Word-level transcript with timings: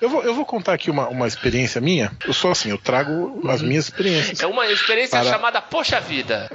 Eu 0.00 0.08
vou, 0.08 0.22
eu 0.22 0.32
vou 0.32 0.46
contar 0.46 0.74
aqui 0.74 0.90
uma, 0.90 1.08
uma 1.08 1.26
experiência 1.26 1.80
minha. 1.80 2.12
Eu 2.24 2.32
sou 2.32 2.52
assim, 2.52 2.70
eu 2.70 2.78
trago 2.78 3.40
as 3.50 3.60
minhas 3.62 3.84
experiências. 3.86 4.40
É 4.40 4.46
uma 4.46 4.66
experiência 4.68 5.18
Para- 5.18 5.28
chamada 5.30 5.60
Poxa 5.60 6.00
Vida. 6.00 6.48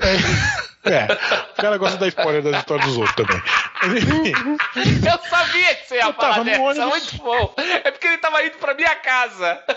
É, 0.86 1.08
o 1.52 1.62
cara 1.62 1.78
gosta 1.78 1.98
da 1.98 2.08
spoiler 2.08 2.42
das 2.42 2.58
histórias 2.58 2.86
dos 2.88 2.98
outros 2.98 3.16
também. 3.16 3.42
Eu 5.06 5.30
sabia 5.30 5.76
que 5.76 5.88
você 5.88 5.96
ia 5.96 6.02
Eu 6.04 6.14
tava 6.14 6.34
falar 6.34 6.38
no 6.40 6.44
dessa. 6.46 6.62
ônibus. 6.62 6.90
Muito 6.90 7.18
bom. 7.18 7.54
É 7.58 7.92
porque 7.92 8.08
ele 8.08 8.18
tava 8.18 8.44
indo 8.46 8.58
pra 8.58 8.74
minha 8.74 8.96
casa. 8.96 9.60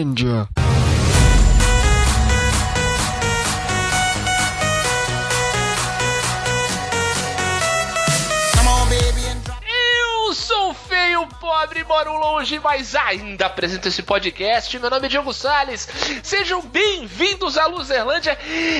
Luzerlândia. 0.00 0.59
Pobre, 11.50 11.82
moro 11.82 12.16
longe, 12.16 12.60
mas 12.60 12.94
ainda 12.94 13.46
apresento 13.46 13.88
esse 13.88 14.04
podcast. 14.04 14.78
Meu 14.78 14.88
nome 14.88 15.06
é 15.06 15.08
Diogo 15.08 15.32
Salles. 15.32 15.88
Sejam 16.22 16.62
bem-vindos 16.62 17.58
à 17.58 17.66
Luzerlândia 17.66 18.38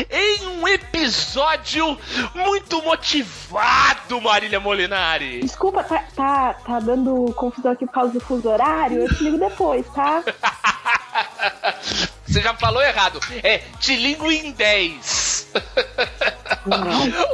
em 0.09 0.47
um 0.47 0.69
episódio 0.69 1.98
muito 2.33 2.80
motivado, 2.80 4.20
Marília 4.20 4.61
Molinari. 4.61 5.41
Desculpa, 5.41 5.83
tá, 5.83 6.05
tá, 6.14 6.55
tá 6.55 6.78
dando 6.78 7.34
confusão 7.34 7.73
aqui 7.73 7.84
por 7.87 7.92
causa 7.92 8.12
do 8.12 8.20
fuso 8.20 8.48
horário? 8.48 9.00
Eu 9.00 9.16
te 9.16 9.25
ligo 9.25 9.39
depois, 9.39 9.84
tá? 9.89 10.23
Você 12.25 12.41
já 12.41 12.55
falou 12.55 12.80
errado. 12.80 13.19
É 13.42 13.59
te 13.80 13.97
ligo 13.97 14.30
em 14.30 14.52
10. 14.52 15.50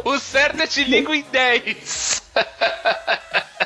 O 0.05 0.19
certo 0.19 0.63
é 0.63 0.67
te 0.67 0.85
ligo 0.85 1.13
em 1.13 1.23
10. 1.23 2.23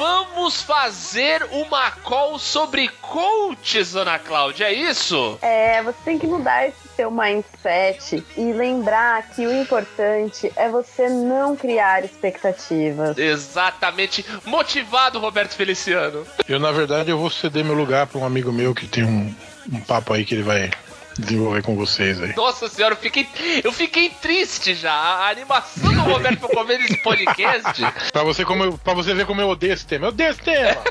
Vamos 0.00 0.62
fazer 0.62 1.46
uma 1.52 1.90
call 1.90 2.38
sobre 2.38 2.88
coaches, 2.88 3.94
Ana 3.94 4.18
Cláudia, 4.18 4.64
é 4.64 4.72
isso? 4.72 5.38
É, 5.42 5.82
você 5.82 5.98
tem 6.06 6.18
que 6.18 6.26
mudar 6.26 6.66
esse 6.66 6.88
seu 6.96 7.10
mindset 7.10 8.24
e 8.34 8.50
lembrar 8.54 9.28
que 9.28 9.46
o 9.46 9.52
importante 9.52 10.50
é 10.56 10.70
você 10.70 11.10
não 11.10 11.54
criar 11.54 12.02
expectativas. 12.02 13.18
Exatamente. 13.18 14.24
Motivado, 14.46 15.18
Roberto 15.18 15.52
Feliciano. 15.52 16.26
eu, 16.48 16.58
na 16.58 16.72
verdade, 16.72 17.10
eu 17.10 17.18
vou 17.18 17.28
ceder 17.28 17.62
meu 17.62 17.74
lugar 17.74 18.06
para 18.06 18.18
um 18.18 18.24
amigo 18.24 18.50
meu 18.50 18.74
que 18.74 18.86
tem 18.86 19.04
um, 19.04 19.34
um 19.70 19.80
papo 19.80 20.14
aí 20.14 20.24
que 20.24 20.34
ele 20.34 20.44
vai 20.44 20.70
desenvolver 21.18 21.62
com 21.62 21.74
vocês 21.76 22.20
aí. 22.22 22.34
Nossa 22.34 22.68
senhora, 22.68 22.94
eu 22.94 22.98
fiquei, 22.98 23.28
eu 23.62 23.72
fiquei 23.72 24.10
triste 24.10 24.74
já. 24.74 24.92
A 24.92 25.30
animação 25.30 25.92
do 25.92 26.00
Roberto 26.00 26.40
pra 26.40 26.48
comer 26.48 26.78
nesse 26.78 26.96
podcast. 27.02 27.82
Pra 28.12 28.22
você, 28.22 28.44
como 28.44 28.64
eu, 28.64 28.78
pra 28.78 28.94
você 28.94 29.14
ver 29.14 29.26
como 29.26 29.40
eu 29.40 29.48
odeio 29.48 29.72
esse 29.72 29.86
tema. 29.86 30.06
Eu 30.06 30.08
odeio 30.10 30.30
esse 30.30 30.40
tema! 30.40 30.82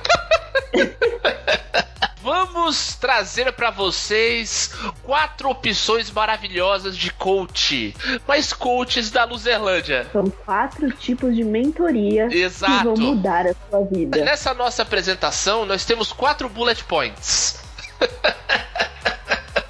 Vamos 2.22 2.96
trazer 2.96 3.52
pra 3.54 3.72
vocês 3.72 4.72
quatro 5.04 5.50
opções 5.50 6.12
maravilhosas 6.12 6.96
de 6.98 7.12
coach. 7.12 7.96
Mas 8.28 8.52
coaches 8.54 9.10
da 9.10 9.24
Luzerlândia. 9.24 10.06
São 10.12 10.30
quatro 10.30 10.92
tipos 10.92 11.34
de 11.36 11.44
mentoria 11.44 12.28
que 12.28 12.38
Exato. 12.38 12.84
vão 12.84 12.96
mudar 12.96 13.48
a 13.48 13.56
sua 13.70 13.84
vida. 13.86 14.24
Nessa 14.24 14.54
nossa 14.54 14.84
apresentação, 14.84 15.66
nós 15.66 15.86
temos 15.86 16.12
quatro 16.12 16.48
bullet 16.50 16.84
points. 16.84 17.64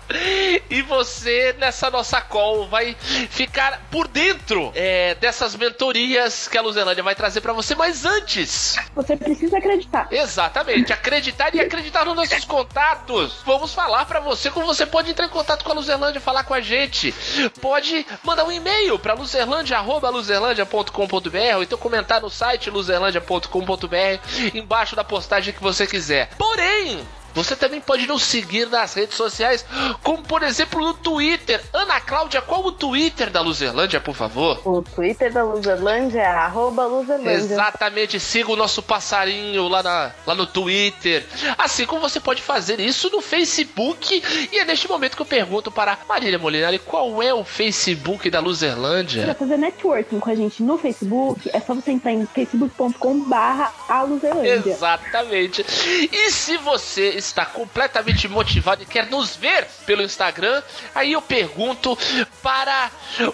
E 0.70 0.82
você, 0.84 1.56
nessa 1.58 1.90
nossa 1.90 2.22
call, 2.22 2.68
vai 2.68 2.96
ficar 3.00 3.82
por 3.90 4.08
dentro 4.08 4.72
é, 4.76 5.16
dessas 5.16 5.56
mentorias 5.56 6.48
que 6.48 6.58
a 6.58 6.62
Luzerlândia 6.62 7.04
vai 7.04 7.16
trazer 7.16 7.42
pra 7.42 7.54
você. 7.54 7.74
Mas 7.74 8.06
antes, 8.06 8.76
Você 8.96 9.18
precisa 9.18 9.58
acreditar. 9.58 10.08
Exatamente, 10.12 10.94
acreditar 10.94 11.56
e 11.56 11.60
acreditar 11.60 12.06
nos 12.06 12.16
nossos 12.16 12.46
contatos. 12.46 13.42
Vamos 13.46 13.74
falar 13.74 14.06
pra 14.06 14.20
você 14.20 14.52
como 14.52 14.66
você 14.66 14.86
pode 14.86 15.10
entrar 15.10 15.26
em 15.26 15.30
contato 15.30 15.64
com 15.64 15.72
a 15.72 15.76
Luzerlândia, 15.76 16.22
falar 16.22 16.44
com 16.44 16.54
a 16.54 16.62
gente. 16.62 17.14
Pode 17.62 18.06
mandar 18.24 18.44
um 18.46 18.52
e-mail 18.52 19.00
pra 19.00 19.14
luzerlândia@luzerlândia.com.br 19.14 21.56
ou 21.56 21.64
então 21.64 21.78
comentar 21.78 22.22
no 22.22 22.30
site 22.30 22.70
luzerlândia.com.br 22.70 24.20
embaixo 24.54 24.96
da 24.96 25.04
postagem 25.04 25.54
que 25.54 25.62
você 25.62 25.88
quiser. 25.88 26.30
Porém, 26.38 27.06
você 27.34 27.56
também 27.56 27.80
pode 27.82 28.08
nos 28.08 28.24
seguir 28.24 28.68
nas 28.68 28.94
redes 28.94 29.16
sociais, 29.16 29.66
como 30.04 30.24
por 30.24 30.44
exemplo 30.44 30.80
no 30.80 30.94
Twitter. 30.94 31.62
Ana 31.74 32.00
Cláudia, 32.02 32.42
qual 32.42 32.66
o 32.66 32.72
Twitter 32.72 33.30
da 33.30 33.42
Luzerlândia, 33.42 34.00
por 34.00 34.16
favor? 34.16 34.62
O 34.66 34.82
Twitter 34.82 35.32
da 35.32 35.44
Luzerlândia 35.44 36.20
é 36.22 36.26
arroba 36.26 36.86
Luzerlândia. 36.86 37.32
Exatamente, 37.32 38.20
siga 38.20 38.52
o 38.52 38.56
nosso 38.56 38.82
passarinho 38.82 39.68
lá, 39.68 39.82
na- 39.84 40.12
lá 40.26 40.36
no 40.36 40.46
Twitter. 40.46 41.26
Assim 41.58 41.86
como 41.86 42.02
você 42.02 42.20
pode 42.20 42.42
fazer 42.42 42.80
isso 42.80 43.10
no 43.10 43.22
Facebook. 43.22 44.22
E 44.52 44.58
é 44.58 44.66
neste 44.66 44.88
momento 44.88 45.16
que 45.16 45.22
eu 45.22 45.26
pergunto 45.26 45.72
para 45.72 45.98
Marília 46.08 46.40
Molinari 46.40 46.80
qual 46.80 47.22
é 47.22 47.34
o 47.34 47.44
Facebook 47.44 48.30
da 48.30 48.40
Luzerlândia. 48.40 49.24
Pra 49.26 49.36
fazer 49.36 49.58
networking 49.58 50.20
com 50.20 50.30
a 50.30 50.36
gente 50.36 50.62
no 50.64 50.78
Facebook, 50.78 51.50
é 51.54 51.60
só 51.60 51.74
você 51.74 51.92
entrar 51.92 52.12
em 52.12 52.26
facebook.com 52.26 53.22
barra 53.24 53.74
a 53.88 54.02
Luzerlândia. 54.04 54.72
Exatamente. 54.72 55.66
E 56.12 56.32
se 56.32 56.58
você 56.58 57.19
está 57.20 57.46
completamente 57.46 58.28
motivado 58.28 58.84
e 58.84 58.86
quer 58.86 59.08
nos 59.08 59.36
ver 59.36 59.66
pelo 59.86 60.02
Instagram, 60.02 60.62
aí 60.94 61.14
eu 61.14 61.22
pergunto 61.22 61.98
para 62.42 62.90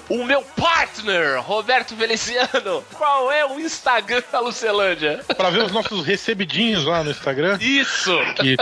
o 0.10 0.24
meu 0.24 0.42
partner, 0.42 1.42
Roberto 1.42 1.96
Feliciano, 1.96 2.84
qual 2.94 3.32
é 3.32 3.46
o 3.46 3.60
Instagram 3.60 4.24
da 4.32 4.40
Lucelândia? 4.40 5.24
Pra 5.38 5.50
ver 5.50 5.64
os 5.64 5.72
nossos 5.72 6.06
recebidinhos 6.06 6.86
lá 6.86 7.04
no 7.04 7.12
Instagram, 7.12 7.58
Isso! 7.62 8.18
que 8.36 8.58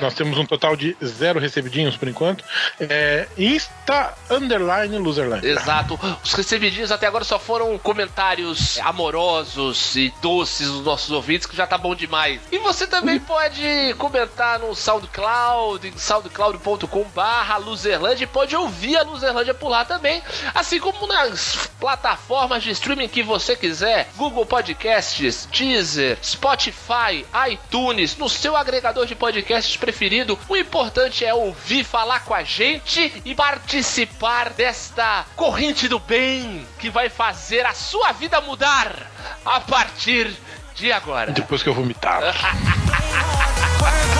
nós 0.00 0.14
temos 0.14 0.38
um 0.38 0.46
total 0.46 0.76
de 0.76 0.96
zero 1.04 1.38
recebidinhos 1.38 1.96
por 1.96 2.08
enquanto, 2.08 2.44
é 2.80 3.28
Insta 3.36 4.14
Underline 4.30 4.98
Loserline. 4.98 5.46
Exato. 5.46 5.98
Os 6.22 6.32
recebidinhos 6.32 6.90
até 6.90 7.06
agora 7.06 7.24
só 7.24 7.38
foram 7.38 7.78
comentários 7.78 8.78
amorosos 8.80 9.96
e 9.96 10.12
doces 10.20 10.68
dos 10.68 10.84
nossos 10.84 11.10
ouvintes, 11.10 11.46
que 11.46 11.56
já 11.56 11.66
tá 11.66 11.76
bom 11.76 11.94
demais. 11.94 12.40
E 12.50 12.58
você 12.58 12.86
também 12.86 13.18
pode 13.20 13.94
comentar 13.98 14.61
no 14.62 14.74
SoundCloud, 14.74 15.88
em 15.88 15.98
soundcloud.com 15.98 17.04
barra 17.14 17.56
Luzerlândia, 17.56 18.24
e 18.24 18.26
pode 18.26 18.54
ouvir 18.54 18.96
a 18.96 19.02
Luzerlândia 19.02 19.52
por 19.52 19.68
lá 19.68 19.84
também, 19.84 20.22
assim 20.54 20.78
como 20.78 21.06
nas 21.06 21.68
plataformas 21.78 22.62
de 22.62 22.70
streaming 22.70 23.08
que 23.08 23.22
você 23.22 23.56
quiser, 23.56 24.08
Google 24.16 24.46
Podcasts, 24.46 25.48
Deezer, 25.52 26.18
Spotify, 26.22 27.26
iTunes, 27.50 28.16
no 28.16 28.28
seu 28.28 28.56
agregador 28.56 29.04
de 29.04 29.14
podcasts 29.14 29.76
preferido. 29.76 30.38
O 30.48 30.56
importante 30.56 31.24
é 31.24 31.34
ouvir, 31.34 31.84
falar 31.84 32.24
com 32.24 32.34
a 32.34 32.44
gente 32.44 33.22
e 33.24 33.34
participar 33.34 34.50
desta 34.50 35.26
corrente 35.34 35.88
do 35.88 35.98
bem 35.98 36.66
que 36.78 36.88
vai 36.88 37.08
fazer 37.08 37.66
a 37.66 37.74
sua 37.74 38.12
vida 38.12 38.40
mudar 38.40 39.10
a 39.44 39.60
partir 39.60 40.32
de 40.74 40.92
agora. 40.92 41.32
Depois 41.32 41.62
que 41.62 41.68
eu 41.68 41.74
vomitar. 41.74 42.22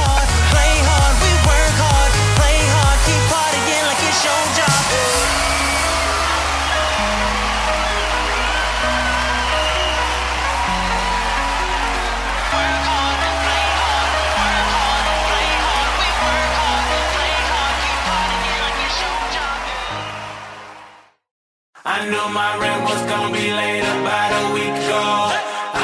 I 21.85 22.09
knew 22.09 22.29
my 22.33 22.59
rent 22.59 22.83
was 22.85 23.03
gonna 23.11 23.33
be 23.33 23.53
late 23.53 23.83
about 23.83 24.31
a 24.43 24.55
week 24.55 24.75
ago. 24.85 25.05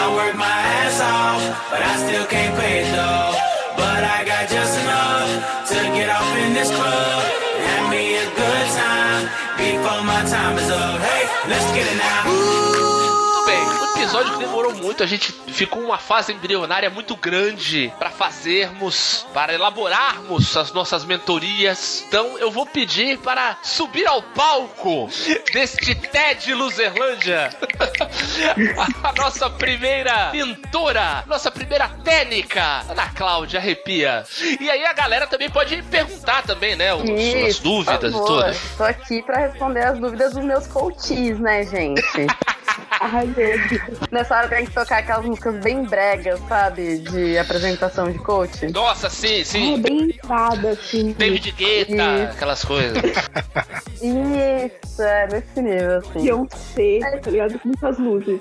I 0.00 0.14
worked 0.14 0.38
my 0.38 0.46
ass 0.46 1.00
off, 1.00 1.70
but 1.70 1.82
I 1.82 1.96
still 1.96 2.26
can't 2.26 2.54
pay 2.58 2.82
it 2.82 2.90
though. 2.90 3.34
But 3.76 4.04
I 4.04 4.24
got 4.24 4.48
just 4.48 4.78
enough 4.78 5.68
to 5.68 5.74
get 5.96 6.08
off 6.08 6.36
in 6.38 6.54
this 6.54 6.70
club 6.70 7.47
time 10.48 10.58
is 10.58 10.70
up. 10.70 11.00
Hey, 11.00 11.50
let's 11.50 11.66
get 11.72 11.86
it 11.92 11.98
now. 11.98 12.32
Ooh. 12.32 12.57
Episódio 14.08 14.32
que 14.32 14.38
demorou 14.38 14.74
muito, 14.74 15.02
a 15.02 15.06
gente 15.06 15.30
ficou 15.48 15.82
uma 15.82 15.98
fase 15.98 16.32
embrionária 16.32 16.88
muito 16.88 17.14
grande 17.14 17.92
pra 17.98 18.08
fazermos, 18.08 19.26
para 19.34 19.52
elaborarmos 19.52 20.56
as 20.56 20.72
nossas 20.72 21.04
mentorias. 21.04 22.04
Então 22.08 22.38
eu 22.38 22.50
vou 22.50 22.64
pedir 22.64 23.18
para 23.18 23.58
subir 23.62 24.06
ao 24.06 24.22
palco 24.22 25.10
deste 25.52 25.94
TED 25.94 26.54
Luzerlândia 26.54 27.50
a 29.04 29.12
nossa 29.12 29.50
primeira 29.50 30.30
pintora, 30.30 31.24
nossa 31.26 31.50
primeira 31.50 31.88
técnica, 32.02 32.84
Ana 32.88 33.10
Cláudia 33.10 33.60
Arrepia. 33.60 34.24
E 34.58 34.70
aí 34.70 34.86
a 34.86 34.92
galera 34.94 35.26
também 35.26 35.50
pode 35.50 35.82
perguntar 35.82 36.42
também, 36.44 36.76
né, 36.76 36.94
os, 36.94 37.02
as 37.02 37.20
Isso, 37.20 37.62
dúvidas 37.62 38.10
e 38.10 38.16
tudo. 38.16 38.44
Tô 38.78 38.84
aqui 38.84 39.22
pra 39.22 39.40
responder 39.40 39.84
as 39.84 39.98
dúvidas 39.98 40.32
dos 40.32 40.44
meus 40.44 40.66
coaches, 40.66 41.38
né, 41.38 41.62
gente? 41.64 42.02
Ai, 43.00 43.26
meu 43.26 43.34
Deus. 43.68 43.98
Nessa 44.10 44.36
hora 44.36 44.48
tem 44.48 44.64
que 44.66 44.72
tocar 44.72 44.98
aquelas 44.98 45.24
músicas 45.24 45.54
bem 45.62 45.84
bregas, 45.84 46.40
sabe? 46.48 46.98
De 46.98 47.38
apresentação 47.38 48.10
de 48.10 48.18
coach. 48.18 48.70
Nossa, 48.72 49.08
sim, 49.08 49.40
É 49.40 49.44
sim. 49.44 49.80
bem 49.80 50.02
entrada, 50.10 50.70
assim. 50.70 51.12
David 51.12 51.52
Guetta, 51.52 51.92
Isso. 51.92 52.32
aquelas 52.34 52.64
coisas. 52.64 53.02
Isso, 54.00 55.02
é 55.02 55.26
nesse 55.28 55.60
nível, 55.62 55.98
assim. 55.98 56.22
Beyoncé, 56.22 56.98
tá 57.22 57.30
ligado? 57.30 57.58
Com 57.58 57.68
muitas 57.68 57.98
luzes. 57.98 58.40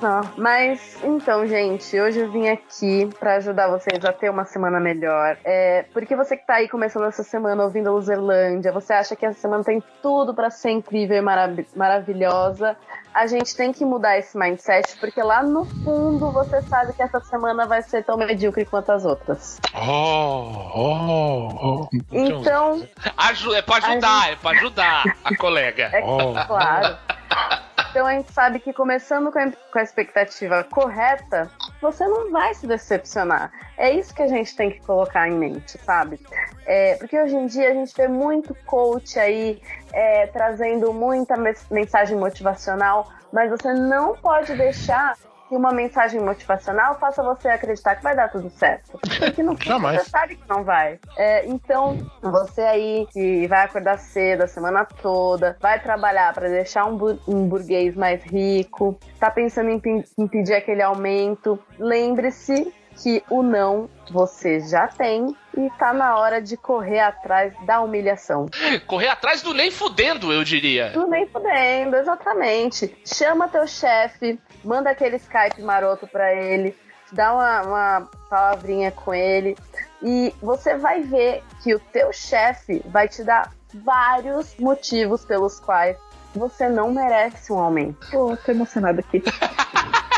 Não, 0.00 0.20
mas 0.36 0.96
então, 1.02 1.46
gente, 1.46 1.98
hoje 2.00 2.20
eu 2.20 2.30
vim 2.30 2.48
aqui 2.48 3.08
pra 3.18 3.36
ajudar 3.36 3.68
vocês 3.68 4.04
a 4.04 4.12
ter 4.12 4.30
uma 4.30 4.44
semana 4.44 4.80
melhor. 4.80 5.36
É, 5.44 5.84
porque 5.92 6.14
você 6.16 6.36
que 6.36 6.46
tá 6.46 6.54
aí 6.54 6.68
começando 6.68 7.04
essa 7.06 7.22
semana 7.22 7.62
ouvindo 7.64 7.88
a 7.88 7.92
Luzerlândia, 7.92 8.72
você 8.72 8.92
acha 8.92 9.16
que 9.16 9.24
essa 9.26 9.40
semana 9.40 9.64
tem 9.64 9.82
tudo 10.02 10.34
pra 10.34 10.50
ser 10.50 10.70
incrível 10.70 11.16
e 11.16 11.20
marav- 11.20 11.66
maravilhosa. 11.74 12.76
A 13.14 13.26
gente 13.26 13.54
tem 13.54 13.72
que 13.72 13.84
mudar 13.84 14.18
esse 14.18 14.36
mindset, 14.38 14.96
porque 14.98 15.22
lá 15.22 15.42
no 15.42 15.64
fundo 15.84 16.32
você 16.32 16.62
sabe 16.62 16.94
que 16.94 17.02
essa 17.02 17.20
semana 17.20 17.66
vai 17.66 17.82
ser 17.82 18.02
tão 18.04 18.16
medíocre 18.16 18.64
quanto 18.64 18.90
as 18.90 19.04
outras. 19.04 19.58
Oh, 19.74 20.70
oh, 20.74 21.48
oh. 21.62 21.88
Então, 22.10 22.86
Aju 23.16 23.54
é 23.54 23.62
pra 23.62 23.76
ajudar, 23.76 24.32
é 24.32 24.36
pra 24.36 24.50
ajudar 24.52 25.16
a 25.24 25.36
colega. 25.36 25.90
é 25.92 26.02
Oh. 26.02 26.32
claro. 26.46 26.96
Então 27.92 28.06
a 28.06 28.14
gente 28.14 28.32
sabe 28.32 28.58
que 28.58 28.72
começando 28.72 29.30
com 29.30 29.38
a, 29.38 29.52
com 29.70 29.78
a 29.78 29.82
expectativa 29.82 30.64
correta, 30.64 31.50
você 31.78 32.08
não 32.08 32.32
vai 32.32 32.54
se 32.54 32.66
decepcionar. 32.66 33.52
É 33.76 33.90
isso 33.90 34.14
que 34.14 34.22
a 34.22 34.26
gente 34.26 34.56
tem 34.56 34.70
que 34.70 34.80
colocar 34.80 35.28
em 35.28 35.32
mente, 35.32 35.76
sabe? 35.84 36.18
É, 36.64 36.96
porque 36.96 37.20
hoje 37.20 37.36
em 37.36 37.44
dia 37.44 37.68
a 37.68 37.74
gente 37.74 37.94
vê 37.94 38.08
muito 38.08 38.56
coach 38.64 39.18
aí 39.18 39.60
é, 39.92 40.26
trazendo 40.28 40.90
muita 40.94 41.34
mensagem 41.70 42.16
motivacional, 42.16 43.12
mas 43.30 43.50
você 43.50 43.74
não 43.74 44.16
pode 44.16 44.54
deixar 44.54 45.14
que 45.52 45.56
uma 45.56 45.70
mensagem 45.70 46.18
motivacional 46.18 46.98
faça 46.98 47.22
você 47.22 47.46
acreditar 47.50 47.94
que 47.96 48.02
vai 48.02 48.16
dar 48.16 48.30
tudo 48.30 48.48
certo. 48.48 48.98
Porque 49.18 49.42
fim 49.42 49.54
Jamais. 49.68 50.02
você 50.02 50.08
sabe 50.08 50.36
que 50.36 50.48
não 50.48 50.64
vai. 50.64 50.98
É, 51.14 51.46
então, 51.46 51.98
você 52.22 52.62
aí 52.62 53.06
que 53.12 53.46
vai 53.48 53.66
acordar 53.66 53.98
cedo 53.98 54.44
a 54.44 54.46
semana 54.46 54.86
toda, 55.02 55.58
vai 55.60 55.78
trabalhar 55.78 56.32
para 56.32 56.48
deixar 56.48 56.86
um, 56.86 56.96
bu- 56.96 57.18
um 57.28 57.46
burguês 57.46 57.94
mais 57.94 58.22
rico, 58.24 58.98
tá 59.20 59.30
pensando 59.30 59.68
em, 59.68 59.82
em 60.18 60.26
pedir 60.26 60.54
aquele 60.54 60.80
aumento, 60.80 61.58
lembre-se 61.78 62.72
que 63.02 63.22
o 63.28 63.42
não 63.42 63.90
você 64.10 64.58
já 64.60 64.88
tem 64.88 65.36
e 65.56 65.70
tá 65.78 65.92
na 65.92 66.16
hora 66.16 66.40
de 66.40 66.56
correr 66.56 67.00
atrás 67.00 67.52
da 67.66 67.80
humilhação. 67.80 68.46
Correr 68.86 69.08
atrás 69.08 69.42
do 69.42 69.52
nem 69.52 69.70
fudendo, 69.70 70.32
eu 70.32 70.44
diria. 70.44 70.90
Tudo 70.92 71.08
nem 71.08 71.26
fudendo, 71.26 71.96
exatamente. 71.96 72.94
Chama 73.04 73.48
teu 73.48 73.66
chefe, 73.66 74.38
manda 74.64 74.90
aquele 74.90 75.16
Skype 75.16 75.60
maroto 75.62 76.06
pra 76.06 76.34
ele, 76.34 76.76
dá 77.12 77.32
uma, 77.34 77.62
uma 77.62 78.10
palavrinha 78.30 78.90
com 78.90 79.12
ele 79.14 79.56
e 80.02 80.34
você 80.40 80.76
vai 80.76 81.02
ver 81.02 81.42
que 81.62 81.74
o 81.74 81.78
teu 81.78 82.12
chefe 82.12 82.82
vai 82.86 83.08
te 83.08 83.22
dar 83.22 83.52
vários 83.74 84.56
motivos 84.58 85.24
pelos 85.24 85.60
quais 85.60 85.96
você 86.34 86.68
não 86.68 86.90
merece 86.90 87.52
um 87.52 87.58
aumento. 87.58 88.10
Pô, 88.10 88.36
tô 88.36 88.52
emocionada 88.52 89.00
aqui. 89.00 89.22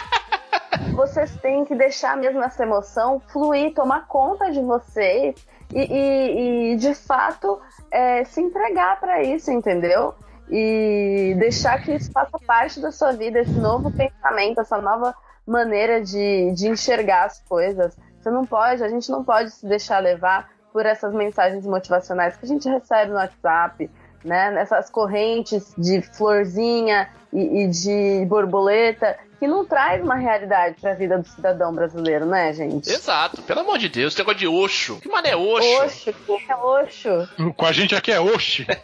Vocês 0.93 1.35
têm 1.37 1.65
que 1.65 1.75
deixar 1.75 2.17
mesmo 2.17 2.43
essa 2.43 2.63
emoção 2.63 3.21
fluir, 3.33 3.75
tomar 3.75 4.07
conta 4.07 4.51
de 4.51 4.61
vocês 4.61 5.35
e, 5.73 5.81
e- 5.81 6.73
e, 6.73 6.77
de 6.77 6.95
fato 6.95 7.61
é, 7.91 8.25
se 8.25 8.41
entregar 8.41 9.01
para 9.01 9.23
isso, 9.23 9.51
entendeu? 9.51 10.15
E 10.51 11.35
deixar 11.39 11.83
que 11.83 11.93
isso 11.95 12.13
faça 12.13 12.39
parte 12.47 12.81
da 12.81 12.93
sua 12.93 13.13
vida, 13.13 13.41
esse 13.41 13.59
novo 13.59 13.91
pensamento, 13.91 14.61
essa 14.61 14.79
nova 14.81 15.15
maneira 15.47 16.01
de, 16.03 16.53
de 16.53 16.69
enxergar 16.69 17.25
as 17.25 17.41
coisas. 17.41 17.97
Você 18.21 18.31
não 18.31 18.45
pode, 18.47 18.83
a 18.83 18.89
gente 18.89 19.11
não 19.11 19.25
pode 19.25 19.51
se 19.51 19.67
deixar 19.67 19.99
levar 19.99 20.51
por 20.73 20.87
essas 20.87 21.13
mensagens 21.15 21.67
motivacionais 21.67 22.37
que 22.37 22.45
a 22.45 22.49
gente 22.49 22.69
recebe 22.69 23.11
no 23.11 23.17
WhatsApp, 23.17 23.91
né? 24.25 24.51
Nessas 24.51 24.89
correntes 24.91 25.73
de 25.77 26.01
florzinha 26.03 27.09
e, 27.33 27.63
e 27.65 27.69
de 27.69 28.25
borboleta 28.27 29.17
que 29.45 29.49
não 29.49 29.63
traz 29.63 30.03
uma 30.03 30.15
realidade 30.15 30.77
para 30.81 30.93
a 30.93 30.95
vida 30.95 31.19
do 31.19 31.29
cidadão 31.29 31.75
brasileiro, 31.75 32.25
né, 32.25 32.51
gente? 32.55 32.89
Exato, 32.89 33.43
pelo 33.43 33.61
amor 33.61 33.77
de 33.77 33.91
Deus, 33.91 34.15
esse 34.15 34.19
negócio 34.19 34.39
de 34.39 34.49
Oxo. 34.49 34.99
Que 35.01 35.09
mané 35.09 35.37
Oxo? 35.37 35.83
Oxo, 35.85 36.13
que 36.15 36.51
é 36.51 36.57
Oxo? 36.57 37.29
Com 37.55 37.67
a 37.67 37.73
gente 37.73 37.95
aqui 37.95 38.11
é 38.11 38.19
Oxi. 38.19 38.67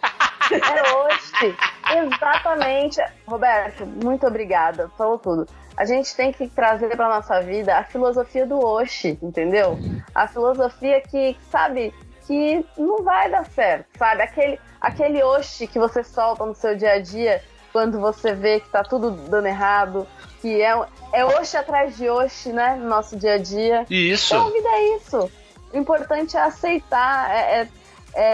É 0.51 0.93
Oxi. 0.95 1.57
Exatamente. 1.97 3.01
Roberto, 3.25 3.87
muito 3.87 4.27
obrigada. 4.27 4.91
Falou 4.99 5.17
tudo. 5.17 5.47
A 5.77 5.85
gente 5.85 6.13
tem 6.17 6.33
que 6.33 6.49
trazer 6.49 6.89
para 6.97 7.09
nossa 7.09 7.41
vida 7.41 7.79
a 7.79 7.85
filosofia 7.85 8.45
do 8.45 8.59
Oxi, 8.59 9.17
entendeu? 9.23 9.79
A 10.13 10.27
filosofia 10.27 11.01
que, 11.03 11.37
sabe, 11.53 11.95
que 12.27 12.67
não 12.77 13.05
vai 13.05 13.31
dar 13.31 13.47
certo, 13.47 13.87
sabe? 13.97 14.23
Aquele, 14.23 14.59
aquele 14.81 15.23
Oxi 15.23 15.69
que 15.69 15.79
você 15.79 16.03
solta 16.03 16.45
no 16.45 16.55
seu 16.55 16.75
dia 16.75 16.95
a 16.95 17.01
dia 17.01 17.41
quando 17.73 17.99
você 18.01 18.35
vê 18.35 18.61
que 18.61 18.69
tá 18.69 18.83
tudo 18.83 19.11
dando 19.11 19.47
errado, 19.47 20.07
que 20.41 20.61
é, 20.61 20.75
é 21.13 21.25
Oxi 21.25 21.57
atrás 21.57 21.97
de 21.97 22.09
Oxi, 22.09 22.53
né? 22.53 22.77
No 22.81 22.89
nosso 22.89 23.17
dia 23.17 23.35
a 23.35 23.39
dia. 23.39 23.87
Isso. 23.91 24.35
Então, 24.35 24.49
a 24.49 24.51
vida 24.51 24.69
é 24.69 24.97
isso. 24.97 25.31
O 25.73 25.79
importante 25.79 26.37
é 26.37 26.41
aceitar, 26.41 27.31
é, 27.31 27.61
é- 27.63 27.69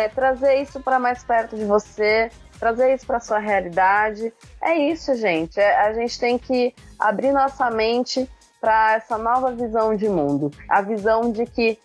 é 0.05 0.09
trazer 0.09 0.55
isso 0.63 0.81
para 0.81 0.99
mais 0.99 1.23
perto 1.23 1.55
de 1.57 1.65
você, 1.65 2.31
trazer 2.59 2.95
isso 2.95 3.07
para 3.07 3.21
sua 3.21 3.39
realidade. 3.39 4.33
É 4.63 4.75
isso, 4.75 5.15
gente. 5.17 5.61
É- 5.61 5.77
a 5.81 5.93
gente 5.93 6.19
tem 6.19 6.39
que 6.39 6.75
abrir 6.99 7.33
nossa 7.33 7.71
mente 7.71 8.29
para 8.61 8.95
essa 8.95 9.19
nova 9.19 9.53
visão 9.53 9.95
de 9.95 10.09
mundo, 10.09 10.51
a 10.69 10.81
visão 10.81 11.31
de 11.31 11.45
que 11.45 11.79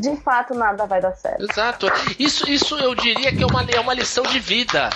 de 0.00 0.16
fato 0.16 0.54
nada 0.54 0.86
vai 0.86 1.00
dar 1.00 1.12
certo. 1.12 1.42
Exato. 1.48 1.86
Isso, 2.18 2.50
isso 2.50 2.76
eu 2.78 2.94
diria 2.94 3.30
que 3.30 3.42
é 3.42 3.46
uma, 3.46 3.62
é 3.70 3.78
uma 3.78 3.94
lição 3.94 4.24
de 4.24 4.40
vida. 4.40 4.88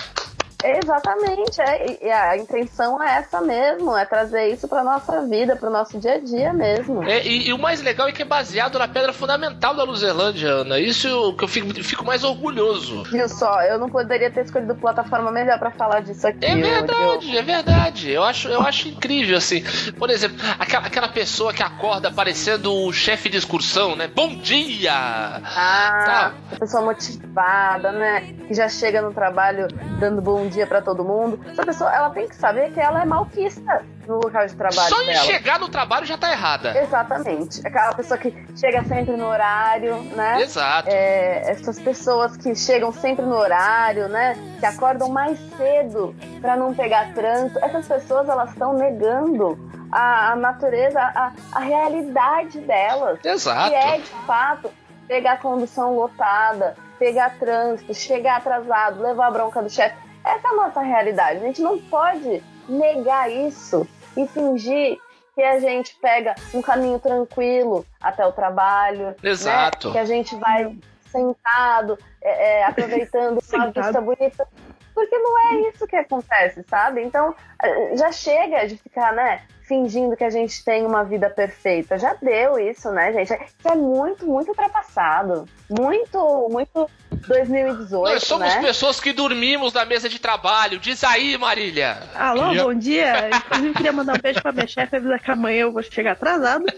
Exatamente, 0.63 1.61
é, 1.61 2.05
e- 2.05 2.11
a 2.11 2.37
intenção 2.37 3.01
é 3.03 3.19
essa 3.19 3.41
mesmo, 3.41 3.97
é 3.97 4.05
trazer 4.05 4.49
isso 4.49 4.67
para 4.67 4.83
nossa 4.83 5.23
vida, 5.27 5.55
para 5.57 5.69
o 5.69 5.73
nosso 5.73 5.99
dia 5.99 6.15
a 6.15 6.19
dia 6.19 6.53
mesmo. 6.53 7.03
É, 7.05 7.25
e, 7.25 7.49
e 7.49 7.53
o 7.53 7.59
mais 7.59 7.81
legal 7.81 8.09
é 8.09 8.13
que 8.13 8.23
é 8.23 8.25
baseado 8.25 8.79
na 8.79 8.89
pedra 8.89 9.13
fundamental 9.13 9.75
da 9.75 9.85
Luzerlândia, 9.85 10.49
Ana. 10.49 10.79
Isso 10.81 11.07
eu- 11.07 11.33
que 11.37 11.45
eu 11.45 11.49
fico, 11.49 11.73
fico 11.83 12.05
mais 12.05 12.25
orgulhoso. 12.25 13.05
Viu 13.05 13.29
só, 13.29 13.63
eu 13.63 13.79
não 13.79 13.89
poderia 13.89 14.31
ter 14.31 14.45
escolhido 14.45 14.75
plataforma 14.75 15.31
melhor 15.31 15.59
para 15.59 15.71
falar 15.71 16.01
disso 16.01 16.27
aqui. 16.27 16.45
É 16.45 16.57
verdade, 16.57 17.37
é 17.39 17.43
verdade. 17.43 18.11
Eu 18.11 18.25
acho, 18.25 18.49
eu 18.49 18.61
acho 18.63 18.89
incrível, 18.89 19.37
assim. 19.39 19.63
Por 19.97 20.11
exemplo, 20.11 20.39
aquela, 20.59 20.87
aquela 20.87 21.09
pessoa 21.09 21.53
que 21.53 21.63
acorda 21.63 22.11
parecendo 22.11 22.73
o 22.75 22.93
chefe 22.93 23.29
de 23.29 23.37
excursão, 23.37 23.95
né? 23.95 24.09
Bom 24.09 24.35
dia! 24.37 24.93
Ah, 24.93 26.03
Tá. 26.05 26.33
a 26.53 26.59
pessoa 26.59 26.83
motivada, 26.85 27.93
né? 27.93 28.21
Que 28.47 28.55
já 28.55 28.69
chega 28.69 29.01
no 29.03 29.13
trabalho 29.13 29.69
dando 30.01 30.21
bom 30.23 30.48
dia 30.49 30.67
pra 30.67 30.81
todo 30.83 31.05
mundo. 31.05 31.41
Essa 31.51 31.65
pessoa, 31.65 31.95
ela 31.95 32.11
tem 32.11 32.29
que 32.29 32.35
saber 32.35 32.73
que 32.73 32.81
ela 32.81 33.03
é 33.03 33.05
malquista 33.05 33.83
no 34.07 34.17
local 34.17 34.47
de 34.47 34.55
trabalho 34.55 34.89
Só 34.89 35.03
em 35.03 35.07
dela. 35.07 35.25
chegar 35.25 35.59
no 35.61 35.69
trabalho 35.69 36.07
já 36.07 36.17
tá 36.17 36.31
errada. 36.31 36.79
Exatamente. 36.81 37.61
Aquela 37.67 37.95
pessoa 37.95 38.19
que 38.19 38.35
chega 38.57 38.83
sempre 38.85 39.17
no 39.17 39.27
horário, 39.27 39.97
né? 40.15 40.41
Exato. 40.43 40.89
É, 40.91 41.51
essas 41.51 41.79
pessoas 41.79 42.37
que 42.37 42.55
chegam 42.55 42.91
sempre 42.93 43.25
no 43.25 43.37
horário, 43.37 44.09
né? 44.09 44.37
Que 44.59 44.67
acordam 44.67 45.09
mais 45.11 45.39
cedo 45.57 46.15
pra 46.41 46.57
não 46.57 46.75
pegar 46.75 47.13
trânsito. 47.13 47.59
Essas 47.63 47.87
pessoas, 47.87 48.29
elas 48.29 48.51
estão 48.51 48.73
negando 48.73 49.59
a, 49.93 50.33
a 50.33 50.37
natureza, 50.37 51.01
a, 51.01 51.33
a 51.53 51.61
realidade 51.61 52.61
delas. 52.61 53.19
Exato. 53.25 53.71
Que 53.71 53.77
é, 53.77 53.99
de 53.99 54.11
fato, 54.27 54.71
pegar 55.07 55.39
condução 55.39 55.95
lotada, 55.95 56.77
pegar 56.99 57.31
trânsito, 57.39 57.95
chegar 57.95 58.37
atrasado, 58.37 59.03
levar 59.03 59.27
a 59.29 59.31
bronca 59.31 59.63
do 59.63 59.71
chefe. 59.71 59.97
Essa 60.29 60.49
é 60.49 60.51
a 60.51 60.55
nossa 60.55 60.81
realidade. 60.83 61.39
A 61.39 61.43
gente 61.43 61.63
não 61.63 61.79
pode 61.79 62.43
negar 62.69 63.31
isso 63.31 63.89
e 64.17 64.27
fingir 64.27 64.99
que 65.35 65.43
a 65.43 65.59
gente 65.59 65.97
pega 66.03 66.35
um 66.53 66.61
caminho 66.61 66.99
tranquilo 66.99 67.87
até 68.01 68.27
o 68.27 68.33
trabalho. 68.33 69.15
Exato. 69.23 69.89
Né? 69.89 69.93
Que 69.93 69.99
a 69.99 70.05
gente 70.05 70.37
vai 70.37 70.77
sentado, 71.11 71.99
é, 72.21 72.59
é, 72.59 72.65
aproveitando 72.67 73.33
uma 73.33 73.41
Sentado. 73.41 73.83
vista 73.83 74.01
bonita. 74.01 74.49
porque 74.95 75.17
não 75.17 75.39
é 75.51 75.71
isso 75.71 75.87
que 75.87 75.97
acontece, 75.97 76.65
sabe? 76.69 77.03
Então, 77.03 77.35
eh, 77.63 77.97
já 77.97 78.11
chega 78.11 78.67
de 78.67 78.77
ficar, 78.77 79.13
né? 79.13 79.43
Fingindo 79.69 80.17
que 80.17 80.25
a 80.25 80.31
gente 80.31 80.65
tem 80.65 80.87
uma 80.87 81.05
vida 81.05 81.29
perfeita. 81.29 81.99
Já 81.99 82.15
deu 82.15 82.59
isso, 82.59 82.91
né, 82.91 83.13
gente? 83.13 83.33
Isso 83.35 83.69
é 83.69 83.75
muito, 83.75 84.27
muito 84.27 84.49
ultrapassado. 84.49 85.47
Muito, 85.69 86.49
muito 86.51 86.91
2018. 87.27 88.03
Nós 88.15 88.25
somos 88.25 88.55
né? 88.55 88.63
pessoas 88.63 88.99
que 88.99 89.13
dormimos 89.13 89.75
na 89.75 89.85
mesa 89.85 90.09
de 90.09 90.19
trabalho. 90.19 90.79
Diz 90.79 91.05
aí, 91.05 91.37
Marília. 91.37 91.99
Alô, 92.15 92.49
Queria- 92.49 92.65
bom 92.65 92.75
dia. 92.75 93.31
Inclusive, 93.37 93.75
queria 93.75 93.93
mandar 93.93 94.15
um 94.15 94.21
beijo 94.23 94.41
pra 94.41 94.53
minha 94.53 94.67
chefe 94.67 94.97
avisar 94.97 95.21
que 95.21 95.31
amanhã 95.31 95.61
eu 95.63 95.73
vou 95.73 95.83
chegar 95.83 96.13
atrasado. 96.13 96.65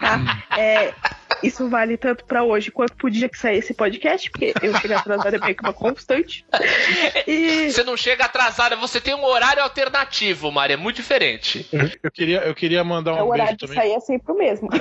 Tá? 0.00 0.18
É, 0.56 0.94
isso 1.42 1.68
vale 1.68 1.96
tanto 1.96 2.24
pra 2.24 2.42
hoje 2.44 2.70
quanto 2.70 2.94
pro 2.94 3.10
dia 3.10 3.28
que 3.28 3.38
sair 3.38 3.58
esse 3.58 3.74
podcast, 3.74 4.30
porque 4.30 4.54
eu 4.62 4.74
chegar 4.76 4.98
atrasado 4.98 5.34
é 5.34 5.38
meio 5.38 5.54
que 5.54 5.62
uma 5.62 5.72
constante. 5.72 6.44
E 7.26 7.70
Você 7.70 7.84
não 7.84 7.96
chega 7.96 8.24
atrasada, 8.24 8.76
você 8.76 9.00
tem 9.00 9.14
um 9.14 9.24
horário 9.24 9.62
alternativo, 9.62 10.50
Mari. 10.50 10.74
É 10.74 10.76
muito 10.76 10.96
diferente. 10.96 11.66
Eu 12.02 12.10
queria, 12.10 12.38
eu 12.40 12.54
queria 12.54 12.82
mandar 12.84 13.14
o 13.14 13.26
um 13.26 13.28
horário 13.28 13.44
beijo 13.44 13.56
de 13.56 13.66
também. 13.66 13.76
sair 13.76 13.92
é 13.96 14.00
sempre 14.00 14.32
o 14.32 14.36
mesmo. 14.36 14.68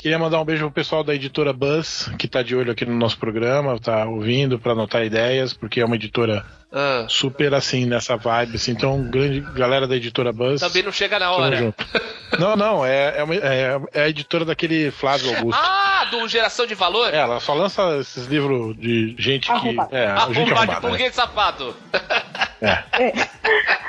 Queria 0.00 0.18
mandar 0.20 0.40
um 0.40 0.44
beijo 0.44 0.64
pro 0.66 0.70
pessoal 0.70 1.02
da 1.02 1.14
editora 1.14 1.52
Buzz, 1.52 2.08
que 2.16 2.28
tá 2.28 2.40
de 2.40 2.54
olho 2.54 2.70
aqui 2.70 2.84
no 2.84 2.94
nosso 2.94 3.18
programa, 3.18 3.76
tá 3.80 4.06
ouvindo 4.06 4.56
pra 4.56 4.70
anotar 4.70 5.04
ideias, 5.04 5.52
porque 5.52 5.80
é 5.80 5.84
uma 5.84 5.96
editora 5.96 6.44
Ah, 6.78 7.06
super 7.08 7.54
assim 7.54 7.86
nessa 7.86 8.16
vibe, 8.18 8.56
assim. 8.56 8.72
Então, 8.72 9.02
grande 9.02 9.40
galera 9.40 9.86
da 9.88 9.96
editora 9.96 10.30
Buzz. 10.32 10.60
também 10.60 10.82
não 10.82 10.92
chega 10.92 11.18
na 11.18 11.30
hora. 11.32 11.74
Não, 12.40 12.56
não, 12.56 12.84
é, 12.84 13.18
é, 13.18 13.22
uma- 13.22 13.34
é- 13.36 13.80
é 13.94 14.02
a 14.02 14.08
editora 14.08 14.44
daquele 14.44 14.90
Flávio 14.90 15.34
Augusto. 15.36 15.58
Ah, 15.62 16.04
do 16.10 16.26
Geração 16.26 16.66
de 16.66 16.74
Valor? 16.74 17.14
É, 17.14 17.18
ela 17.18 17.38
só 17.38 17.54
lança 17.54 17.96
esses 18.00 18.26
livros 18.26 18.76
de 18.76 19.14
gente 19.16 19.46
que. 19.46 19.52
Arrombado. 19.52 19.96
É, 19.96 20.06
Ah, 20.08 20.26
gente 20.32 20.44
de 20.46 20.52
arrombada. 20.52 20.72
né? 20.72 20.80
burguês 20.80 21.14
safado. 21.14 21.74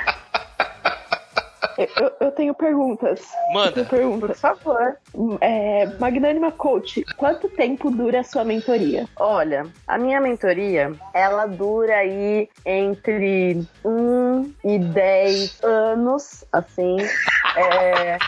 Eu, 1.78 2.12
eu 2.20 2.32
tenho 2.32 2.54
perguntas. 2.54 3.20
Eu 3.48 3.54
Manda. 3.54 3.72
tenho 3.72 3.86
perguntas. 3.86 4.30
Por 4.30 4.36
favor. 4.36 4.96
É, 5.40 5.86
Magnânima 5.98 6.50
Coach, 6.50 7.04
quanto 7.16 7.48
tempo 7.50 7.90
dura 7.90 8.20
a 8.20 8.24
sua 8.24 8.44
mentoria? 8.44 9.06
Olha, 9.16 9.66
a 9.86 9.96
minha 9.96 10.20
mentoria, 10.20 10.92
ela 11.14 11.46
dura 11.46 11.96
aí 11.98 12.48
entre 12.66 13.64
1 13.84 14.54
e 14.64 14.78
10 14.78 15.62
anos, 15.62 16.44
assim. 16.52 16.96
É, 17.56 18.18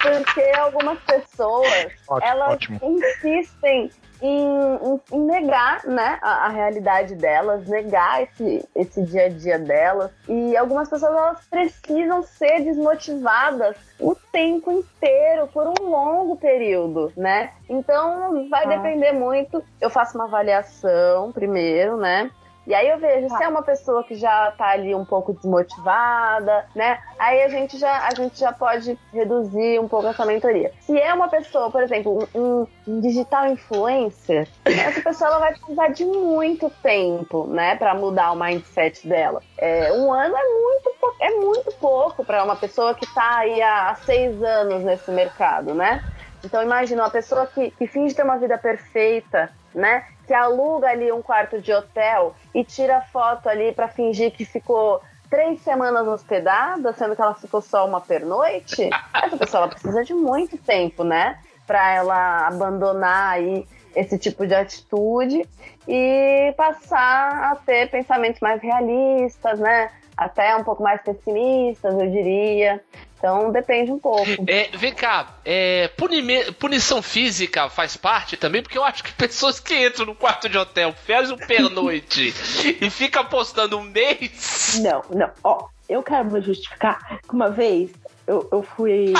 porque 0.00 0.42
algumas 0.58 0.98
pessoas, 1.00 1.92
Ótimo, 2.08 2.30
elas 2.30 2.54
ótimo. 2.54 2.80
insistem 2.82 3.90
em, 4.22 5.00
em- 5.12 5.18
negar 5.26 5.84
né, 5.86 6.18
a, 6.22 6.46
a 6.46 6.48
realidade 6.48 7.14
delas, 7.14 7.66
negar 7.68 8.22
esse, 8.22 8.68
esse 8.74 9.02
dia 9.02 9.26
a 9.26 9.28
dia 9.28 9.58
delas. 9.58 10.10
E 10.28 10.56
algumas 10.56 10.88
pessoas 10.88 11.12
elas 11.12 11.46
precisam 11.50 12.22
ser 12.22 12.60
desmotivadas 12.64 13.76
o 14.00 14.14
tempo 14.32 14.70
inteiro, 14.72 15.46
por 15.52 15.66
um 15.66 15.88
longo 15.88 16.36
período, 16.36 17.12
né? 17.16 17.50
Então 17.68 18.48
vai 18.48 18.64
Ah. 18.64 18.68
depender 18.68 19.12
muito. 19.12 19.62
Eu 19.80 19.90
faço 19.90 20.16
uma 20.16 20.24
avaliação 20.24 21.30
primeiro, 21.32 21.96
né? 21.96 22.30
E 22.66 22.74
aí 22.74 22.88
eu 22.88 22.98
vejo 22.98 23.28
Tá. 23.28 23.36
se 23.36 23.44
é 23.44 23.48
uma 23.48 23.62
pessoa 23.62 24.02
que 24.04 24.14
já 24.14 24.50
tá 24.52 24.68
ali 24.68 24.94
um 24.94 25.04
pouco 25.04 25.32
desmotivada, 25.34 26.64
né? 26.74 26.98
Aí 27.18 27.42
a 27.42 27.48
gente 27.48 27.78
já, 27.78 28.06
a 28.08 28.14
gente 28.14 28.38
já 28.38 28.52
pode 28.52 28.98
reduzir 29.12 29.78
um 29.78 29.88
pouco 29.88 30.06
essa 30.08 30.24
mentoria. 30.24 30.72
Se 30.80 30.98
é 30.98 31.12
uma 31.12 31.28
pessoa, 31.28 31.70
por 31.70 31.82
exemplo, 31.82 32.28
um, 32.34 32.66
um- 32.86 33.00
digital 33.00 33.46
influencer, 33.48 34.48
essa 34.64 35.00
pessoa 35.02 35.28
ela 35.30 35.38
vai 35.40 35.54
precisar 35.54 35.88
de 35.88 36.04
muito 36.04 36.70
tempo, 36.82 37.46
né, 37.46 37.76
para 37.76 37.94
mudar 37.94 38.32
o 38.32 38.36
mindset 38.36 39.06
dela. 39.06 39.42
É, 39.58 39.92
um 39.92 40.12
ano 40.12 40.34
é 40.36 40.44
muito, 40.44 40.94
é 41.20 41.30
muito 41.30 41.72
pouco 41.72 42.24
para 42.24 42.42
uma 42.44 42.56
pessoa 42.56 42.94
que 42.94 43.06
tá 43.14 43.38
aí 43.38 43.60
há, 43.62 43.90
há 43.90 43.94
seis 43.94 44.42
anos 44.42 44.82
nesse 44.84 45.10
mercado, 45.10 45.74
né? 45.74 46.02
Então 46.42 46.62
imagina 46.62 47.02
uma 47.02 47.10
pessoa 47.10 47.46
que, 47.46 47.70
que 47.70 47.86
finge 47.86 48.14
ter 48.14 48.22
uma 48.22 48.36
vida 48.38 48.58
perfeita, 48.58 49.50
né? 49.74 50.04
Que 50.26 50.34
aluga 50.34 50.88
ali 50.88 51.12
um 51.12 51.22
quarto 51.22 51.60
de 51.60 51.72
hotel 51.72 52.34
e 52.54 52.64
tira 52.64 53.00
foto 53.00 53.48
ali 53.48 53.72
para 53.72 53.88
fingir 53.88 54.32
que 54.32 54.44
ficou 54.44 55.00
três 55.28 55.60
semanas 55.62 56.06
hospedada, 56.06 56.92
sendo 56.92 57.16
que 57.16 57.22
ela 57.22 57.34
ficou 57.34 57.60
só 57.60 57.86
uma 57.86 58.00
pernoite. 58.00 58.88
Essa 59.12 59.36
pessoa 59.36 59.68
precisa 59.68 60.04
de 60.04 60.14
muito 60.14 60.56
tempo, 60.56 61.02
né? 61.02 61.38
Para 61.66 61.94
ela 61.94 62.46
abandonar 62.46 63.32
aí 63.32 63.66
esse 63.94 64.18
tipo 64.18 64.46
de 64.46 64.54
atitude 64.54 65.48
e 65.86 66.54
passar 66.56 67.52
a 67.52 67.56
ter 67.56 67.90
pensamentos 67.90 68.40
mais 68.40 68.62
realistas, 68.62 69.58
né? 69.58 69.90
Até 70.16 70.54
um 70.56 70.62
pouco 70.62 70.82
mais 70.82 71.02
pessimistas, 71.02 71.94
eu 71.94 72.10
diria. 72.10 72.80
Então 73.24 73.50
depende 73.50 73.90
um 73.90 73.98
pouco. 73.98 74.28
É, 74.46 74.68
vem 74.76 74.92
cá, 74.92 75.28
é, 75.46 75.88
punime- 75.96 76.52
punição 76.52 77.00
física 77.00 77.70
faz 77.70 77.96
parte 77.96 78.36
também, 78.36 78.62
porque 78.62 78.76
eu 78.76 78.84
acho 78.84 79.02
que 79.02 79.10
pessoas 79.14 79.58
que 79.58 79.74
entram 79.86 80.04
no 80.04 80.14
quarto 80.14 80.46
de 80.46 80.58
hotel, 80.58 80.94
faz 81.06 81.30
um 81.30 81.36
pernoite 81.38 82.34
e 82.82 82.90
fica 82.90 83.24
postando 83.24 83.78
um 83.78 83.82
mês. 83.82 84.78
Não, 84.82 85.02
não. 85.08 85.30
Ó, 85.42 85.68
eu 85.88 86.02
quero 86.02 86.30
me 86.30 86.42
justificar 86.42 87.18
que 87.26 87.34
uma 87.34 87.48
vez 87.48 87.90
eu, 88.26 88.46
eu 88.52 88.62
fui 88.62 89.14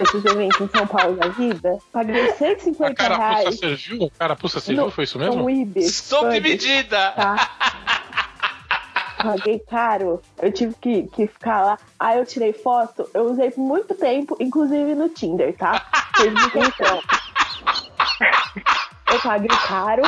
esses 0.00 0.24
eventos 0.24 0.60
em 0.60 0.68
São 0.68 0.86
Paulo 0.86 1.16
da 1.16 1.26
vida, 1.28 1.78
paguei 1.92 2.28
A 2.28 2.34
150 2.36 2.94
carapuça 2.94 3.40
reais 3.40 3.58
serviu? 3.58 4.12
Carapuça 4.16 4.60
serviu? 4.60 4.84
No- 4.84 4.90
Foi 4.92 5.02
isso 5.02 5.18
mesmo? 5.18 5.44
o 5.44 5.50
Ibis. 5.50 5.96
Sob 5.96 6.38
medida! 6.40 7.10
Tá? 7.10 7.50
Paguei 9.22 9.58
caro, 9.58 10.22
eu 10.40 10.52
tive 10.52 10.74
que, 10.74 11.02
que 11.08 11.26
ficar 11.26 11.62
lá. 11.62 11.78
Aí 11.98 12.18
eu 12.18 12.24
tirei 12.24 12.52
foto, 12.52 13.08
eu 13.12 13.24
usei 13.24 13.50
por 13.50 13.60
muito 13.60 13.94
tempo, 13.94 14.36
inclusive 14.40 14.94
no 14.94 15.08
Tinder, 15.08 15.56
tá? 15.56 15.84
Vocês 16.16 16.32
me 16.32 16.40
entendem. 16.46 17.02
Eu 19.10 19.18
paguei 19.22 19.48
caro, 19.66 20.02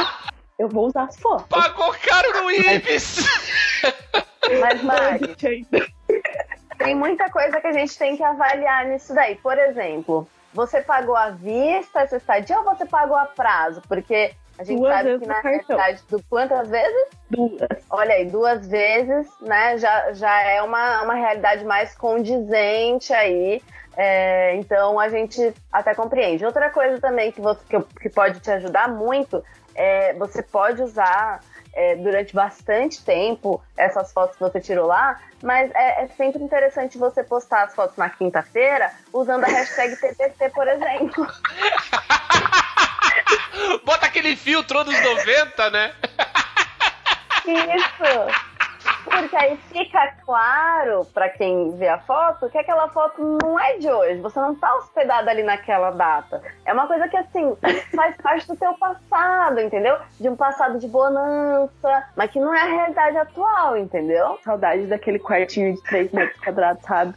eu 0.59 0.69
vou 0.69 0.89
usar 0.89 1.05
as 1.05 1.19
fotos. 1.19 1.47
Pagou 1.49 1.91
caro 2.07 2.43
no 2.43 2.51
Ibis! 2.51 3.27
Mas, 4.61 4.83
Mag, 4.83 5.37
Ainda. 5.47 5.87
tem 6.77 6.95
muita 6.95 7.31
coisa 7.31 7.61
que 7.63 7.67
a 7.67 7.73
gente 7.73 7.97
tem 7.97 8.15
que 8.15 8.23
avaliar 8.23 8.85
nisso 8.85 9.15
daí. 9.15 9.37
Por 9.37 9.57
exemplo, 9.57 10.29
você 10.53 10.83
pagou 10.83 11.17
à 11.17 11.31
vista 11.31 12.01
essa 12.01 12.19
estadia 12.19 12.59
ou 12.59 12.65
você 12.65 12.85
pagou 12.85 13.17
a 13.17 13.25
prazo? 13.25 13.81
Porque 13.89 14.35
a 14.61 14.63
gente 14.63 14.79
Duas 14.79 14.93
sabe 14.93 15.05
vezes 15.05 15.23
que 15.23 15.27
na 15.27 15.35
cartão. 15.41 15.77
realidade, 15.77 16.03
do 16.11 16.23
quantas 16.25 16.69
vezes? 16.69 17.09
Duas. 17.31 17.61
Olha 17.89 18.13
aí, 18.13 18.27
duas 18.27 18.69
vezes, 18.69 19.27
né? 19.41 19.79
Já, 19.79 20.13
já 20.13 20.43
é 20.43 20.61
uma, 20.61 21.03
uma 21.03 21.15
realidade 21.15 21.65
mais 21.65 21.97
condizente 21.97 23.11
aí. 23.15 23.63
É, 23.97 24.55
então 24.57 25.01
a 25.01 25.09
gente 25.09 25.55
até 25.73 25.95
compreende. 25.95 26.45
Outra 26.45 26.69
coisa 26.69 27.01
também 27.01 27.33
que, 27.33 27.41
você, 27.41 27.59
que, 27.71 27.81
que 28.03 28.11
pode 28.11 28.39
te 28.41 28.51
ajudar 28.51 28.87
muito 28.89 29.43
é 29.75 30.13
você 30.13 30.43
pode 30.43 30.83
usar 30.83 31.41
é, 31.73 31.97
durante 31.97 32.35
bastante 32.35 33.03
tempo 33.03 33.63
essas 33.79 34.13
fotos 34.13 34.37
que 34.37 34.43
você 34.43 34.61
tirou 34.61 34.87
lá, 34.87 35.19
mas 35.43 35.71
é, 35.75 36.05
é 36.05 36.07
sempre 36.09 36.43
interessante 36.43 36.99
você 36.99 37.25
postar 37.25 37.63
as 37.63 37.75
fotos 37.75 37.97
na 37.97 38.11
quinta-feira 38.11 38.93
usando 39.11 39.45
a 39.45 39.49
hashtag 39.49 39.97
TPC, 39.97 40.51
por 40.51 40.69
exemplo. 40.69 41.27
Bota 43.85 44.07
aquele 44.07 44.37
filtro 44.37 44.85
dos 44.85 45.01
90, 45.03 45.71
né? 45.71 45.93
Isso! 47.47 48.51
Porque 49.05 49.37
aí 49.37 49.57
fica 49.73 50.15
claro 50.25 51.05
pra 51.13 51.29
quem 51.29 51.77
vê 51.77 51.89
a 51.89 51.99
foto 51.99 52.49
que 52.49 52.59
aquela 52.59 52.89
foto 52.89 53.39
não 53.43 53.59
é 53.59 53.79
de 53.79 53.91
hoje. 53.91 54.21
Você 54.21 54.39
não 54.39 54.55
tá 54.55 54.75
hospedado 54.77 55.29
ali 55.29 55.43
naquela 55.43 55.91
data. 55.91 56.43
É 56.65 56.73
uma 56.73 56.87
coisa 56.87 57.09
que, 57.09 57.17
assim, 57.17 57.57
faz 57.95 58.17
parte 58.19 58.47
do 58.47 58.57
teu 58.57 58.73
passado, 58.75 59.61
entendeu? 59.61 59.97
De 60.19 60.29
um 60.29 60.37
passado 60.37 60.79
de 60.79 60.87
bonança, 60.87 62.05
mas 62.17 62.31
que 62.31 62.39
não 62.39 62.55
é 62.55 62.61
a 62.61 62.67
realidade 62.67 63.17
atual, 63.17 63.77
entendeu? 63.77 64.39
Saudade 64.45 64.87
daquele 64.87 65.19
quartinho 65.19 65.75
de 65.75 65.83
3 65.83 66.13
metros 66.13 66.41
quadrados, 66.41 66.83
sabe? 66.85 67.15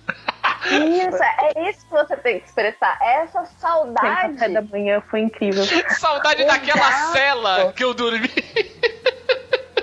Isso, 0.65 1.23
é 1.23 1.69
isso 1.69 1.85
que 1.85 1.91
você 1.91 2.15
tem 2.17 2.39
que 2.39 2.45
expressar. 2.45 2.97
Essa 3.01 3.45
saudade. 3.59 4.33
café 4.33 4.49
da 4.49 4.61
manhã 4.61 5.01
foi 5.09 5.21
incrível. 5.21 5.63
Saudade 5.89 6.45
daquela 6.45 6.87
Exato. 6.87 7.11
cela 7.13 7.73
que 7.73 7.83
eu 7.83 7.93
dormi. 7.93 8.29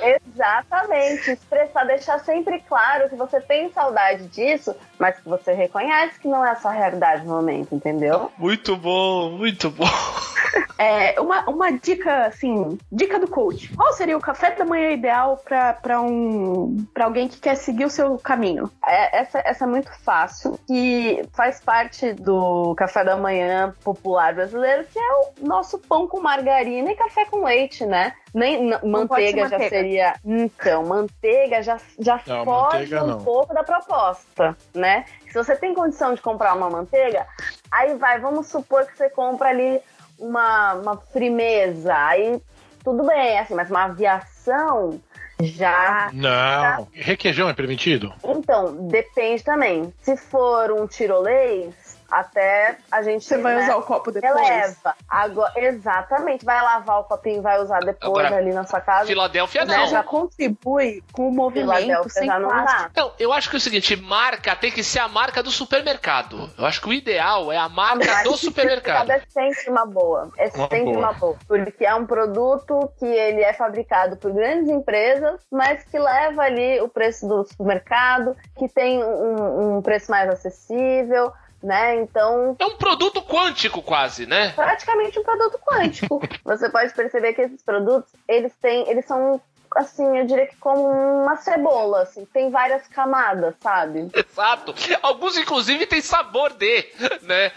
Exatamente, 0.00 1.32
expressar, 1.32 1.84
deixar 1.84 2.18
sempre 2.20 2.60
claro 2.60 3.08
que 3.08 3.16
você 3.16 3.40
tem 3.40 3.70
saudade 3.72 4.26
disso, 4.28 4.74
mas 4.98 5.18
que 5.18 5.28
você 5.28 5.52
reconhece 5.52 6.18
que 6.18 6.28
não 6.28 6.44
é 6.44 6.50
a 6.50 6.56
sua 6.56 6.72
realidade 6.72 7.24
no 7.24 7.34
momento, 7.34 7.74
entendeu? 7.74 8.30
Muito 8.38 8.76
bom, 8.76 9.30
muito 9.30 9.70
bom. 9.70 9.84
É, 10.78 11.20
uma, 11.20 11.44
uma 11.48 11.70
dica, 11.72 12.24
assim, 12.24 12.78
dica 12.90 13.18
do 13.18 13.28
coach. 13.28 13.68
Qual 13.76 13.92
seria 13.92 14.16
o 14.16 14.20
café 14.20 14.50
da 14.52 14.64
manhã 14.64 14.92
ideal 14.92 15.36
pra, 15.36 16.00
um, 16.00 16.86
pra 16.94 17.04
alguém 17.04 17.28
que 17.28 17.38
quer 17.38 17.54
seguir 17.54 17.84
o 17.84 17.90
seu 17.90 18.16
caminho? 18.18 18.70
É, 18.86 19.20
essa, 19.20 19.42
essa 19.44 19.64
é 19.64 19.66
muito 19.66 19.92
fácil, 20.02 20.58
que 20.66 21.22
faz 21.34 21.60
parte 21.60 22.14
do 22.14 22.74
café 22.76 23.04
da 23.04 23.14
manhã 23.14 23.74
popular 23.84 24.34
brasileiro, 24.34 24.86
que 24.90 24.98
é 24.98 25.12
o 25.12 25.46
nosso 25.46 25.78
pão 25.78 26.08
com 26.08 26.18
margarina 26.18 26.90
e 26.90 26.96
café 26.96 27.26
com 27.26 27.44
leite, 27.44 27.84
né? 27.84 28.14
Nem 28.32 28.68
n- 28.68 28.78
manteiga 28.84 29.48
já 29.48 29.58
manteiga. 29.58 29.68
seria. 29.68 30.14
Então, 30.24 30.84
manteiga 30.84 31.62
já, 31.62 31.78
já 31.98 32.20
Não, 32.26 32.44
foge 32.44 32.76
manteiga 32.76 33.04
um 33.04 33.06
não. 33.08 33.24
pouco 33.24 33.52
da 33.52 33.64
proposta, 33.64 34.56
né? 34.74 35.04
Se 35.26 35.34
você 35.34 35.56
tem 35.56 35.74
condição 35.74 36.14
de 36.14 36.20
comprar 36.22 36.54
uma 36.54 36.70
manteiga, 36.70 37.26
aí 37.70 37.94
vai, 37.96 38.18
vamos 38.20 38.46
supor 38.46 38.86
que 38.86 38.96
você 38.96 39.10
compra 39.10 39.48
ali 39.48 39.80
uma, 40.18 40.74
uma 40.74 40.96
frimeza, 40.96 41.94
aí 41.96 42.40
tudo 42.84 43.04
bem, 43.04 43.38
assim, 43.38 43.54
mas 43.54 43.70
uma 43.70 43.84
aviação 43.84 45.00
já. 45.42 46.10
Não. 46.12 46.86
Requeijão 46.92 47.48
é 47.48 47.52
permitido? 47.54 48.12
Então, 48.24 48.74
depende 48.88 49.42
também. 49.42 49.92
Se 50.02 50.16
for 50.16 50.70
um 50.70 50.86
tirolês, 50.86 51.89
até 52.10 52.78
a 52.90 53.02
gente. 53.02 53.24
Você 53.24 53.38
vai 53.38 53.54
né, 53.54 53.64
usar 53.64 53.76
o 53.76 53.82
copo 53.82 54.10
depois? 54.10 54.34
Releva. 54.34 54.94
Agora, 55.08 55.52
exatamente. 55.56 56.44
Vai 56.44 56.60
lavar 56.62 57.00
o 57.00 57.04
copinho, 57.04 57.42
vai 57.42 57.60
usar 57.60 57.80
depois 57.80 58.26
Agora, 58.26 58.36
ali 58.36 58.52
na 58.52 58.64
sua 58.64 58.80
casa. 58.80 59.06
Filadélfia 59.06 59.64
Né, 59.64 59.76
não. 59.76 59.86
Já 59.86 60.02
contribui 60.02 61.02
com 61.12 61.28
o 61.28 61.32
movimento 61.32 61.72
Filadélfia 61.72 62.10
sem 62.10 62.26
já 62.26 62.38
não 62.38 62.48
dá. 62.48 62.90
Não, 62.96 63.12
eu 63.18 63.32
acho 63.32 63.48
que 63.48 63.56
é 63.56 63.58
o 63.58 63.60
seguinte, 63.60 63.96
marca 63.96 64.56
tem 64.56 64.70
que 64.70 64.82
ser 64.82 64.98
a 64.98 65.08
marca 65.08 65.42
do 65.42 65.50
supermercado. 65.50 66.50
Eu 66.58 66.66
acho 66.66 66.80
que 66.80 66.88
o 66.88 66.92
ideal 66.92 67.52
é 67.52 67.56
a 67.56 67.68
marca 67.68 68.22
do 68.22 68.36
supermercado. 68.36 69.10
É 69.10 69.22
sempre 69.28 69.70
uma 69.70 69.86
boa. 69.86 70.30
É 70.36 70.46
Uma 70.46 70.68
sempre 70.68 70.84
boa. 70.84 70.98
uma 70.98 71.12
boa. 71.12 71.36
Porque 71.46 71.84
é 71.84 71.94
um 71.94 72.06
produto 72.06 72.90
que 72.98 73.06
ele 73.06 73.42
é 73.42 73.52
fabricado 73.52 74.16
por 74.16 74.32
grandes 74.32 74.68
empresas, 74.68 75.40
mas 75.50 75.84
que 75.84 75.98
leva 75.98 76.42
ali 76.42 76.80
o 76.80 76.88
preço 76.88 77.26
do 77.28 77.44
supermercado, 77.44 78.36
que 78.56 78.68
tem 78.68 79.02
um, 79.02 79.76
um 79.76 79.82
preço 79.82 80.10
mais 80.10 80.28
acessível, 80.28 81.32
né? 81.62 81.96
Então, 81.96 82.56
É 82.58 82.64
um 82.64 82.76
produto 82.76 83.22
quântico 83.22 83.82
quase, 83.82 84.26
né? 84.26 84.50
praticamente 84.52 85.18
um 85.18 85.22
produto 85.22 85.58
quântico. 85.58 86.20
Você 86.44 86.68
pode 86.70 86.92
perceber 86.94 87.34
que 87.34 87.42
esses 87.42 87.62
produtos, 87.62 88.12
eles 88.26 88.52
têm, 88.60 88.88
eles 88.88 89.04
são 89.06 89.40
assim, 89.76 90.18
eu 90.18 90.26
diria 90.26 90.46
que 90.46 90.56
como 90.56 90.82
uma 90.88 91.36
cebola, 91.36 92.02
assim, 92.02 92.24
tem 92.24 92.50
várias 92.50 92.86
camadas, 92.88 93.54
sabe? 93.60 94.08
Exato. 94.14 94.74
Alguns, 95.02 95.36
inclusive, 95.36 95.86
têm 95.86 96.00
sabor 96.00 96.52
de, 96.54 96.86
né? 97.22 97.52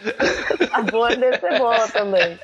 Sabor 0.70 1.16
de 1.16 1.40
cebola 1.40 1.88
também. 1.90 2.40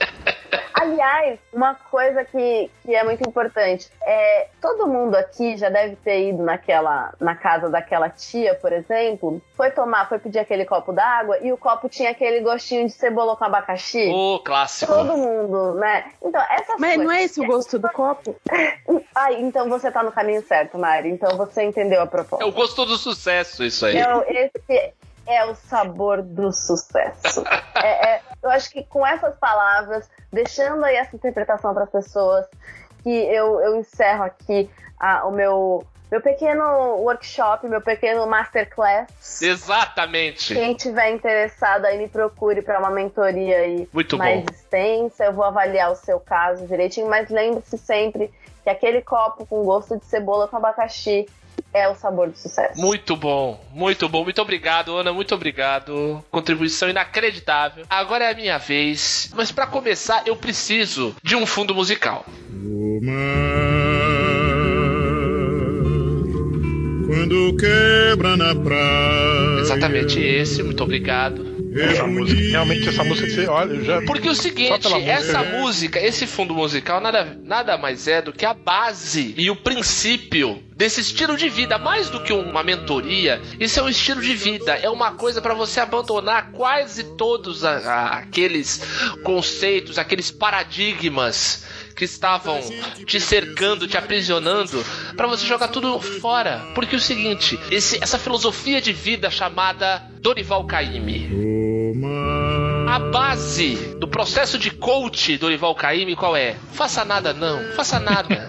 Aliás, 0.74 1.38
uma 1.52 1.76
coisa 1.76 2.24
que, 2.24 2.72
que 2.84 2.96
é 2.96 3.04
muito 3.04 3.28
importante 3.28 3.92
é 4.02 4.48
todo 4.62 4.88
mundo 4.88 5.16
aqui 5.16 5.58
já 5.58 5.70
deve 5.70 5.98
ter 5.98 6.30
ido 6.30 6.42
naquela 6.42 7.14
na 7.20 7.36
casa 7.36 7.70
daquela 7.70 8.10
tia, 8.10 8.56
por 8.56 8.72
exemplo, 8.72 9.42
foi 9.58 9.72
tomar, 9.72 10.08
foi 10.08 10.20
pedir 10.20 10.40
aquele 10.40 10.64
copo 10.66 10.94
d'água 10.94 11.38
e 11.42 11.52
o 11.52 11.58
copo 11.58 11.90
tinha 11.90 12.12
aquele 12.12 12.40
gostinho 12.40 12.86
de 12.86 12.94
cebola 12.94 13.36
com 13.36 13.44
abacaxi. 13.44 14.08
O 14.08 14.40
clássico. 14.40 14.94
Todo 14.94 15.18
mundo, 15.18 15.74
né? 15.76 16.14
Então, 16.24 16.42
essas 16.50 16.80
Mas 16.80 16.98
não 16.98 17.06
coisas. 17.06 17.22
é 17.22 17.26
esse 17.26 17.42
o 17.42 17.46
gosto 17.46 17.78
do 17.78 17.90
copo? 17.90 18.36
Ai, 19.14 19.36
então 19.42 19.59
você 19.68 19.92
tá 19.92 20.04
no 20.04 20.12
caminho 20.12 20.42
certo, 20.46 20.78
Mari. 20.78 21.10
Então 21.10 21.36
você 21.36 21.64
entendeu 21.64 22.02
a 22.02 22.08
proposta. 22.08 22.46
É 22.46 22.48
o 22.48 22.52
gosto 22.52 22.86
do 22.86 22.96
sucesso, 22.98 23.64
isso 23.64 23.86
aí. 23.86 23.98
Então, 23.98 24.24
esse 24.28 24.94
é 25.28 25.46
o 25.46 25.56
sabor 25.56 26.22
do 26.22 26.52
sucesso. 26.52 27.44
É- 27.82 28.16
é- 28.16 28.22
eu 28.44 28.50
acho 28.50 28.70
que 28.72 28.84
com 28.84 29.08
essas 29.08 29.36
palavras, 29.38 30.10
deixando 30.34 30.84
aí 30.84 30.98
essa 30.98 31.16
interpretação 31.16 31.74
para 31.74 31.86
as 31.86 31.90
pessoas, 31.90 32.46
que 33.04 33.10
eu, 33.10 33.62
eu 33.62 33.78
encerro 33.78 34.24
aqui 34.24 34.70
ah, 35.00 35.26
o 35.26 35.32
meu, 35.32 35.86
meu 36.12 36.20
pequeno 36.22 36.64
workshop, 36.98 37.68
meu 37.70 37.80
pequeno 37.80 38.28
masterclass. 38.28 39.42
Exatamente. 39.42 40.54
Quem 40.54 40.74
tiver 40.74 41.12
interessado 41.12 41.86
aí 41.86 41.98
me 41.98 42.10
procure 42.10 42.62
para 42.62 42.80
uma 42.80 42.90
mentoria 42.90 43.60
aí 43.60 43.88
Muito 43.94 44.18
mais 44.18 44.42
bom. 44.42 44.46
extensa. 44.52 45.24
Eu 45.26 45.34
vou 45.34 45.46
avaliar 45.46 45.90
o 45.92 45.96
seu 45.96 46.20
caso 46.20 46.68
direitinho, 46.68 47.08
mas 47.08 47.30
lembre-se 47.30 47.78
sempre 47.78 48.30
que 48.64 48.70
aquele 48.70 49.02
copo 49.02 49.46
com 49.46 49.64
gosto 49.64 49.98
de 49.98 50.06
cebola 50.06 50.48
com 50.48 50.58
abacaxi 50.58 51.26
é 51.74 51.88
o 51.88 51.96
sabor 51.96 52.30
do 52.30 52.38
sucesso. 52.38 52.80
Muito 52.80 53.16
bom, 53.16 53.60
muito 53.72 54.08
bom. 54.08 54.24
Muito 54.24 54.42
obrigado, 54.42 54.96
Ana. 54.96 55.14
Muito 55.14 55.36
obrigado. 55.36 56.24
Contribuição 56.32 56.90
inacreditável. 56.90 57.86
Agora 57.90 58.26
é 58.26 58.32
a 58.32 58.36
minha 58.36 58.58
vez. 58.58 59.32
Mas 59.36 59.52
pra 59.52 59.68
começar, 59.68 60.24
eu 60.26 60.36
preciso 60.36 61.16
de 61.24 61.36
um 61.36 61.46
fundo 61.46 61.76
musical. 61.76 62.26
O 62.52 63.00
mar, 63.04 63.20
quando 67.08 67.56
quebra 67.58 68.38
na 68.38 68.56
praia. 68.56 69.60
Exatamente 69.60 70.20
esse. 70.20 70.64
Muito 70.64 70.84
obrigado. 70.84 71.59
É 71.76 71.84
Essa 71.94 72.08
música, 72.08 72.42
realmente, 72.50 72.90
essa 72.90 73.04
música, 73.04 73.30
você 73.30 73.48
olha, 73.48 73.84
já. 73.84 74.02
Porque 74.04 74.28
o 74.30 74.36
Só 74.36 74.42
seguinte, 74.44 74.88
música, 74.90 75.12
essa 75.12 75.44
música, 75.44 76.00
esse 76.00 76.26
fundo 76.28 76.54
musical, 76.54 77.00
nada, 77.00 77.38
nada 77.44 77.78
mais 77.78 78.08
é 78.08 78.22
do 78.22 78.34
que 78.34 78.46
a 78.46 78.54
base 78.54 79.34
e 79.38 79.50
o 79.50 79.56
princípio 79.56 80.64
desse 80.76 81.02
estilo 81.02 81.36
de 81.38 81.50
vida. 81.50 81.78
Mais 81.78 82.10
do 82.10 82.22
que 82.24 82.34
uma 82.34 82.64
mentoria, 82.64 83.42
isso 83.60 83.80
é 83.80 83.84
um 83.84 83.90
estilo 83.90 84.22
de 84.22 84.34
vida. 84.36 84.74
É 84.76 84.90
uma 84.90 85.12
coisa 85.12 85.42
para 85.42 85.54
você 85.54 85.80
abandonar 85.80 86.52
quase 86.52 87.04
todos 87.18 87.64
a- 87.64 87.78
a- 87.78 88.18
aqueles 88.20 88.82
conceitos, 89.24 89.98
aqueles 89.98 90.32
paradigmas 90.32 91.66
que 91.96 92.06
estavam 92.06 92.62
te 93.06 93.20
cercando, 93.20 93.86
te 93.86 93.98
aprisionando, 93.98 94.82
para 95.18 95.28
você 95.28 95.46
jogar 95.46 95.68
tudo 95.68 96.00
fora. 96.00 96.66
Porque 96.74 96.96
o 96.96 97.00
seguinte, 97.00 97.60
esse- 97.70 98.02
essa 98.02 98.18
filosofia 98.18 98.80
de 98.82 98.94
vida 98.94 99.30
chamada 99.30 100.02
Dorival 100.22 100.66
Caymmi, 100.66 101.28
O 101.34 101.59
a 102.88 103.00
base 103.12 103.76
do 104.00 104.08
processo 104.08 104.58
de 104.58 104.72
coach 104.72 105.34
do 105.38 105.42
Dorival 105.42 105.76
Caymmi 105.76 106.16
qual 106.16 106.36
é? 106.36 106.56
Faça 106.74 107.04
nada 107.06 107.34
não, 107.34 107.72
faça 107.74 108.00
nada. 108.00 108.48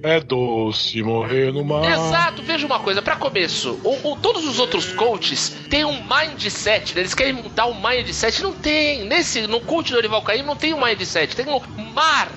É 0.00 0.20
doce 0.20 1.02
morrer 1.02 1.52
no 1.52 1.64
mar. 1.64 1.84
Exato, 1.84 2.40
veja 2.42 2.64
uma 2.64 2.78
coisa, 2.78 3.02
pra 3.02 3.16
começo, 3.16 3.80
o, 3.82 4.12
o- 4.12 4.16
todos 4.16 4.46
os 4.46 4.60
outros 4.60 4.92
coaches 4.92 5.50
têm 5.68 5.84
um 5.84 6.00
mindset, 6.04 6.94
né? 6.94 7.00
eles 7.00 7.14
querem 7.14 7.32
montar 7.32 7.66
um 7.66 7.74
mindset, 7.80 8.40
não 8.42 8.52
tem, 8.52 9.04
nesse, 9.04 9.46
no 9.48 9.60
coach 9.60 9.88
do 9.88 9.94
Dorival 9.96 10.22
Caymmi 10.22 10.46
não 10.46 10.54
tem 10.56 10.72
um 10.72 10.84
mindset, 10.84 11.34
tem 11.34 11.46
um 11.48 11.60
mar 11.92 12.28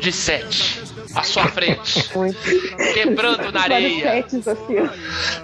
de 0.00 0.10
sete 0.12 0.80
à 1.16 1.22
sua 1.22 1.48
frente, 1.48 2.10
quebrando 2.94 3.50
na 3.50 3.62
areia. 3.62 4.24
Assim. 4.24 4.42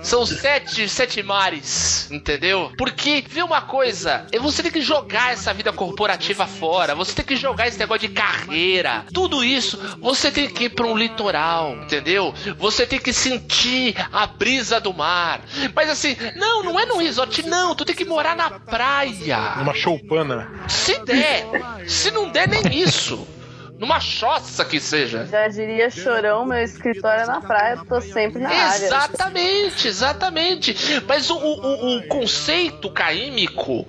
São 0.02 0.26
sete, 0.26 0.88
sete 0.88 1.22
mares, 1.22 2.10
entendeu? 2.10 2.70
Porque, 2.76 3.24
vê 3.26 3.42
uma 3.42 3.62
coisa, 3.62 4.26
você 4.40 4.62
tem 4.62 4.70
que 4.70 4.82
jogar 4.82 5.32
essa 5.32 5.52
vida 5.54 5.72
corporativa 5.72 6.46
fora, 6.46 6.94
você 6.94 7.14
tem 7.14 7.24
que 7.24 7.36
jogar 7.36 7.66
esse 7.68 7.78
negócio 7.78 8.06
de 8.06 8.14
carreira, 8.14 9.04
tudo 9.12 9.42
isso, 9.42 9.78
você 10.00 10.30
tem 10.30 10.48
que 10.48 10.64
ir 10.64 10.70
pra 10.70 10.86
um 10.86 10.96
litoral, 10.96 11.74
entendeu? 11.76 12.34
Você 12.58 12.86
tem 12.86 12.98
que 12.98 13.12
sentir 13.12 13.94
a 14.12 14.26
brisa 14.26 14.80
do 14.80 14.92
mar. 14.92 15.40
Mas 15.74 15.88
assim, 15.88 16.16
não, 16.36 16.62
não 16.62 16.78
é 16.78 16.84
num 16.86 16.98
resort, 16.98 17.42
não, 17.46 17.74
tu 17.74 17.84
tem 17.84 17.94
que 17.94 18.04
morar 18.04 18.36
na 18.36 18.50
praia. 18.50 19.54
Numa 19.56 19.74
choupana. 19.74 20.50
Se 20.68 20.98
der, 21.04 21.44
se 21.86 22.10
não 22.10 22.28
der 22.28 22.48
nem 22.48 22.80
isso. 22.80 23.26
Numa 23.82 23.98
choça 23.98 24.64
que 24.64 24.78
seja. 24.78 25.26
Já 25.26 25.48
diria 25.48 25.90
chorão, 25.90 26.46
meu 26.46 26.62
escritório 26.62 27.24
é 27.24 27.26
na 27.26 27.40
praia, 27.40 27.80
tô 27.84 28.00
sempre 28.00 28.40
na 28.40 28.48
área. 28.48 28.86
Exatamente, 28.86 29.88
exatamente. 29.88 30.76
Mas 31.04 31.28
o, 31.28 31.34
o- 31.36 31.60
o- 31.60 31.98
o 31.98 32.06
conceito 32.06 32.88
caímico, 32.90 33.84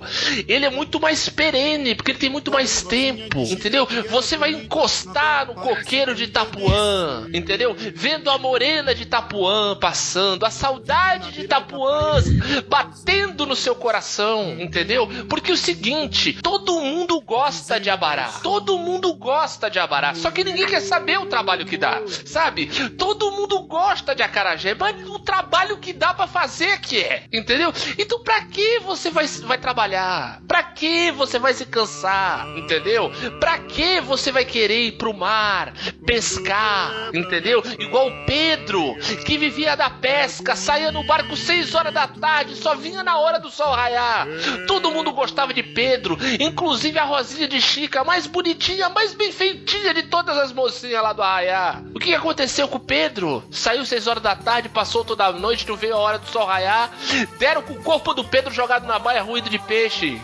ele 0.48 0.66
é 0.66 0.70
muito 0.70 0.98
mais 0.98 1.28
perene, 1.28 1.94
porque 1.94 2.10
ele 2.10 2.18
tem 2.18 2.28
muito 2.28 2.50
mais 2.50 2.82
tempo, 2.82 3.38
entendeu? 3.42 3.86
Você 4.10 4.36
vai 4.36 4.50
encostar 4.50 5.46
no 5.46 5.54
coqueiro 5.54 6.12
de 6.12 6.24
Itapuã, 6.24 7.28
entendeu? 7.32 7.76
Vendo 7.94 8.30
a 8.30 8.36
morena 8.36 8.92
de 8.96 9.04
Itapuã 9.04 9.76
passando, 9.80 10.44
a 10.44 10.50
saudade 10.50 11.30
de 11.30 11.42
Itapuã 11.42 12.20
batendo 12.68 13.46
no 13.46 13.54
seu 13.54 13.76
coração, 13.76 14.56
entendeu? 14.58 15.08
Porque 15.28 15.52
o 15.52 15.56
seguinte, 15.56 16.32
todo 16.42 16.80
mundo 16.80 17.20
gosta 17.20 17.78
de 17.78 17.88
Abará. 17.90 18.28
Todo 18.42 18.76
mundo 18.76 19.14
gosta 19.14 19.70
de 19.70 19.78
Abará, 19.78 19.83
só 20.14 20.30
que 20.30 20.44
ninguém 20.44 20.66
quer 20.66 20.80
saber 20.80 21.18
o 21.18 21.26
trabalho 21.26 21.66
que 21.66 21.76
dá, 21.76 22.02
sabe? 22.24 22.66
Todo 22.90 23.30
mundo 23.32 23.60
gosta 23.60 24.14
de 24.14 24.22
Acarajé, 24.22 24.74
mas 24.74 25.08
o 25.08 25.18
trabalho 25.18 25.78
que 25.78 25.92
dá 25.92 26.14
pra 26.14 26.26
fazer 26.26 26.80
que 26.80 26.98
é, 27.00 27.24
entendeu? 27.32 27.72
Então 27.98 28.22
pra 28.22 28.42
que 28.42 28.80
você 28.80 29.10
vai, 29.10 29.26
vai 29.26 29.58
trabalhar? 29.58 30.40
Pra 30.46 30.62
que 30.62 31.10
você 31.12 31.38
vai 31.38 31.54
se 31.54 31.66
cansar, 31.66 32.46
entendeu? 32.56 33.10
Pra 33.40 33.58
que 33.58 34.00
você 34.00 34.30
vai 34.32 34.44
querer 34.44 34.86
ir 34.86 34.92
pro 34.92 35.14
mar, 35.14 35.72
pescar, 36.06 37.10
entendeu? 37.12 37.62
Igual 37.78 38.08
o 38.08 38.26
Pedro, 38.26 38.94
que 39.24 39.38
vivia 39.38 39.76
da 39.76 39.90
pesca, 39.90 40.56
saía 40.56 40.90
no 40.92 41.04
barco 41.04 41.36
6 41.36 41.74
horas 41.74 41.92
da 41.92 42.06
tarde, 42.06 42.56
só 42.56 42.74
vinha 42.74 43.02
na 43.02 43.18
hora 43.18 43.38
do 43.38 43.50
sol 43.50 43.72
raiar. 43.72 44.26
Todo 44.66 44.90
mundo 44.90 45.12
gostava 45.12 45.52
de 45.52 45.62
Pedro, 45.62 46.16
inclusive 46.40 46.98
a 46.98 47.04
Rosinha 47.04 47.48
de 47.48 47.60
Chica, 47.60 48.04
mais 48.04 48.26
bonitinha, 48.26 48.88
mais 48.88 49.14
bem 49.14 49.32
feitinha 49.64 49.94
de 49.94 50.02
todas 50.04 50.36
as 50.36 50.52
mocinhas 50.52 51.02
lá 51.02 51.12
do 51.12 51.22
Arraiá. 51.22 51.82
O 51.94 51.98
que 51.98 52.14
aconteceu 52.14 52.68
com 52.68 52.76
o 52.76 52.80
Pedro? 52.80 53.42
Saiu 53.50 53.84
6 53.84 54.06
horas 54.06 54.22
da 54.22 54.36
tarde, 54.36 54.68
passou 54.68 55.04
toda 55.04 55.24
a 55.24 55.32
noite, 55.32 55.66
não 55.66 55.76
veio 55.76 55.94
a 55.94 55.98
hora 55.98 56.18
do 56.18 56.26
sol 56.28 56.44
raiar. 56.44 56.90
Deram 57.38 57.62
com 57.62 57.72
o 57.72 57.82
corpo 57.82 58.12
do 58.12 58.22
Pedro 58.22 58.52
jogado 58.52 58.86
na 58.86 58.98
baia 58.98 59.22
ruído 59.22 59.48
de 59.48 59.58
peixe. 59.58 60.20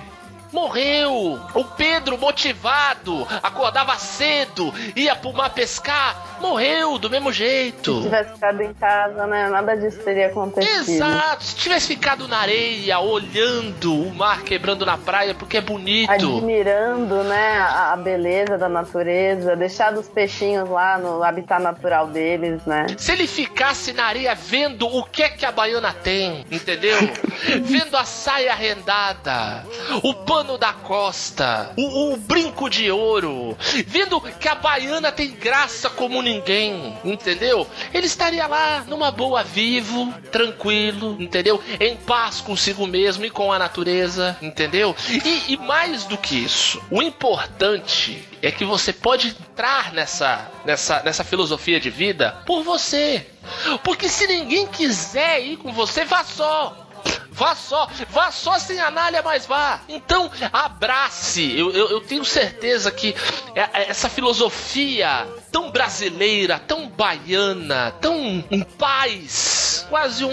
Morreu. 0.52 1.38
O 1.54 1.64
Pedro, 1.64 2.18
motivado, 2.18 3.26
acordava 3.42 3.96
cedo, 3.96 4.72
ia 4.96 5.14
pro 5.14 5.32
mar 5.32 5.50
pescar, 5.50 6.38
morreu 6.40 6.98
do 6.98 7.08
mesmo 7.08 7.32
Se 7.32 7.38
jeito. 7.38 8.02
tivesse 8.02 8.32
ficado 8.34 8.62
em 8.62 8.74
casa, 8.74 9.26
né? 9.26 9.48
Nada 9.48 9.76
disso 9.76 9.98
teria 10.02 10.26
acontecido. 10.26 10.90
Exato, 10.90 11.44
se 11.44 11.56
tivesse 11.56 11.86
ficado 11.88 12.26
na 12.26 12.38
areia, 12.38 12.98
olhando 13.00 13.94
o 13.94 14.14
mar 14.14 14.42
quebrando 14.42 14.84
na 14.84 14.96
praia, 14.96 15.34
porque 15.34 15.58
é 15.58 15.60
bonito. 15.60 16.10
Admirando, 16.10 17.22
né, 17.24 17.58
a, 17.58 17.92
a 17.92 17.96
beleza 17.96 18.58
da 18.58 18.68
natureza, 18.68 19.56
deixado 19.56 20.00
os 20.00 20.08
peixinhos 20.08 20.68
lá 20.68 20.98
no 20.98 21.22
habitat 21.22 21.62
natural 21.62 22.06
deles, 22.08 22.64
né? 22.64 22.86
Se 22.96 23.12
ele 23.12 23.26
ficasse 23.26 23.92
na 23.92 24.04
areia 24.04 24.34
vendo 24.34 24.86
o 24.86 25.04
que 25.04 25.22
é 25.22 25.28
que 25.28 25.44
a 25.44 25.52
baiana 25.52 25.92
tem, 25.92 26.44
entendeu? 26.50 26.98
vendo 27.62 27.96
a 27.96 28.04
saia 28.04 28.54
rendada, 28.54 29.64
o 30.02 30.14
pano 30.14 30.39
da 30.58 30.72
costa, 30.72 31.72
o, 31.76 32.12
o 32.12 32.16
brinco 32.16 32.68
de 32.68 32.90
ouro, 32.90 33.56
vendo 33.86 34.20
que 34.20 34.48
a 34.48 34.54
baiana 34.54 35.12
tem 35.12 35.30
graça 35.30 35.88
como 35.90 36.22
ninguém, 36.22 36.96
entendeu? 37.04 37.66
Ele 37.92 38.06
estaria 38.06 38.46
lá 38.46 38.84
numa 38.86 39.10
boa, 39.10 39.42
vivo, 39.42 40.12
tranquilo, 40.30 41.16
entendeu? 41.20 41.62
Em 41.78 41.96
paz 41.96 42.40
consigo 42.40 42.86
mesmo 42.86 43.24
e 43.24 43.30
com 43.30 43.52
a 43.52 43.58
natureza, 43.58 44.36
entendeu? 44.40 44.94
E, 45.08 45.52
e 45.52 45.56
mais 45.56 46.04
do 46.04 46.16
que 46.16 46.36
isso, 46.36 46.82
o 46.90 47.02
importante 47.02 48.28
é 48.42 48.50
que 48.50 48.64
você 48.64 48.92
pode 48.92 49.28
entrar 49.28 49.92
nessa, 49.92 50.50
nessa, 50.64 51.02
nessa 51.02 51.24
filosofia 51.24 51.78
de 51.78 51.90
vida 51.90 52.36
por 52.46 52.62
você. 52.62 53.26
Porque 53.82 54.08
se 54.08 54.26
ninguém 54.26 54.66
quiser 54.66 55.40
ir 55.40 55.56
com 55.56 55.72
você, 55.72 56.04
vá 56.04 56.24
só. 56.24 56.86
Vá 57.40 57.54
só, 57.54 57.88
vá 58.10 58.30
só 58.30 58.58
sem 58.58 58.78
anália, 58.78 59.22
mas 59.22 59.46
vá. 59.46 59.80
Então, 59.88 60.30
abrace. 60.52 61.58
Eu, 61.58 61.70
eu, 61.72 61.88
eu 61.88 62.00
tenho 62.02 62.22
certeza 62.22 62.90
que 62.90 63.16
é- 63.54 63.62
é 63.72 63.88
essa 63.90 64.10
filosofia 64.10 65.26
tão 65.50 65.70
brasileira, 65.70 66.58
tão 66.58 66.86
baiana, 66.86 67.92
tão 67.98 68.44
em 68.50 68.62
paz, 68.62 69.86
quase 69.88 70.22
um, 70.22 70.30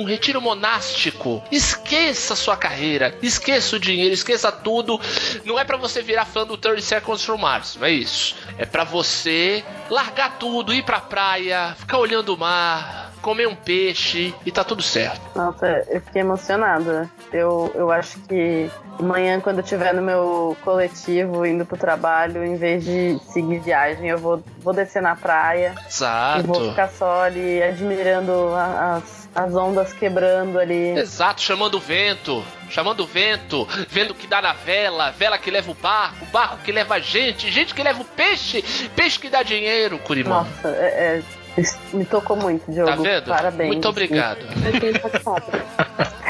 um 0.00 0.04
retiro 0.04 0.40
monástico. 0.40 1.42
Esqueça 1.50 2.36
sua 2.36 2.56
carreira, 2.56 3.12
esqueça 3.20 3.74
o 3.74 3.80
dinheiro, 3.80 4.14
esqueça 4.14 4.52
tudo. 4.52 5.00
Não 5.44 5.58
é 5.58 5.64
pra 5.64 5.76
você 5.76 6.02
virar 6.02 6.24
fã 6.24 6.46
do 6.46 6.56
30 6.56 6.80
Seconds 6.82 7.24
from 7.24 7.38
Mars, 7.38 7.76
não 7.80 7.86
é 7.86 7.90
isso. 7.90 8.36
É 8.56 8.64
pra 8.64 8.84
você 8.84 9.64
largar 9.90 10.38
tudo, 10.38 10.72
ir 10.72 10.84
pra 10.84 11.00
praia, 11.00 11.74
ficar 11.76 11.98
olhando 11.98 12.32
o 12.32 12.38
mar, 12.38 13.12
comer 13.20 13.48
um 13.48 13.54
peixe 13.56 14.32
e 14.46 14.52
tá 14.52 14.62
tudo 14.64 14.82
certo. 14.82 15.20
Nossa, 15.34 15.66
eu 15.90 16.00
fiquei 16.00 16.22
emocionada. 16.28 17.08
Eu, 17.32 17.70
eu 17.74 17.90
acho 17.90 18.18
que 18.20 18.70
amanhã, 18.98 19.40
quando 19.40 19.58
eu 19.58 19.64
estiver 19.64 19.92
no 19.94 20.02
meu 20.02 20.56
coletivo 20.64 21.44
indo 21.46 21.64
pro 21.66 21.76
trabalho, 21.76 22.44
em 22.44 22.56
vez 22.56 22.84
de 22.84 23.18
seguir 23.32 23.58
viagem, 23.60 24.08
eu 24.08 24.18
vou, 24.18 24.42
vou 24.60 24.72
descer 24.72 25.02
na 25.02 25.16
praia 25.16 25.74
e 25.76 26.42
vou 26.42 26.56
Exato. 26.56 26.70
ficar 26.70 26.88
só 26.88 27.22
ali 27.24 27.62
admirando 27.62 28.32
a- 28.54 28.96
as, 28.96 29.28
as 29.34 29.54
ondas 29.54 29.92
quebrando 29.92 30.58
ali. 30.58 30.98
Exato, 30.98 31.40
chamando 31.42 31.74
o 31.76 31.80
vento, 31.80 32.42
chamando 32.70 33.00
o 33.02 33.06
vento, 33.06 33.66
vendo 33.90 34.10
o 34.12 34.14
que 34.14 34.26
dá 34.26 34.40
na 34.42 34.52
vela, 34.52 35.10
vela 35.12 35.38
que 35.38 35.50
leva 35.50 35.70
o 35.70 35.74
barco, 35.74 36.24
barco 36.32 36.58
que 36.64 36.72
leva 36.72 36.94
a 36.94 37.00
gente, 37.00 37.50
gente 37.50 37.74
que 37.74 37.82
leva 37.82 38.00
o 38.00 38.04
peixe, 38.04 38.62
peixe 38.96 39.18
que 39.18 39.28
dá 39.28 39.42
dinheiro, 39.42 39.98
Curimão. 39.98 40.44
Nossa, 40.44 40.68
é- 40.68 41.22
é, 41.58 41.62
me 41.92 42.04
tocou 42.04 42.36
muito, 42.36 42.70
Diogo. 42.70 42.88
Tá 42.90 42.96
vendo? 42.96 43.26
Parabéns. 43.28 43.68
Muito 43.72 43.88
obrigado. 43.88 44.38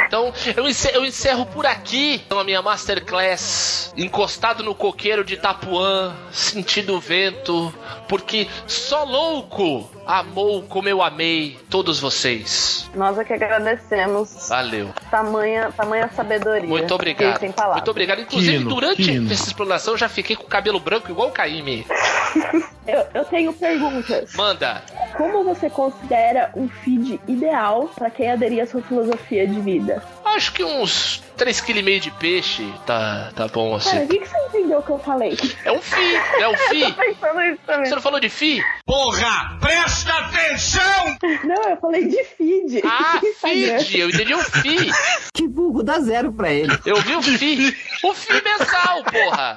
Então, 0.09 0.33
eu 0.57 0.67
encerro, 0.67 0.97
eu 0.97 1.05
encerro 1.05 1.45
por 1.45 1.67
aqui 1.67 2.15
então, 2.15 2.39
a 2.39 2.45
minha 2.45 2.63
masterclass, 2.63 3.93
encostado 3.95 4.65
no 4.65 4.75
coqueiro 4.75 5.23
de 5.23 5.35
Itapuã, 5.35 6.17
sentindo 6.33 6.95
o 6.95 7.01
vento, 7.01 7.73
porque 8.09 8.49
só 8.67 9.05
louco 9.05 9.91
amou 10.07 10.63
como 10.63 10.89
eu 10.89 11.03
amei 11.03 11.59
todos 11.69 12.01
vocês. 12.01 12.89
Nós 12.95 13.19
é 13.19 13.25
que 13.25 13.35
agradecemos. 13.35 14.49
Valeu. 14.49 14.89
Tamanha, 15.11 15.71
tamanha 15.77 16.11
sabedoria. 16.17 16.67
Muito 16.67 16.95
obrigado. 16.95 17.41
Muito 17.43 17.91
obrigado. 17.91 18.23
Inclusive, 18.23 18.59
Quino, 18.59 18.71
durante 18.71 19.03
quino. 19.03 19.31
essa 19.31 19.47
exploração, 19.47 19.93
eu 19.93 19.99
já 19.99 20.09
fiquei 20.09 20.35
com 20.35 20.45
o 20.45 20.49
cabelo 20.49 20.81
branco 20.81 21.11
igual 21.11 21.29
o 21.29 21.33
Caíme. 21.33 21.87
Eu, 22.89 23.07
eu 23.13 23.25
tenho 23.27 23.53
perguntas. 23.53 24.35
Manda. 24.35 24.83
Como 25.19 25.43
você 25.43 25.69
considera 25.69 26.53
um 26.55 26.69
feed 26.69 27.21
ideal 27.27 27.91
pra 27.93 28.09
quem 28.09 28.31
aderir 28.31 28.63
à 28.63 28.67
sua 28.69 28.81
filosofia 28.81 29.49
de 29.49 29.61
vida? 29.61 30.01
Acho 30.25 30.53
que 30.53 30.63
uns 30.63 31.21
3,5 31.37 31.65
kg 31.65 31.99
de 31.99 32.11
peixe 32.13 32.73
tá, 32.87 33.33
tá 33.35 33.49
bom 33.49 33.77
Cara, 33.81 33.97
assim. 33.97 34.05
o 34.05 34.09
que, 34.09 34.21
que 34.21 34.29
você 34.29 34.39
entendeu 34.47 34.81
que 34.81 34.91
eu 34.91 34.99
falei? 35.01 35.37
É 35.65 35.73
um 35.73 35.83
fi, 35.83 36.15
é 36.41 36.49
um 36.49 36.57
fi. 36.57 36.93
Pensando 36.95 37.43
isso 37.43 37.61
também. 37.67 37.87
Você 37.87 37.95
não 37.97 38.03
falou 38.03 38.21
de 38.21 38.29
fi? 38.29 38.63
Porra, 38.87 39.59
presta 39.61 40.13
atenção! 40.13 41.19
Não, 41.43 41.69
eu 41.69 41.77
falei 41.79 42.07
de 42.07 42.23
feed. 42.23 42.83
Ah, 42.87 43.21
feed. 43.43 43.99
Eu 43.99 44.11
entendi 44.11 44.37
um 44.37 44.39
fi. 44.39 44.89
Que 45.35 45.49
vulgo 45.49 45.83
dá 45.83 45.99
zero 45.99 46.33
pra 46.33 46.53
ele. 46.53 46.79
Eu 46.87 47.01
vi 47.01 47.17
o 47.17 47.23
fi. 47.23 47.77
O 48.05 48.15
fi 48.15 48.35
mensal, 48.35 49.03
porra. 49.03 49.57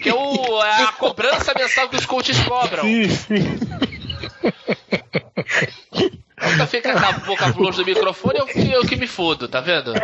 Que 0.00 0.08
é 0.08 0.14
o, 0.14 0.62
é 0.62 0.84
a 0.84 0.92
cobrança 0.92 1.52
mensal 1.58 1.88
que 1.88 1.96
os 1.96 2.06
coaches 2.06 2.38
cobram. 2.44 2.84
Sim, 2.84 3.08
sim. 3.08 4.03
Nunca 6.50 6.66
fica 6.66 6.92
com 6.92 7.06
a 7.06 7.12
boca 7.12 7.46
longe 7.56 7.78
do 7.78 7.86
microfone, 7.86 8.38
eu 8.38 8.46
que, 8.46 8.70
eu 8.70 8.82
que 8.82 8.96
me 8.96 9.06
fodo, 9.06 9.48
tá 9.48 9.60
vendo? 9.60 9.94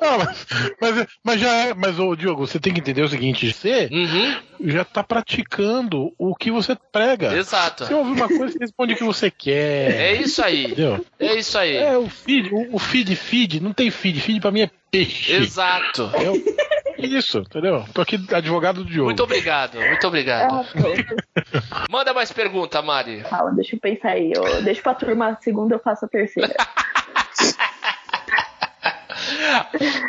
Ah, 0.00 0.18
mas, 0.18 0.46
mas, 0.80 1.06
mas 1.24 1.40
já 1.40 1.50
é. 1.66 1.74
Mas, 1.74 1.98
ô, 1.98 2.14
Diogo, 2.14 2.46
você 2.46 2.58
tem 2.60 2.72
que 2.72 2.80
entender 2.80 3.02
o 3.02 3.08
seguinte: 3.08 3.52
você 3.52 3.88
Uhum, 3.90 4.70
já 4.70 4.84
tá 4.84 5.02
praticando 5.02 6.12
o 6.18 6.34
que 6.34 6.50
você 6.50 6.76
prega. 6.92 7.34
exato. 7.36 7.84
Você 7.86 7.94
ouve 7.94 8.12
uma 8.12 8.28
coisa, 8.28 8.52
você 8.52 8.58
responde 8.60 8.94
o 8.94 8.96
que 8.96 9.04
você 9.04 9.30
quer. 9.30 10.00
É 10.00 10.12
isso 10.14 10.42
aí. 10.42 10.64
Entendeu? 10.66 11.04
É 11.18 11.34
isso 11.34 11.58
aí. 11.58 11.76
É, 11.76 11.96
o 11.96 12.08
feed, 12.08 12.50
o, 12.52 12.76
o 12.76 12.78
feed, 12.78 13.14
feed, 13.16 13.60
não 13.60 13.72
tem 13.72 13.90
feed. 13.90 14.20
Feed 14.20 14.40
pra 14.40 14.50
mim 14.50 14.62
é 14.62 14.70
peixe. 14.90 15.32
Exato. 15.32 16.10
Eu- 17.04 17.18
isso, 17.18 17.38
entendeu? 17.38 17.84
Tô 17.94 18.00
aqui 18.02 18.18
advogado 18.32 18.84
do 18.84 18.90
Diogo. 18.90 19.06
Muito 19.06 19.22
obrigado, 19.22 19.78
muito 19.80 20.06
obrigado. 20.06 20.52
Ah, 20.54 20.64
pronto. 20.72 21.16
Manda 21.90 22.12
mais 22.14 22.30
pergunta, 22.32 22.80
Mari. 22.82 23.22
Fala, 23.24 23.50
deixa 23.52 23.76
eu 23.76 23.80
pensar 23.80 24.10
aí. 24.10 24.32
Eu 24.34 24.62
deixo 24.62 24.82
pra 24.82 24.94
turma 24.94 25.28
a 25.28 25.36
segunda, 25.36 25.74
eu 25.74 25.78
faço 25.80 26.04
a 26.04 26.08
terceira. 26.08 26.54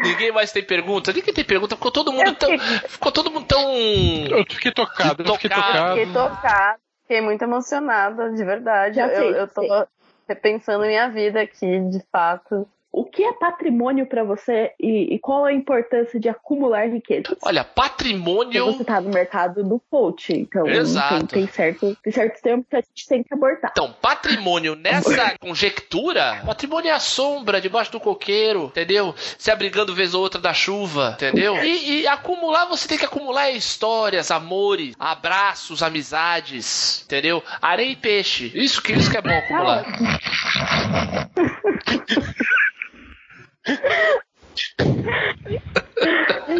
Ninguém 0.03 0.31
mais 0.31 0.51
tem 0.51 0.63
pergunta? 0.63 1.11
Ninguém 1.13 1.33
tem 1.33 1.43
pergunta. 1.43 1.75
Ficou 1.75 1.91
todo 1.91 2.11
mundo 2.11 2.27
Eu 2.27 2.35
tão. 2.35 2.49
fiquei- 2.49 2.89
Ficou 2.89 3.11
todo 3.11 3.31
mundo 3.31 3.45
tão. 3.45 3.71
Eu 3.73 4.45
fiquei 4.49 4.71
tocado, 4.71 5.23
eu 5.23 5.33
fiquei 5.35 5.49
Tocado. 5.49 5.71
tocado. 5.71 5.95
Fiquei 5.97 6.13
tocada, 6.13 6.79
fiquei 7.03 7.21
muito 7.21 7.41
emocionada, 7.43 8.31
de 8.31 8.43
verdade. 8.43 8.99
Eu, 8.99 9.07
sei, 9.09 9.39
eu 9.39 9.47
tô 9.47 9.61
sei. 9.61 9.83
repensando 10.27 10.85
minha 10.85 11.09
vida 11.09 11.41
aqui, 11.41 11.79
de 11.89 12.01
fato. 12.11 12.67
O 12.93 13.03
que 13.03 13.23
é 13.23 13.33
patrimônio 13.33 14.05
pra 14.05 14.23
você 14.23 14.71
e, 14.79 15.15
e 15.15 15.17
qual 15.17 15.45
a 15.45 15.51
importância 15.51 16.19
de 16.19 16.29
acumular 16.29 16.87
riquezas? 16.87 17.39
Olha, 17.41 17.63
patrimônio. 17.63 18.67
você 18.67 18.85
tá 18.85 19.01
no 19.01 19.09
mercado 19.09 19.63
do 19.63 19.81
coach, 19.89 20.31
então 20.31 20.67
Exato. 20.67 21.25
tem, 21.25 21.45
tem, 21.45 21.51
certo, 21.51 21.97
tem 22.03 22.13
certos 22.13 22.39
termos 22.39 22.67
que 22.69 22.75
a 22.75 22.81
gente 22.81 23.07
tem 23.07 23.23
que 23.23 23.33
abordar. 23.33 23.71
Então, 23.71 23.91
patrimônio 23.99 24.75
nessa 24.75 25.35
conjectura, 25.39 26.43
patrimônio 26.45 26.89
é 26.89 26.93
a 26.93 26.99
sombra 26.99 27.59
debaixo 27.59 27.91
do 27.91 27.99
coqueiro, 27.99 28.65
entendeu? 28.65 29.15
Se 29.39 29.49
abrigando 29.49 29.95
vez 29.95 30.13
ou 30.13 30.21
outra 30.21 30.39
da 30.39 30.53
chuva, 30.53 31.13
entendeu? 31.15 31.57
E, 31.63 32.01
e 32.01 32.07
acumular, 32.07 32.67
você 32.67 32.87
tem 32.87 32.99
que 32.99 33.05
acumular 33.05 33.49
histórias, 33.49 34.29
amores, 34.29 34.95
abraços, 34.99 35.81
amizades, 35.81 37.01
entendeu? 37.05 37.41
Areia 37.59 37.91
e 37.91 37.95
peixe. 37.95 38.51
Isso 38.53 38.83
que, 38.83 38.93
isso 38.93 39.09
que 39.09 39.17
é 39.17 39.21
bom 39.21 39.35
acumular 39.35 39.83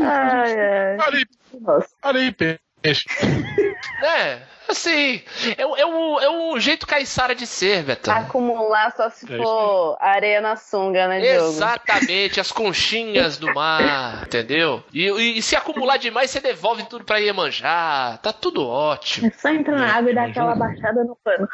ai. 0.02 1.26
Parei, 1.64 1.88
Nossa. 1.88 1.96
parei, 2.02 2.32
peixe. 2.34 2.63
É, 4.02 4.40
assim, 4.68 5.22
é, 5.58 5.66
o- 5.66 5.76
é, 5.78 5.86
o, 5.86 6.20
é 6.20 6.30
o 6.30 6.60
jeito 6.60 6.86
caiçara 6.86 7.34
de 7.34 7.48
ser, 7.48 7.84
Betão. 7.84 8.14
Acumular 8.14 8.92
só 8.98 9.10
se 9.10 9.32
É 9.32 9.38
for 9.38 9.98
areia 10.00 10.42
na 10.42 10.58
sunga, 10.58 11.08
né, 11.08 11.22
Diogo? 11.22 11.48
Exatamente, 11.50 12.40
as 12.40 12.52
conchinhas 12.52 13.38
do 13.38 13.54
mar, 13.54 14.24
entendeu? 14.28 14.84
E, 14.94 15.08
e- 15.08 15.38
e 15.38 15.42
se 15.42 15.56
acumular 15.56 15.98
demais, 15.98 16.32
você 16.32 16.42
devolve 16.42 16.84
tudo 16.84 17.06
pra 17.06 17.20
Iemanjá. 17.20 18.20
Tá 18.22 18.34
tudo 18.34 18.68
ótimo. 18.68 19.28
É 19.28 19.32
só 19.32 19.50
entrar 19.50 19.78
na 19.78 19.96
água 19.96 20.12
e 20.12 20.16
dar 20.16 20.28
aquela 20.28 20.56
baixada 20.56 21.04
no 21.04 21.16
pano. 21.24 21.48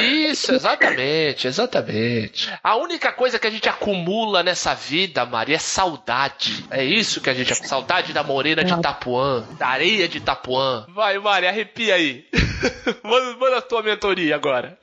Isso, 0.00 0.52
exatamente, 0.54 1.46
exatamente. 1.46 2.52
A 2.62 2.76
única 2.76 3.12
coisa 3.12 3.38
que 3.38 3.46
a 3.46 3.50
gente 3.50 3.68
acumula 3.68 4.42
nessa 4.42 4.74
vida, 4.74 5.24
Maria, 5.24 5.56
é 5.56 5.58
saudade. 5.58 6.64
É 6.70 6.82
isso 6.84 7.20
que 7.20 7.30
a 7.30 7.34
gente. 7.34 7.54
Saudade 7.54 8.12
da 8.12 8.22
morena 8.22 8.62
de 8.64 8.72
Itapuã, 8.80 9.44
da 9.58 9.68
areia 9.68 10.08
de 10.08 10.18
Itapuã. 10.18 10.73
Vai, 10.94 11.18
Maria, 11.18 11.48
arrepia 11.50 11.94
aí. 11.94 12.24
manda, 13.02 13.36
manda 13.36 13.58
a 13.58 13.62
tua 13.62 13.82
mentoria 13.82 14.34
agora. 14.34 14.78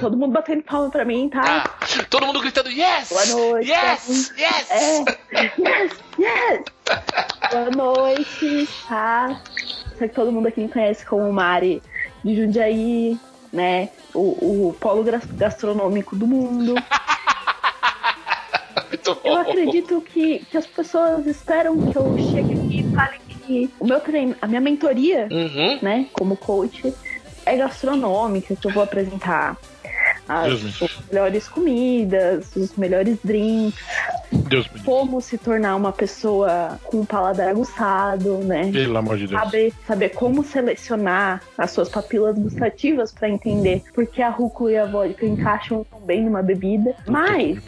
Todo 0.00 0.16
mundo 0.16 0.32
batendo 0.32 0.62
palma 0.62 0.90
pra 0.90 1.04
mim, 1.04 1.28
tá? 1.28 1.64
Ah, 1.64 2.04
todo 2.08 2.26
mundo 2.26 2.40
gritando 2.40 2.70
yes! 2.70 3.08
Boa 3.08 3.26
noite. 3.26 3.70
Yes! 3.70 4.32
Yes! 4.36 4.70
É. 4.70 5.04
Yes, 5.58 5.92
yes. 6.18 6.64
Boa 7.50 7.70
noite, 7.70 8.68
tá? 8.88 9.42
Sei 9.98 10.08
que 10.08 10.14
todo 10.14 10.32
mundo 10.32 10.48
aqui 10.48 10.60
me 10.60 10.68
conhece 10.68 11.04
como 11.04 11.32
Mari 11.32 11.82
de 12.24 12.36
Jundiaí, 12.36 13.18
né? 13.52 13.90
O, 14.14 14.68
o 14.68 14.76
polo 14.80 15.04
gastronômico 15.34 16.16
do 16.16 16.26
mundo. 16.26 16.74
Eu 19.24 19.36
acredito 19.36 20.00
que, 20.00 20.40
que 20.44 20.56
as 20.56 20.66
pessoas 20.66 21.26
esperam 21.26 21.90
que 21.90 21.96
eu 21.96 22.16
chegue 22.18 22.54
aqui 22.54 22.80
e 22.80 22.94
fale 22.94 23.18
que 23.52 23.70
o 23.78 23.84
meu 23.86 24.00
treino, 24.00 24.34
a 24.40 24.46
minha 24.46 24.60
mentoria, 24.60 25.28
Uhum. 25.30 25.78
né, 25.82 26.06
como 26.12 26.36
coach, 26.36 26.92
é 27.44 27.56
gastronômica, 27.56 28.56
que 28.56 28.66
eu 28.66 28.72
vou 28.72 28.82
apresentar 28.82 29.56
as, 30.28 30.52
as 30.80 30.90
melhores 31.10 31.48
comidas, 31.48 32.54
os 32.56 32.74
melhores 32.76 33.18
drinks, 33.22 33.78
Deus 34.52 34.68
como 34.84 35.20
se 35.20 35.38
tornar 35.38 35.76
uma 35.76 35.92
pessoa 35.92 36.78
com 36.84 37.00
um 37.00 37.04
paladar 37.04 37.48
aguçado, 37.48 38.38
né? 38.38 38.70
Pelo 38.72 38.96
amor 38.98 39.16
de 39.16 39.26
Deus. 39.26 39.40
Saber, 39.40 39.72
saber 39.86 40.08
como 40.10 40.42
selecionar 40.44 41.42
as 41.56 41.70
suas 41.70 41.88
papilas 41.88 42.38
gustativas 42.38 43.12
para 43.12 43.28
entender 43.28 43.82
porque 43.94 44.22
a 44.22 44.28
rúcula 44.28 44.72
e 44.72 44.76
a 44.76 44.86
vodka 44.86 45.26
encaixam 45.26 45.84
tão 45.84 46.00
bem 46.00 46.24
numa 46.24 46.42
bebida. 46.42 46.94
Mas 47.06 47.58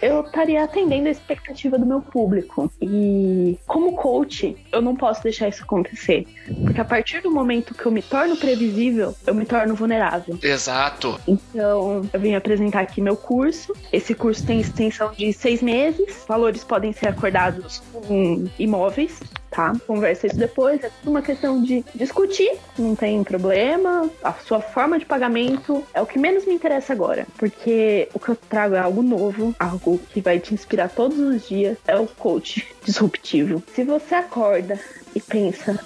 eu 0.00 0.20
estaria 0.22 0.64
atendendo 0.64 1.08
a 1.08 1.10
expectativa 1.10 1.78
do 1.78 1.86
meu 1.86 2.00
público. 2.00 2.70
E 2.80 3.58
como 3.66 3.92
coach, 3.92 4.56
eu 4.72 4.80
não 4.80 4.94
posso 4.94 5.22
deixar 5.22 5.48
isso 5.48 5.62
acontecer. 5.62 6.26
Porque 6.64 6.80
a 6.80 6.84
partir 6.84 7.20
do 7.22 7.30
momento 7.30 7.74
que 7.74 7.86
eu 7.86 7.92
me 7.92 8.02
torno 8.02 8.36
previsível, 8.36 9.14
eu 9.26 9.34
me 9.34 9.44
torno 9.44 9.74
vulnerável. 9.74 10.38
Exato. 10.42 11.20
Então, 11.26 12.08
eu 12.12 12.20
vim 12.20 12.34
apresentar 12.34 12.80
aqui 12.80 13.00
meu 13.00 13.16
curso. 13.16 13.72
Esse 13.92 14.14
curso 14.14 14.44
tem 14.46 14.60
extensão 14.60 15.12
de 15.12 15.32
seis 15.32 15.62
meses. 15.62 16.17
Valores 16.26 16.64
podem 16.64 16.92
ser 16.92 17.08
acordados 17.08 17.82
com 17.92 18.46
imóveis, 18.58 19.20
tá? 19.50 19.72
Conversa 19.86 20.26
isso 20.26 20.36
depois. 20.36 20.82
É 20.82 20.88
tudo 20.88 21.10
uma 21.10 21.22
questão 21.22 21.62
de 21.62 21.84
discutir, 21.94 22.58
não 22.78 22.94
tem 22.94 23.22
problema. 23.24 24.08
A 24.22 24.32
sua 24.32 24.60
forma 24.60 24.98
de 24.98 25.06
pagamento 25.06 25.84
é 25.92 26.00
o 26.00 26.06
que 26.06 26.18
menos 26.18 26.46
me 26.46 26.54
interessa 26.54 26.92
agora. 26.92 27.26
Porque 27.36 28.08
o 28.14 28.18
que 28.18 28.30
eu 28.30 28.36
trago 28.36 28.74
é 28.74 28.78
algo 28.78 29.02
novo, 29.02 29.54
algo 29.58 29.98
que 30.10 30.20
vai 30.20 30.38
te 30.38 30.54
inspirar 30.54 30.88
todos 30.88 31.18
os 31.18 31.48
dias. 31.48 31.78
É 31.86 31.96
o 31.96 32.06
coach 32.06 32.66
disruptivo. 32.84 33.62
Se 33.74 33.84
você 33.84 34.14
acorda 34.14 34.78
e 35.14 35.20
pensa, 35.20 35.78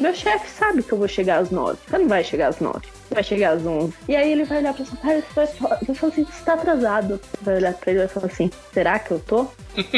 meu 0.00 0.14
chefe 0.14 0.48
sabe 0.48 0.82
que 0.82 0.92
eu 0.92 0.98
vou 0.98 1.08
chegar 1.08 1.38
às 1.38 1.50
nove. 1.50 1.78
Você 1.88 1.98
não 1.98 2.08
vai 2.08 2.22
chegar 2.22 2.48
às 2.48 2.60
nove. 2.60 2.97
Vai 3.10 3.22
chegar 3.22 3.52
às 3.52 3.64
onze. 3.64 3.94
E 4.08 4.14
aí 4.14 4.30
ele 4.32 4.44
vai 4.44 4.58
olhar 4.58 4.74
pra 4.74 4.84
cara 4.84 5.18
e 5.18 5.22
você 5.22 5.34
vai 5.34 5.46
falar, 5.46 5.78
vai 5.86 5.94
falar 5.94 6.12
assim, 6.12 6.24
você 6.24 6.44
tá 6.44 6.54
atrasado. 6.54 7.20
Vai 7.40 7.56
olhar 7.56 7.74
pra 7.74 7.90
ele 7.90 8.00
e 8.00 8.04
vai 8.04 8.08
falar 8.08 8.26
assim, 8.26 8.50
será 8.72 8.98
que 8.98 9.10
eu 9.10 9.18
tô? 9.18 9.46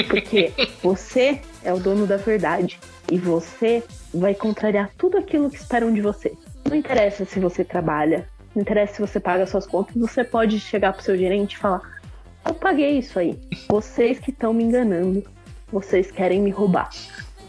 Porque 0.09 0.53
você 0.83 1.41
é 1.65 1.73
o 1.73 1.79
dono 1.79 2.07
da 2.07 2.17
verdade. 2.17 2.79
E 3.11 3.19
você 3.19 3.83
vai 4.15 4.35
contrariar 4.35 4.91
tudo 4.97 5.19
aquilo 5.19 5.51
que 5.51 5.57
esperam 5.57 5.93
de 5.93 6.01
você. 6.01 6.33
Não 6.69 6.77
interessa 6.77 7.25
se 7.25 7.41
você 7.41 7.65
trabalha, 7.65 8.29
não 8.55 8.63
interessa 8.63 8.95
se 8.95 9.01
você 9.01 9.19
paga 9.19 9.47
suas 9.47 9.67
contas, 9.67 9.95
você 9.97 10.23
pode 10.23 10.61
chegar 10.61 10.93
pro 10.93 11.03
seu 11.03 11.17
gerente 11.17 11.55
e 11.55 11.59
falar, 11.59 12.01
eu 12.47 12.55
paguei 12.55 12.99
isso 12.99 13.19
aí. 13.19 13.39
Vocês 13.69 14.19
que 14.19 14.31
estão 14.31 14.53
me 14.53 14.65
enganando. 14.65 15.25
Vocês 15.73 16.11
querem 16.11 16.41
me 16.41 16.51
roubar. 16.51 16.91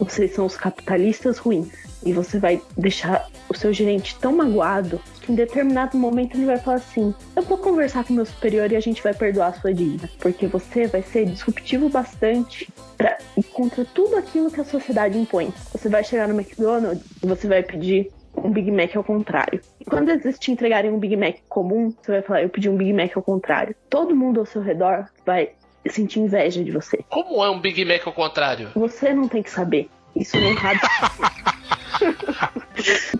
Vocês 0.02 0.34
são 0.34 0.46
os 0.46 0.56
capitalistas 0.56 1.38
ruins. 1.38 1.68
E 2.04 2.12
você 2.12 2.38
vai 2.38 2.60
deixar 2.76 3.28
o 3.48 3.56
seu 3.56 3.72
gerente 3.72 4.18
tão 4.18 4.34
magoado 4.34 5.00
que 5.20 5.30
em 5.30 5.36
determinado 5.36 5.96
momento 5.96 6.36
ele 6.36 6.46
vai 6.46 6.58
falar 6.58 6.78
assim: 6.78 7.14
Eu 7.36 7.42
vou 7.42 7.56
conversar 7.56 8.04
com 8.04 8.12
meu 8.12 8.26
superior 8.26 8.70
e 8.72 8.76
a 8.76 8.80
gente 8.80 9.02
vai 9.02 9.14
perdoar 9.14 9.48
a 9.48 9.52
sua 9.52 9.72
dívida. 9.72 10.10
Porque 10.18 10.48
você 10.48 10.88
vai 10.88 11.02
ser 11.02 11.26
disruptivo 11.26 11.88
bastante 11.88 12.68
pra 12.98 13.16
contra 13.52 13.84
tudo 13.84 14.16
aquilo 14.16 14.50
que 14.50 14.60
a 14.60 14.64
sociedade 14.64 15.16
impõe. 15.16 15.52
Você 15.70 15.88
vai 15.88 16.02
chegar 16.02 16.26
no 16.28 16.34
McDonald's 16.34 17.04
e 17.22 17.26
você 17.26 17.46
vai 17.46 17.62
pedir 17.62 18.10
um 18.36 18.50
Big 18.50 18.70
Mac 18.70 18.96
ao 18.96 19.04
contrário. 19.04 19.60
E 19.80 19.84
quando 19.84 20.10
eles 20.10 20.38
te 20.38 20.50
entregarem 20.50 20.90
um 20.90 20.98
Big 20.98 21.16
Mac 21.16 21.36
comum, 21.48 21.94
você 22.02 22.12
vai 22.12 22.22
falar: 22.22 22.42
Eu 22.42 22.48
pedi 22.48 22.68
um 22.68 22.76
Big 22.76 22.92
Mac 22.92 23.16
ao 23.16 23.22
contrário. 23.22 23.76
Todo 23.88 24.16
mundo 24.16 24.40
ao 24.40 24.46
seu 24.46 24.60
redor 24.60 25.06
vai 25.24 25.52
sentir 25.90 26.20
inveja 26.20 26.62
de 26.62 26.70
você. 26.70 27.04
Como 27.08 27.44
é 27.44 27.50
um 27.50 27.60
Big 27.60 27.84
Mac 27.84 28.06
ao 28.06 28.12
contrário? 28.12 28.70
Você 28.74 29.12
não 29.12 29.28
tem 29.28 29.42
que 29.42 29.50
saber. 29.50 29.88
Isso 30.14 30.38
não 30.38 30.54
cabe. 30.54 30.80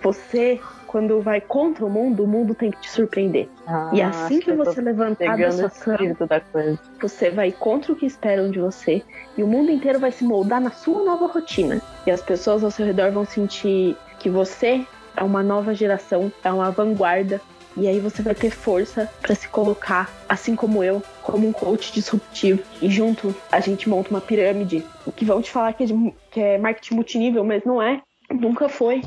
você, 0.02 0.60
quando 0.86 1.20
vai 1.20 1.40
contra 1.40 1.84
o 1.84 1.90
mundo, 1.90 2.24
o 2.24 2.26
mundo 2.26 2.54
tem 2.54 2.70
que 2.70 2.80
te 2.80 2.90
surpreender. 2.90 3.48
e 3.92 4.02
assim 4.02 4.40
que 4.40 4.52
você 4.52 4.80
levantar 4.80 5.36
da 5.36 5.50
sua 5.50 5.66
o 5.66 5.70
cama, 5.70 5.94
espírito 5.94 6.26
da 6.26 6.40
coisa. 6.40 6.78
você 7.00 7.30
vai 7.30 7.50
contra 7.50 7.92
o 7.92 7.96
que 7.96 8.06
esperam 8.06 8.50
de 8.50 8.58
você. 8.58 9.02
E 9.36 9.42
o 9.42 9.46
mundo 9.46 9.70
inteiro 9.70 9.98
vai 9.98 10.12
se 10.12 10.24
moldar 10.24 10.60
na 10.60 10.70
sua 10.70 11.02
nova 11.02 11.26
rotina. 11.26 11.80
E 12.06 12.10
as 12.10 12.20
pessoas 12.20 12.62
ao 12.62 12.70
seu 12.70 12.84
redor 12.84 13.10
vão 13.10 13.24
sentir 13.24 13.96
que 14.18 14.28
você 14.28 14.86
é 15.16 15.22
uma 15.22 15.42
nova 15.42 15.74
geração, 15.74 16.30
é 16.44 16.52
uma 16.52 16.70
vanguarda. 16.70 17.40
E 17.76 17.88
aí 17.88 17.98
você 18.00 18.22
vai 18.22 18.34
ter 18.34 18.50
força 18.50 19.10
pra 19.20 19.34
se 19.34 19.48
colocar, 19.48 20.10
assim 20.28 20.54
como 20.54 20.84
eu, 20.84 21.02
como 21.22 21.48
um 21.48 21.52
coach 21.52 21.92
disruptivo. 21.92 22.62
E 22.80 22.90
junto 22.90 23.34
a 23.50 23.60
gente 23.60 23.88
monta 23.88 24.10
uma 24.10 24.20
pirâmide. 24.20 24.84
O 25.06 25.12
que 25.12 25.24
vão 25.24 25.40
te 25.40 25.50
falar 25.50 25.72
que 25.72 25.84
é, 25.84 25.86
de- 25.86 26.14
que 26.30 26.40
é 26.40 26.58
marketing 26.58 26.94
multinível, 26.94 27.44
mas 27.44 27.64
não 27.64 27.80
é. 27.80 28.00
Nunca 28.30 28.68
foi. 28.68 29.02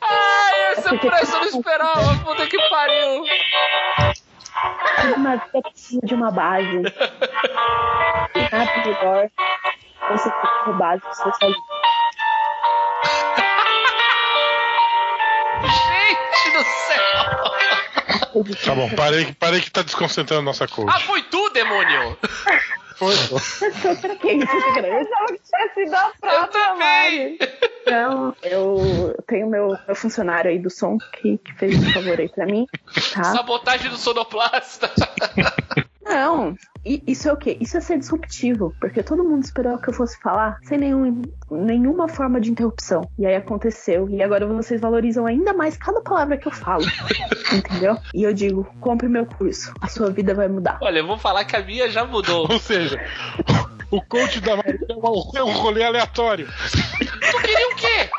Ai, 0.00 0.72
essa 0.72 0.96
pressa 0.96 1.36
eu 1.36 1.40
não 1.40 1.48
esperava. 1.58 2.16
Puta 2.24 2.46
que 2.46 2.58
pariu. 2.68 3.24
Uma 5.16 5.38
precisa 5.38 6.00
de 6.04 6.14
uma 6.14 6.30
base. 6.30 6.82
Nada 8.52 8.84
melhor 8.84 9.30
você 10.10 10.32
uma 10.66 10.78
base 10.78 11.02
do 11.02 11.14
seu 11.14 11.32
saúde. 11.34 11.58
Gente 15.62 16.50
do 16.52 16.64
céu. 16.64 17.06
Tá 18.64 18.74
bom, 18.74 18.90
parei, 18.94 19.32
parei 19.32 19.60
que 19.60 19.70
tá 19.70 19.82
desconcentrando 19.82 20.42
a 20.42 20.44
nossa 20.44 20.68
coach. 20.68 20.92
Ah, 20.94 21.00
foi 21.00 21.22
tu, 21.22 21.50
demônio. 21.50 22.18
Foi, 22.96 23.14
foi. 23.14 23.68
Eu 23.84 23.96
pra 23.96 24.16
quem 24.16 24.40
Eu 24.40 24.46
achava 24.46 25.26
que 25.26 25.40
tinha 25.42 25.74
sido 25.74 25.94
a 25.94 26.06
Eu 26.06 26.12
própria 26.20 26.48
também. 26.48 27.38
Não, 27.86 28.34
eu 28.42 29.14
tenho 29.26 29.48
meu, 29.48 29.76
meu 29.86 29.94
funcionário 29.94 30.50
aí 30.50 30.58
do 30.58 30.70
som 30.70 30.96
que, 30.98 31.38
que 31.38 31.52
fez 31.54 31.74
esse 31.74 31.92
favor 31.92 32.18
aí 32.18 32.28
pra 32.28 32.46
mim, 32.46 32.66
tá? 33.14 33.24
Sabotagem 33.24 33.90
do 33.90 33.96
sonoplasta. 33.98 34.90
Não, 36.16 36.56
e 36.82 37.02
isso 37.06 37.28
é 37.28 37.32
o 37.32 37.36
quê? 37.36 37.58
Isso 37.60 37.76
é 37.76 37.80
ser 37.80 37.98
disruptivo, 37.98 38.74
porque 38.80 39.02
todo 39.02 39.22
mundo 39.22 39.44
esperou 39.44 39.76
que 39.76 39.90
eu 39.90 39.92
fosse 39.92 40.18
falar 40.20 40.56
sem 40.62 40.78
nenhum, 40.78 41.20
nenhuma 41.50 42.08
forma 42.08 42.40
de 42.40 42.50
interrupção. 42.50 43.02
E 43.18 43.26
aí 43.26 43.34
aconteceu, 43.34 44.08
e 44.08 44.22
agora 44.22 44.46
vocês 44.46 44.80
valorizam 44.80 45.26
ainda 45.26 45.52
mais 45.52 45.76
cada 45.76 46.00
palavra 46.00 46.38
que 46.38 46.48
eu 46.48 46.52
falo, 46.52 46.84
entendeu? 47.52 47.98
E 48.14 48.22
eu 48.22 48.32
digo, 48.32 48.64
compre 48.80 49.08
meu 49.08 49.26
curso, 49.26 49.74
a 49.80 49.88
sua 49.88 50.10
vida 50.10 50.32
vai 50.34 50.48
mudar. 50.48 50.78
Olha, 50.80 51.00
eu 51.00 51.06
vou 51.06 51.18
falar 51.18 51.44
que 51.44 51.54
a 51.54 51.62
minha 51.62 51.90
já 51.90 52.04
mudou. 52.06 52.50
Ou 52.50 52.58
seja, 52.58 52.98
o 53.90 54.00
coach 54.00 54.40
da 54.40 54.56
Maria 54.56 54.78
é 54.88 54.94
um- 55.42 55.48
é 55.48 55.52
rolê 55.52 55.84
aleatório. 55.84 56.48
Tu 56.70 57.40
queria 57.42 57.68
o 57.68 57.76
quê? 57.76 58.10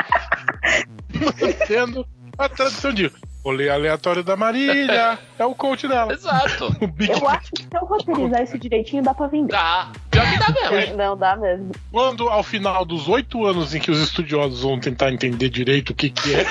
Sendo 1.65 2.05
a 2.37 2.47
tradução 2.47 2.93
de 2.93 3.11
rolê 3.47 3.69
aleatório 3.69 4.23
da 4.23 4.35
Marília. 4.35 5.17
É 5.37 5.45
o 5.45 5.53
coach 5.53 5.87
dela. 5.87 6.11
Exato. 6.13 6.75
O 6.81 6.87
Big 6.87 7.11
Eu 7.11 7.29
acho 7.29 7.51
que 7.51 7.61
se 7.61 7.67
eu 7.71 7.85
roteirizar 7.85 8.41
isso 8.41 8.57
direitinho, 8.57 9.03
dá 9.03 9.13
pra 9.13 9.27
vender. 9.27 9.51
Tá. 9.51 9.91
Pior 10.09 10.25
que 10.25 10.39
dá 10.39 10.71
mesmo. 10.71 10.97
Não 10.97 11.15
dá 11.15 11.35
mesmo. 11.35 11.71
Quando, 11.91 12.27
ao 12.27 12.41
final 12.41 12.83
dos 12.83 13.07
oito 13.07 13.45
anos 13.45 13.75
em 13.75 13.79
que 13.79 13.91
os 13.91 14.01
estudiosos 14.01 14.63
vão 14.63 14.79
tentar 14.79 15.11
entender 15.11 15.49
direito 15.49 15.91
o 15.91 15.93
que, 15.93 16.09
que 16.09 16.33
é, 16.33 16.43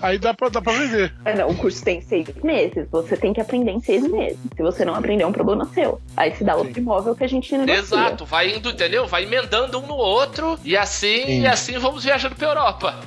aí 0.00 0.16
dá 0.16 0.32
pra, 0.32 0.48
dá 0.48 0.62
pra 0.62 0.72
vender. 0.74 1.12
É, 1.24 1.34
não, 1.34 1.48
o 1.48 1.56
curso 1.56 1.84
tem 1.84 2.00
seis 2.00 2.28
meses. 2.44 2.86
Você 2.88 3.16
tem 3.16 3.32
que 3.32 3.40
aprender 3.40 3.72
em 3.72 3.80
seis 3.80 4.08
meses. 4.08 4.38
Se 4.56 4.62
você 4.62 4.84
não 4.84 4.94
aprender, 4.94 5.24
é 5.24 5.26
um 5.26 5.32
problema 5.32 5.64
seu. 5.74 6.00
Aí 6.16 6.32
se 6.36 6.44
dá 6.44 6.54
outro 6.54 6.78
imóvel 6.78 7.16
que 7.16 7.24
a 7.24 7.28
gente 7.28 7.50
negocia. 7.56 7.80
Exato, 7.80 8.24
vai 8.24 8.54
indo, 8.54 8.70
entendeu? 8.70 9.08
Vai 9.08 9.24
emendando 9.24 9.80
um 9.80 9.86
no 9.88 9.96
outro 9.96 10.56
e 10.64 10.76
assim, 10.76 11.26
Sim. 11.26 11.40
e 11.40 11.46
assim 11.48 11.78
vamos 11.78 12.04
viajando 12.04 12.36
pra 12.36 12.46
Europa. 12.46 13.00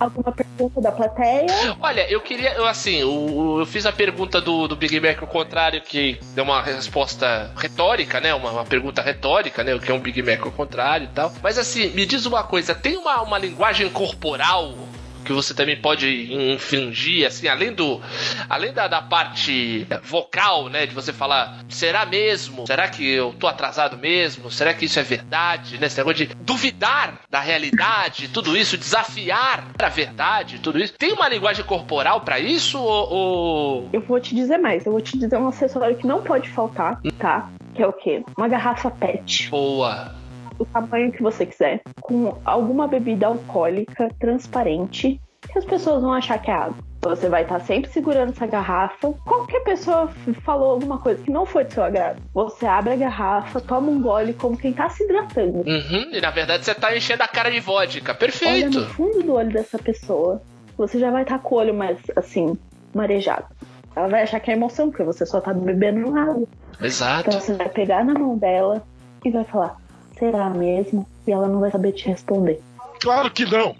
Alguma 0.00 0.32
pergunta 0.32 0.80
da 0.80 0.90
plateia? 0.90 1.46
Olha, 1.80 2.10
eu 2.10 2.20
queria, 2.20 2.54
eu 2.54 2.66
assim, 2.66 3.04
o- 3.04 3.60
eu 3.60 3.66
fiz 3.66 3.84
a 3.84 3.92
pergunta 3.92 4.40
do, 4.40 4.66
do 4.66 4.74
Big 4.74 4.98
Mac 4.98 5.20
ao 5.20 5.28
contrário, 5.28 5.80
que 5.82 6.18
deu 6.34 6.42
uma 6.44 6.62
resposta 6.62 7.50
retórica, 7.56 8.18
né? 8.20 8.34
Uma, 8.34 8.50
uma 8.50 8.64
pergunta 8.64 9.02
retórica, 9.02 9.62
né? 9.62 9.74
O 9.74 9.80
que 9.80 9.90
é 9.90 9.94
um 9.94 10.00
Big 10.00 10.22
Mac 10.22 10.40
ao 10.44 10.50
contrário 10.52 11.04
e 11.04 11.14
tal. 11.14 11.32
Mas 11.42 11.58
assim, 11.58 11.88
me 11.90 12.06
diz 12.06 12.24
uma 12.26 12.42
coisa, 12.42 12.74
tem 12.74 12.96
uma, 12.96 13.20
uma 13.22 13.38
linguagem 13.38 13.88
corporal 13.90 14.72
que 15.24 15.32
você 15.32 15.54
também 15.54 15.80
pode 15.80 16.32
infringir, 16.32 17.26
assim, 17.26 17.48
além 17.48 17.72
do. 17.72 18.00
Além 18.48 18.72
da, 18.72 18.88
da 18.88 19.02
parte 19.02 19.86
vocal, 20.02 20.68
né? 20.68 20.86
De 20.86 20.94
você 20.94 21.12
falar, 21.12 21.58
será 21.68 22.04
mesmo? 22.06 22.66
Será 22.66 22.88
que 22.88 23.08
eu 23.08 23.34
tô 23.38 23.46
atrasado 23.46 23.96
mesmo? 23.96 24.50
Será 24.50 24.72
que 24.74 24.84
isso 24.86 24.98
é 24.98 25.02
verdade? 25.02 25.78
Né? 25.78 25.86
Esse 25.86 25.98
negócio 25.98 26.26
de 26.26 26.34
duvidar 26.34 27.20
da 27.30 27.40
realidade, 27.40 28.28
tudo 28.28 28.56
isso, 28.56 28.76
desafiar 28.76 29.68
a 29.80 29.88
verdade, 29.88 30.58
tudo 30.58 30.78
isso. 30.78 30.94
Tem 30.98 31.12
uma 31.12 31.28
linguagem 31.28 31.64
corporal 31.64 32.20
pra 32.22 32.38
isso? 32.38 32.78
Ou, 32.78 33.12
ou- 33.12 33.88
Eu 33.92 34.00
vou 34.02 34.20
te 34.20 34.34
dizer 34.34 34.58
mais, 34.58 34.84
eu 34.86 34.92
vou 34.92 35.00
te 35.00 35.18
dizer 35.18 35.36
um 35.36 35.48
acessório 35.48 35.96
que 35.96 36.06
não 36.06 36.22
pode 36.22 36.48
faltar, 36.48 37.00
tá? 37.18 37.48
Que 37.74 37.82
é 37.82 37.86
o 37.86 37.92
quê? 37.92 38.22
Uma 38.36 38.48
garrafa 38.48 38.90
PET. 38.90 39.48
Boa. 39.50 40.14
O 40.60 40.66
tamanho 40.66 41.10
que 41.10 41.22
você 41.22 41.46
quiser, 41.46 41.80
com 42.02 42.36
alguma 42.44 42.86
bebida 42.86 43.26
alcoólica 43.26 44.08
transparente, 44.20 45.18
que 45.40 45.58
as 45.58 45.64
pessoas 45.64 46.02
vão 46.02 46.12
achar 46.12 46.38
que 46.38 46.50
é 46.50 46.54
água. 46.54 46.76
Você 47.02 47.30
vai 47.30 47.42
estar 47.42 47.60
sempre 47.60 47.90
segurando 47.90 48.28
essa 48.28 48.46
garrafa. 48.46 49.10
Qualquer 49.24 49.60
pessoa 49.60 50.08
falou 50.44 50.72
alguma 50.72 50.98
coisa 50.98 51.22
que 51.22 51.30
não 51.30 51.46
foi 51.46 51.64
do 51.64 51.72
seu 51.72 51.82
agrado, 51.82 52.20
você 52.34 52.66
abre 52.66 52.92
a 52.92 52.96
garrafa, 52.96 53.58
toma 53.58 53.90
um 53.90 54.02
gole 54.02 54.34
como 54.34 54.56
quem 54.56 54.74
tá 54.74 54.90
se 54.90 55.02
hidratando. 55.04 55.60
Uhum, 55.60 56.10
e 56.12 56.20
na 56.20 56.30
verdade 56.30 56.64
você 56.64 56.74
tá 56.74 56.94
enchendo 56.94 57.22
a 57.22 57.28
cara 57.28 57.50
de 57.50 57.58
vodka. 57.58 58.12
Olha 58.12 58.18
Perfeito. 58.18 58.80
no 58.80 58.86
fundo 58.88 59.22
do 59.22 59.32
olho 59.32 59.50
dessa 59.50 59.78
pessoa, 59.78 60.42
você 60.76 60.98
já 60.98 61.10
vai 61.10 61.22
estar 61.22 61.38
com 61.38 61.54
o 61.54 61.58
olho 61.58 61.74
mais 61.74 61.98
assim, 62.14 62.58
marejado. 62.94 63.46
Ela 63.96 64.08
vai 64.08 64.22
achar 64.22 64.38
que 64.38 64.50
é 64.50 64.54
emoção, 64.54 64.90
porque 64.90 65.02
você 65.02 65.24
só 65.24 65.40
tá 65.40 65.54
bebendo 65.54 66.14
água. 66.16 66.46
Exato. 66.82 67.28
Então 67.28 67.40
você 67.40 67.54
vai 67.54 67.68
pegar 67.70 68.04
na 68.04 68.12
mão 68.12 68.36
dela 68.36 68.84
e 69.24 69.30
vai 69.30 69.44
falar: 69.44 69.76
será 70.20 70.50
mesmo? 70.50 71.08
E 71.26 71.32
ela 71.32 71.48
não 71.48 71.60
vai 71.60 71.70
saber 71.70 71.92
te 71.92 72.06
responder. 72.06 72.60
Claro 73.00 73.30
que 73.30 73.46
não. 73.46 73.74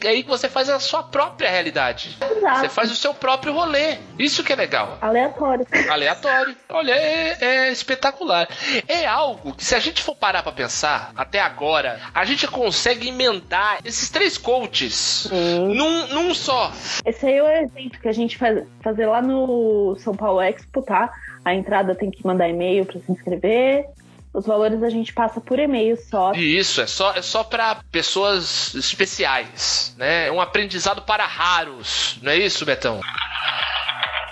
É 0.00 0.08
aí 0.08 0.22
que 0.22 0.28
você 0.28 0.48
faz 0.48 0.68
a 0.68 0.78
sua 0.78 1.02
própria 1.02 1.50
realidade. 1.50 2.16
Você 2.18 2.38
Exato. 2.38 2.70
faz 2.70 2.92
o 2.92 2.96
seu 2.96 3.12
próprio 3.12 3.52
rolê. 3.52 3.98
Isso 4.16 4.44
que 4.44 4.52
é 4.52 4.56
legal. 4.56 4.96
Aleatório. 5.00 5.66
Aleatório. 5.90 6.56
Olha, 6.68 6.92
é, 6.92 7.36
é 7.40 7.72
espetacular. 7.72 8.48
É 8.86 9.04
algo 9.04 9.54
que, 9.54 9.64
se 9.64 9.74
a 9.74 9.80
gente 9.80 10.00
for 10.00 10.14
parar 10.14 10.44
pra 10.44 10.52
pensar, 10.52 11.10
até 11.16 11.40
agora, 11.40 12.00
a 12.14 12.24
gente 12.24 12.46
consegue 12.46 13.08
emendar 13.08 13.80
esses 13.84 14.08
três 14.10 14.38
coaches 14.38 15.28
num, 15.30 16.06
num 16.08 16.34
só. 16.34 16.72
Esse 17.04 17.26
aí 17.26 17.38
é 17.38 17.42
o 17.42 17.48
evento 17.48 18.00
que 18.00 18.08
a 18.08 18.12
gente 18.12 18.38
faz 18.38 18.64
fazer 18.80 19.06
lá 19.06 19.20
no 19.20 19.96
São 19.98 20.14
Paulo 20.14 20.40
Expo, 20.40 20.82
tá? 20.82 21.12
A 21.48 21.54
entrada 21.54 21.94
tem 21.94 22.10
que 22.10 22.24
mandar 22.26 22.46
e-mail 22.46 22.84
pra 22.84 23.00
se 23.00 23.10
inscrever. 23.10 23.86
Os 24.34 24.46
valores 24.46 24.82
a 24.82 24.90
gente 24.90 25.14
passa 25.14 25.40
por 25.40 25.58
e-mail 25.58 25.96
só. 25.96 26.34
E 26.34 26.58
isso, 26.58 26.82
é 26.82 26.86
só, 26.86 27.14
é 27.14 27.22
só 27.22 27.42
para 27.42 27.76
pessoas 27.90 28.74
especiais, 28.74 29.94
né? 29.96 30.26
É 30.26 30.32
um 30.32 30.42
aprendizado 30.42 31.00
para 31.02 31.24
raros, 31.24 32.18
não 32.20 32.30
é 32.30 32.36
isso, 32.36 32.66
Betão? 32.66 33.00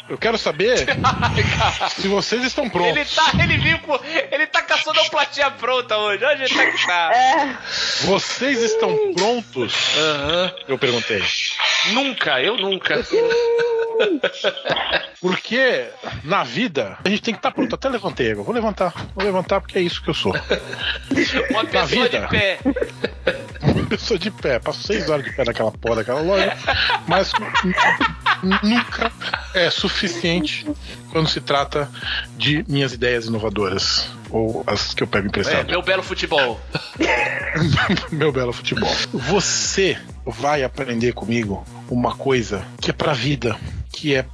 Eu 0.09 0.16
quero 0.16 0.38
saber 0.38 0.87
se 1.97 2.07
vocês 2.07 2.45
estão 2.45 2.71
prontos. 2.71 2.97
Ele 2.97 3.05
tá, 3.05 3.33
ele 3.42 3.59
viu, 3.59 3.77
com- 3.81 3.99
ele 4.31 4.47
tá 4.47 4.62
com 4.62 4.75
a 4.75 4.79
sonoplastia 4.79 5.51
pronta 5.51 5.97
hoje. 5.99 6.25
Hoje 6.25 6.45
ele 6.45 6.55
tá 6.55 6.66
que 6.71 6.87
tá. 6.87 7.11
É, 7.12 7.57
Vocês 8.07 8.62
estão 8.62 8.97
prontos? 9.14 9.75
Aham. 9.99 10.55
Eu 10.69 10.79
perguntei. 10.79 11.21
Nunca, 11.92 12.40
eu 12.40 12.57
nunca. 12.57 13.03
Porque 15.21 15.87
na 16.23 16.45
vida 16.45 16.99
a 17.05 17.09
gente 17.09 17.23
tem 17.23 17.35
que 17.35 17.38
estar 17.38 17.51
pronto. 17.51 17.75
Até 17.75 17.88
levantei 17.88 18.31
agora. 18.31 18.45
Vou 18.45 18.55
levantar. 18.55 18.92
Vou 19.14 19.25
levantar 19.25 19.61
porque 19.61 19.79
é 19.79 19.83
isso 19.83 20.03
que 20.03 20.11
eu 20.11 20.14
sou. 20.14 20.33
Uma 21.51 21.64
pessoa 21.64 21.87
vida. 21.87 22.21
de 22.21 22.29
pé. 22.29 22.59
Eu 23.90 23.99
sou 23.99 24.18
de 24.18 24.31
pé. 24.31 24.59
Passo 24.59 24.83
seis 24.83 25.09
horas 25.09 25.25
de 25.25 25.33
pé 25.33 25.44
naquela 25.44 25.70
porra 25.70 25.96
daquela 25.96 26.20
loja. 26.20 26.57
Mas 27.07 27.33
nunca 28.42 29.12
é 29.55 29.70
suficiente 29.70 30.66
quando 31.11 31.29
se 31.29 31.40
trata 31.40 31.88
de 32.37 32.64
minhas 32.68 32.92
ideias 32.92 33.27
inovadoras. 33.27 34.09
Ou 34.31 34.64
as 34.66 34.92
que 34.92 35.03
eu 35.03 35.07
pego 35.07 35.27
É, 35.27 35.29
emprestado. 35.29 35.70
meu 35.70 35.83
belo 35.83 36.03
futebol. 36.03 36.61
meu 38.11 38.33
belo 38.33 38.53
futebol. 38.53 38.90
Você 39.12 39.96
vai 40.27 40.64
aprender 40.64 41.12
comigo 41.12 41.64
uma 41.88 42.14
coisa 42.16 42.64
que 42.81 42.90
é 42.90 42.92
pra 42.92 43.12
vida, 43.12 43.57
que 43.92 44.14
é 44.14 44.27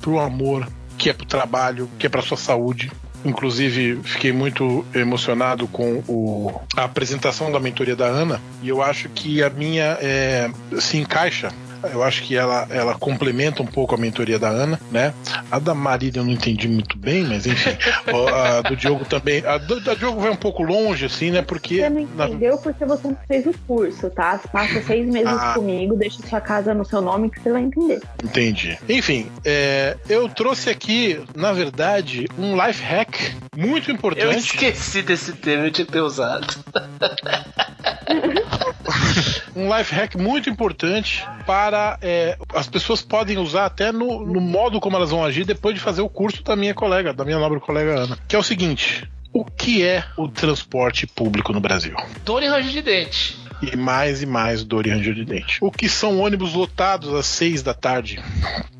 pro 0.00 0.18
amor, 0.18 0.66
que 0.98 1.08
é 1.10 1.12
pro 1.12 1.24
trabalho, 1.26 1.88
que 1.98 2.06
é 2.06 2.08
pra 2.08 2.22
sua 2.22 2.36
saúde. 2.36 2.90
Inclusive, 3.26 4.00
fiquei 4.04 4.32
muito 4.32 4.84
emocionado 4.94 5.66
com 5.66 6.02
o- 6.06 6.60
a 6.76 6.84
apresentação 6.84 7.50
da 7.50 7.58
mentoria 7.58 7.96
da 7.96 8.06
Ana 8.06 8.40
e 8.62 8.68
eu 8.68 8.80
acho 8.80 9.08
que 9.08 9.42
a 9.42 9.50
minha 9.50 9.98
é, 10.00 10.48
se 10.78 10.96
encaixa. 10.96 11.50
Eu 11.92 12.02
acho 12.02 12.22
que 12.22 12.36
ela, 12.36 12.66
ela 12.70 12.94
complementa 12.94 13.62
um 13.62 13.66
pouco 13.66 13.94
a 13.94 13.98
mentoria 13.98 14.38
da 14.38 14.48
Ana, 14.48 14.80
né? 14.90 15.12
A 15.50 15.58
da 15.58 15.74
Marília 15.74 16.20
eu 16.20 16.24
não 16.24 16.32
entendi 16.32 16.68
muito 16.68 16.96
bem, 16.98 17.24
mas 17.24 17.46
enfim. 17.46 17.70
A 18.34 18.62
do 18.62 18.76
Diogo 18.76 19.04
também. 19.04 19.44
A 19.46 19.58
do, 19.58 19.80
da 19.80 19.94
Diogo 19.94 20.20
vai 20.20 20.30
um 20.30 20.36
pouco 20.36 20.62
longe, 20.62 21.06
assim, 21.06 21.30
né? 21.30 21.42
Porque. 21.42 21.76
você 21.80 21.90
não 21.90 22.06
na- 22.16 22.28
entendeu 22.28 22.58
porque 22.58 22.84
você 22.84 23.08
não 23.08 23.16
fez 23.28 23.46
o 23.46 23.54
curso, 23.66 24.10
tá? 24.10 24.40
Passa 24.52 24.82
seis 24.82 25.06
meses 25.06 25.28
Ah. 25.32 25.54
comigo, 25.54 25.96
deixa 25.96 26.22
sua 26.26 26.40
casa 26.40 26.72
no 26.74 26.84
seu 26.84 27.00
nome 27.00 27.30
que 27.30 27.40
você 27.40 27.50
vai 27.52 27.62
entender. 27.62 28.00
Entendi. 28.22 28.78
Enfim, 28.88 29.30
é, 29.44 29.96
eu 30.08 30.28
trouxe 30.28 30.70
aqui, 30.70 31.20
na 31.34 31.52
verdade, 31.52 32.26
um 32.38 32.54
life 32.66 32.82
hack 32.82 33.16
muito 33.56 33.90
Eu 33.90 33.94
importante. 33.94 34.36
esqueci 34.38 35.02
desse 35.02 35.32
tema, 35.32 35.64
eu 35.66 35.70
tinha 35.70 35.86
ter 35.86 36.00
usado. 36.00 36.46
Um 39.56 39.74
life 39.74 39.94
hack 39.94 40.16
muito 40.16 40.50
importante 40.50 41.26
para. 41.46 41.98
é, 42.02 42.36
as 42.54 42.68
pessoas 42.68 43.02
podem 43.02 43.38
usar 43.38 43.66
até 43.66 43.90
no, 43.90 44.24
no 44.24 44.40
modo 44.40 44.80
como 44.80 44.96
elas 44.96 45.10
vão 45.10 45.24
agir 45.24 45.44
depois 45.44 45.74
de 45.74 45.80
fazer 45.80 46.02
o 46.02 46.08
curso 46.08 46.42
da 46.42 46.54
minha 46.54 46.74
colega, 46.74 47.12
da 47.12 47.24
minha 47.24 47.38
nobre 47.38 47.58
colega 47.58 48.00
Ana. 48.00 48.18
Que 48.28 48.36
é 48.36 48.38
o 48.38 48.42
seguinte: 48.42 49.08
o 49.32 49.44
que 49.44 49.84
é 49.84 50.04
o 50.16 50.28
transporte 50.28 51.06
público 51.06 51.52
no 51.52 51.60
Brasil? 51.60 51.94
Dor 52.24 52.42
e 52.42 52.48
range 52.48 52.70
de 52.70 52.82
dente. 52.82 53.46
E 53.62 53.76
mais 53.76 54.22
e 54.22 54.26
mais 54.26 54.62
dor 54.62 54.86
e 54.86 54.90
ranger 54.90 55.14
de 55.14 55.24
dente. 55.24 55.58
O 55.60 55.70
que 55.70 55.88
são 55.88 56.20
ônibus 56.20 56.52
lotados 56.52 57.14
às 57.14 57.26
seis 57.26 57.62
da 57.62 57.72
tarde? 57.72 58.22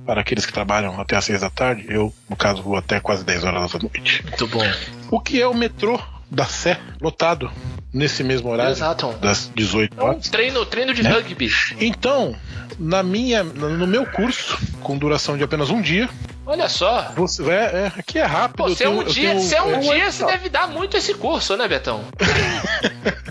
Para 0.04 0.20
aqueles 0.20 0.44
que 0.44 0.52
trabalham 0.52 1.00
até 1.00 1.16
às 1.16 1.24
seis 1.24 1.40
da 1.40 1.50
tarde, 1.50 1.86
eu, 1.88 2.12
no 2.28 2.36
caso, 2.36 2.62
vou 2.62 2.76
até 2.76 3.00
quase 3.00 3.24
10 3.24 3.44
horas 3.44 3.72
da 3.72 3.78
noite. 3.78 4.22
Muito 4.22 4.46
bom. 4.46 4.62
O 5.10 5.20
que 5.20 5.40
é 5.40 5.46
o 5.46 5.54
metrô 5.54 5.98
da 6.30 6.44
Sé 6.44 6.78
lotado 7.00 7.50
nesse 7.96 8.22
mesmo 8.22 8.50
horário? 8.50 8.72
Exato. 8.72 9.12
Das 9.20 9.50
18 9.54 10.00
horas. 10.02 10.28
Treino, 10.28 10.64
treino 10.66 10.94
de 10.94 11.02
Né? 11.02 11.10
rugby. 11.10 11.48
Então, 11.80 12.36
na 12.78 13.02
minha, 13.02 13.42
no 13.42 13.86
meu 13.86 14.06
curso, 14.06 14.56
com 14.82 14.96
duração 14.98 15.36
de 15.36 15.42
apenas 15.42 15.70
um 15.70 15.80
dia, 15.80 16.08
Olha 16.44 16.68
só. 16.68 17.10
você 17.16 17.42
é, 17.50 17.54
é, 17.54 17.92
aqui 17.98 18.18
é 18.18 18.24
rápido. 18.24 18.56
Pô, 18.58 18.68
se 18.74 18.84
é 18.84 18.88
um 18.88 19.02
dia, 19.02 19.30
tenho- 19.30 19.42
se 19.42 19.54
é 19.54 19.62
um 19.62 19.74
é, 19.74 19.78
dia, 19.78 20.12
você 20.12 20.24
deve 20.26 20.48
dar 20.48 20.68
muito 20.68 20.96
esse 20.96 21.14
curso, 21.14 21.56
né, 21.56 21.66
Betão? 21.66 22.04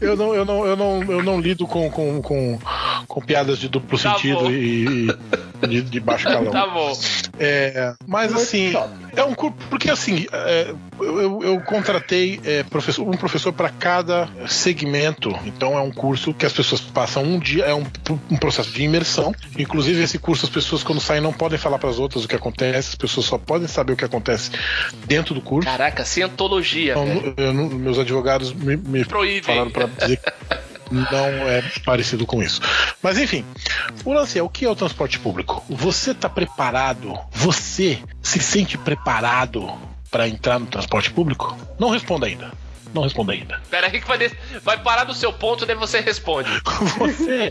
eu 0.00 0.16
não, 0.16 0.34
eu 0.34 0.44
não, 0.44 0.66
eu 0.66 0.76
não, 0.76 1.02
eu 1.04 1.22
não 1.22 1.40
lido 1.40 1.66
com, 1.66 1.88
com, 1.90 2.20
com, 2.20 2.58
com 3.12 3.20
piadas 3.20 3.58
de 3.58 3.68
duplo 3.68 3.98
Tá 3.98 4.14
sentido 4.14 4.38
bom. 4.40 4.50
e, 4.50 4.86
e 5.62 5.66
de, 5.68 5.82
de 5.82 6.00
baixo 6.00 6.24
calão. 6.24 6.50
Tá 6.50 6.66
bom. 6.66 6.98
É, 7.38 7.92
mas 8.06 8.32
assim, 8.32 8.72
é 9.14 9.22
um 9.22 9.34
curso. 9.34 9.54
Porque 9.68 9.90
assim, 9.90 10.24
é, 10.32 10.72
eu, 10.98 11.42
eu- 11.42 11.60
contratei 11.60 12.40
é, 12.42 12.62
professor, 12.62 13.06
um 13.06 13.10
professor 13.16 13.52
para 13.52 13.68
cada 13.68 14.30
segmento. 14.48 15.30
Então 15.44 15.76
é 15.76 15.82
um 15.82 15.90
curso 15.90 16.32
que 16.32 16.46
as 16.46 16.54
pessoas 16.54 16.80
passam 16.80 17.22
um 17.22 17.38
dia, 17.38 17.64
é 17.64 17.74
um, 17.74 17.84
um 18.30 18.36
processo 18.38 18.70
de 18.70 18.82
imersão. 18.82 19.34
Inclusive, 19.58 20.02
esse 20.02 20.18
curso, 20.18 20.46
as 20.46 20.50
pessoas, 20.50 20.82
quando 20.82 21.00
saem, 21.00 21.20
não 21.20 21.34
podem 21.34 21.58
falar 21.58 21.78
para 21.78 21.90
as 21.90 21.98
outras 21.98 22.24
o 22.24 22.28
que 22.28 22.34
acontece, 22.36 22.88
as 22.90 22.94
pessoas 22.94 23.26
só 23.26 23.36
podem 23.36 23.68
saber 23.68 23.92
o 23.92 23.96
que 23.96 24.06
acontece 24.06 24.50
dentro 25.06 25.34
do 25.34 25.42
curso. 25.42 25.68
Caraca, 25.68 26.02
cientologia. 26.02 26.92
Então, 26.92 27.34
eu 27.36 27.52
meus 27.52 27.98
advogados 27.98 28.54
me, 28.54 28.74
me 28.76 29.04
falaram 29.04 29.70
para 29.70 29.86
dizer 29.86 30.16
que 30.16 30.71
não 30.92 31.48
é 31.48 31.62
parecido 31.84 32.26
com 32.26 32.42
isso. 32.42 32.60
Mas 33.02 33.18
enfim, 33.18 33.44
o 34.04 34.12
lance 34.12 34.38
é 34.38 34.42
o 34.42 34.48
que 34.48 34.64
é 34.64 34.70
o 34.70 34.76
transporte 34.76 35.18
público? 35.18 35.64
Você 35.68 36.12
está 36.12 36.28
preparado? 36.28 37.18
Você 37.30 37.98
se 38.20 38.38
sente 38.40 38.76
preparado 38.76 39.72
para 40.10 40.28
entrar 40.28 40.58
no 40.58 40.66
transporte 40.66 41.10
público? 41.10 41.56
Não 41.78 41.90
responda 41.90 42.26
ainda. 42.26 42.52
Não 42.94 43.02
responda 43.02 43.32
ainda. 43.32 43.60
Pera 43.70 43.86
aí 43.86 44.00
que 44.00 44.06
vai, 44.06 44.18
des- 44.18 44.34
vai 44.62 44.78
parar 44.82 45.04
do 45.04 45.14
seu 45.14 45.32
ponto, 45.32 45.64
daí 45.64 45.74
você 45.76 46.00
responde. 46.00 46.50
Você, 46.98 47.48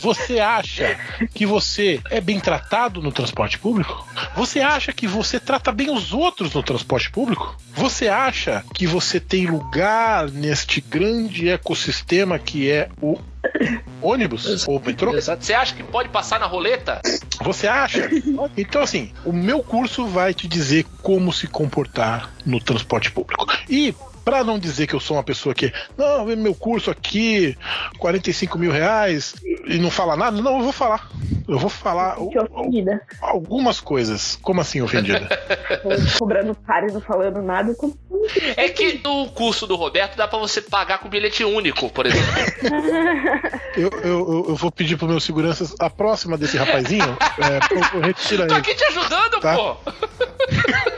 você 0.00 0.38
acha 0.38 0.98
que 1.34 1.46
você 1.46 2.00
é 2.10 2.20
bem 2.20 2.38
tratado 2.40 3.00
no 3.02 3.10
transporte 3.10 3.58
público? 3.58 4.06
Você 4.36 4.60
acha 4.60 4.92
que 4.92 5.06
você 5.06 5.40
trata 5.40 5.72
bem 5.72 5.90
os 5.90 6.12
outros 6.12 6.52
no 6.54 6.62
transporte 6.62 7.10
público? 7.10 7.56
Você 7.74 8.08
acha 8.08 8.64
que 8.74 8.86
você 8.86 9.18
tem 9.20 9.46
lugar 9.46 10.30
neste 10.30 10.80
grande 10.80 11.48
ecossistema 11.48 12.38
que 12.38 12.70
é 12.70 12.88
o 13.00 13.18
ônibus 14.02 14.66
ou 14.68 14.80
metrô? 14.80 15.12
Você 15.12 15.54
acha 15.54 15.74
que 15.74 15.82
pode 15.82 16.08
passar 16.08 16.38
na 16.40 16.46
roleta? 16.46 17.00
Você 17.42 17.66
acha? 17.66 18.08
Então, 18.56 18.82
assim, 18.82 19.12
o 19.24 19.32
meu 19.32 19.62
curso 19.62 20.06
vai 20.06 20.32
te 20.34 20.48
dizer 20.48 20.84
como 21.02 21.32
se 21.32 21.46
comportar 21.46 22.30
no 22.44 22.60
transporte 22.60 23.10
público. 23.10 23.46
E 23.68 23.94
Pra 24.26 24.42
não 24.42 24.58
dizer 24.58 24.88
que 24.88 24.94
eu 24.94 24.98
sou 24.98 25.16
uma 25.16 25.22
pessoa 25.22 25.54
que, 25.54 25.72
não, 25.96 26.26
vê 26.26 26.34
meu 26.34 26.52
curso 26.52 26.90
aqui, 26.90 27.56
45 27.96 28.58
mil 28.58 28.72
reais, 28.72 29.36
e 29.68 29.78
não 29.78 29.88
fala 29.88 30.16
nada, 30.16 30.42
não, 30.42 30.56
eu 30.58 30.64
vou 30.64 30.72
falar. 30.72 31.08
Eu 31.48 31.60
vou 31.60 31.70
falar 31.70 32.20
ofendida. 32.20 33.00
algumas 33.20 33.80
coisas. 33.80 34.36
Como 34.42 34.60
assim, 34.60 34.82
ofendida? 34.82 35.28
Cobrando 36.18 36.56
caro 36.66 36.88
e 36.88 36.92
não 36.92 37.00
falando 37.00 37.40
nada. 37.40 37.70
eu 37.70 37.76
tô- 37.76 37.94
É 38.56 38.68
que 38.68 39.00
no 39.04 39.28
curso 39.28 39.64
do 39.64 39.76
Roberto 39.76 40.16
dá 40.16 40.26
pra 40.26 40.40
você 40.40 40.60
pagar 40.60 40.98
com 40.98 41.08
bilhete 41.08 41.44
único, 41.44 41.88
por 41.88 42.04
exemplo. 42.04 42.26
eu, 43.78 43.90
eu, 44.02 44.02
eu- 44.02 44.46
eu 44.48 44.56
vou 44.56 44.72
pedir 44.72 44.96
pro 44.96 45.06
meus 45.06 45.22
seguranças 45.22 45.72
a 45.78 45.88
próxima 45.88 46.36
desse 46.36 46.56
rapazinho, 46.56 47.16
é, 47.38 47.60
pô, 47.92 48.00
retira 48.00 48.44
Tô 48.48 48.54
ele. 48.54 48.60
aqui 48.60 48.74
te 48.74 48.84
ajudando, 48.86 49.38
Tá. 49.40 49.54
pô. 49.54 49.76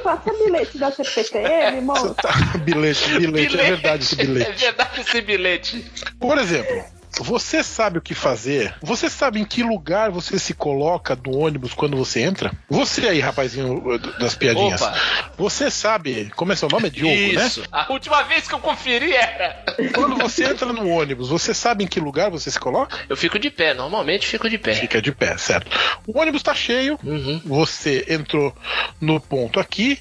Passa 0.08 0.32
bilhete 0.42 0.78
da 0.78 0.90
CPTM, 0.90 1.76
irmão. 1.76 2.14
Tá, 2.16 2.32
bilhete, 2.64 3.18
bilhete, 3.18 3.60
é 3.60 3.64
verdade 3.70 4.02
esse 4.04 4.18
É 4.20 4.24
bilhete. 4.24 4.64
verdade 4.64 5.00
esse 5.02 5.20
bilhete. 5.20 5.92
Por 6.18 6.38
exemplo, 6.38 6.82
você 7.18 7.62
sabe 7.62 7.98
o 7.98 8.02
que 8.02 8.14
fazer? 8.14 8.74
Você 8.82 9.08
sabe 9.10 9.40
em 9.40 9.44
que 9.44 9.62
lugar 9.62 10.10
você 10.10 10.38
se 10.38 10.54
coloca 10.54 11.16
no 11.24 11.38
ônibus 11.38 11.74
quando 11.74 11.96
você 11.96 12.20
entra? 12.20 12.52
Você 12.68 13.06
aí, 13.08 13.20
rapazinho 13.20 13.98
das 14.18 14.34
piadinhas. 14.34 14.80
Opa. 14.82 14.94
Você 15.36 15.70
sabe, 15.70 16.30
como 16.36 16.52
é 16.52 16.56
seu 16.56 16.68
nome? 16.68 16.88
É 16.88 16.90
Diogo, 16.90 17.32
né? 17.38 17.46
Isso. 17.46 17.62
A 17.70 17.92
última 17.92 18.22
vez 18.22 18.46
que 18.48 18.54
eu 18.54 18.58
conferi 18.58 19.12
era. 19.14 19.64
Quando 19.94 20.16
você 20.16 20.44
entra 20.44 20.72
no 20.72 20.88
ônibus, 20.88 21.28
você 21.28 21.52
sabe 21.54 21.84
em 21.84 21.86
que 21.86 22.00
lugar 22.00 22.30
você 22.30 22.50
se 22.50 22.58
coloca? 22.58 22.98
Eu 23.08 23.16
fico 23.16 23.38
de 23.38 23.50
pé, 23.50 23.74
normalmente 23.74 24.26
fico 24.26 24.48
de 24.48 24.58
pé. 24.58 24.74
Fica 24.74 25.00
de 25.00 25.12
pé, 25.12 25.36
certo? 25.36 25.68
O 26.06 26.18
ônibus 26.18 26.42
tá 26.42 26.54
cheio, 26.54 26.98
Uhum. 27.04 27.40
você 27.44 28.04
entrou 28.08 28.54
no 29.00 29.20
ponto 29.20 29.60
aqui 29.60 29.98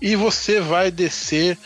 e 0.00 0.16
você 0.16 0.60
vai 0.60 0.90
descer 0.90 1.58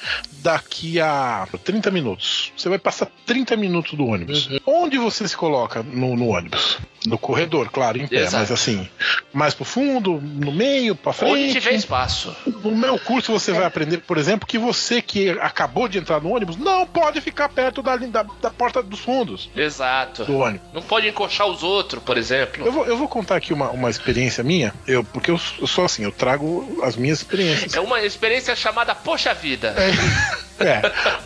daqui 0.43 1.01
a 1.01 1.47
30 1.65 1.91
minutos. 1.91 2.53
Você 2.57 2.69
vai 2.69 2.79
passar 2.79 3.07
30 3.27 3.57
minutos 3.57 3.95
do 3.95 4.07
ônibus. 4.07 4.49
Uhum. 4.49 4.59
Onde 4.67 4.92
você 4.99 5.27
se 5.27 5.37
coloca 5.37 5.83
no, 5.83 6.17
no 6.17 6.29
ônibus? 6.29 6.79
No 7.07 7.19
corredor, 7.19 7.69
claro, 7.69 7.99
em 7.99 8.07
pé, 8.07 8.21
Exato. 8.21 8.37
mas 8.37 8.53
assim, 8.53 8.89
mais 9.33 9.55
pro 9.55 9.65
fundo, 9.65 10.21
no 10.23 10.53
meio, 10.53 10.95
pra 10.95 11.13
frente. 11.13 11.33
Onde 11.33 11.53
tiver 11.53 11.73
espaço. 11.73 12.35
No 12.47 12.77
meu 12.77 12.97
curso 12.99 13.33
você 13.33 13.53
vai 13.53 13.65
aprender, 13.65 13.99
por 13.99 14.19
exemplo, 14.19 14.47
que 14.47 14.57
você 14.57 15.03
que 15.03 15.31
acabou 15.31 15.89
de 15.89 15.99
entrar 15.99 16.21
no 16.21 16.31
ônibus 16.31 16.57
não 16.57 16.87
pode 16.87 17.21
ficar 17.21 17.49
perto 17.49 17.83
da, 17.83 17.97
da, 17.97 18.23
da 18.23 18.51
porta 18.51 18.81
dos 18.83 19.01
fundos 19.01 19.51
Exato. 19.57 20.25
do 20.25 20.37
ônibus. 20.37 20.69
Não 20.73 20.83
pode 20.83 21.09
encoxar 21.09 21.47
os 21.49 21.65
outros, 21.65 22.03
por 22.03 22.17
exemplo. 22.17 22.65
Eu 22.65 22.71
vou, 22.71 22.87
eu 22.87 22.97
vou 22.97 23.09
contar 23.09 23.37
aqui 23.37 23.53
uma, 23.53 23.71
uma 23.71 23.91
experiência 23.91 24.45
minha, 24.45 24.73
eu, 24.87 25.03
porque 25.03 25.31
eu, 25.31 25.41
eu 25.61 25.67
sou 25.67 25.85
assim, 25.85 26.05
eu 26.05 26.13
trago 26.13 26.81
as 26.85 26.95
minhas 26.95 27.19
experiências. 27.19 27.75
É 27.75 27.81
uma 27.81 28.01
experiência 28.01 28.55
chamada 28.55 28.95
Poxa 28.95 29.35
Vida. 29.35 29.75
É, 29.77 30.42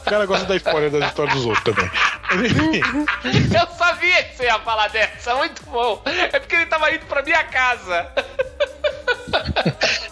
o 0.01 0.05
cara 0.05 0.27
gosta 0.27 0.47
da 0.47 0.57
história 0.57 0.91
das 0.91 1.05
histórias 1.09 1.35
dos 1.35 1.47
outros 1.47 1.64
também. 1.64 1.91
Eu 3.55 3.66
sabia 3.77 4.24
que 4.24 4.37
você 4.37 4.45
ia 4.45 4.59
falar 4.61 4.89
dessa, 4.89 5.35
muito 5.37 5.62
bom. 5.64 6.03
É 6.33 6.39
porque 6.39 6.57
ele 6.57 6.66
tava 6.66 6.93
indo 6.93 7.07
pra 7.07 7.22
minha 7.22 7.45
casa. 7.45 8.09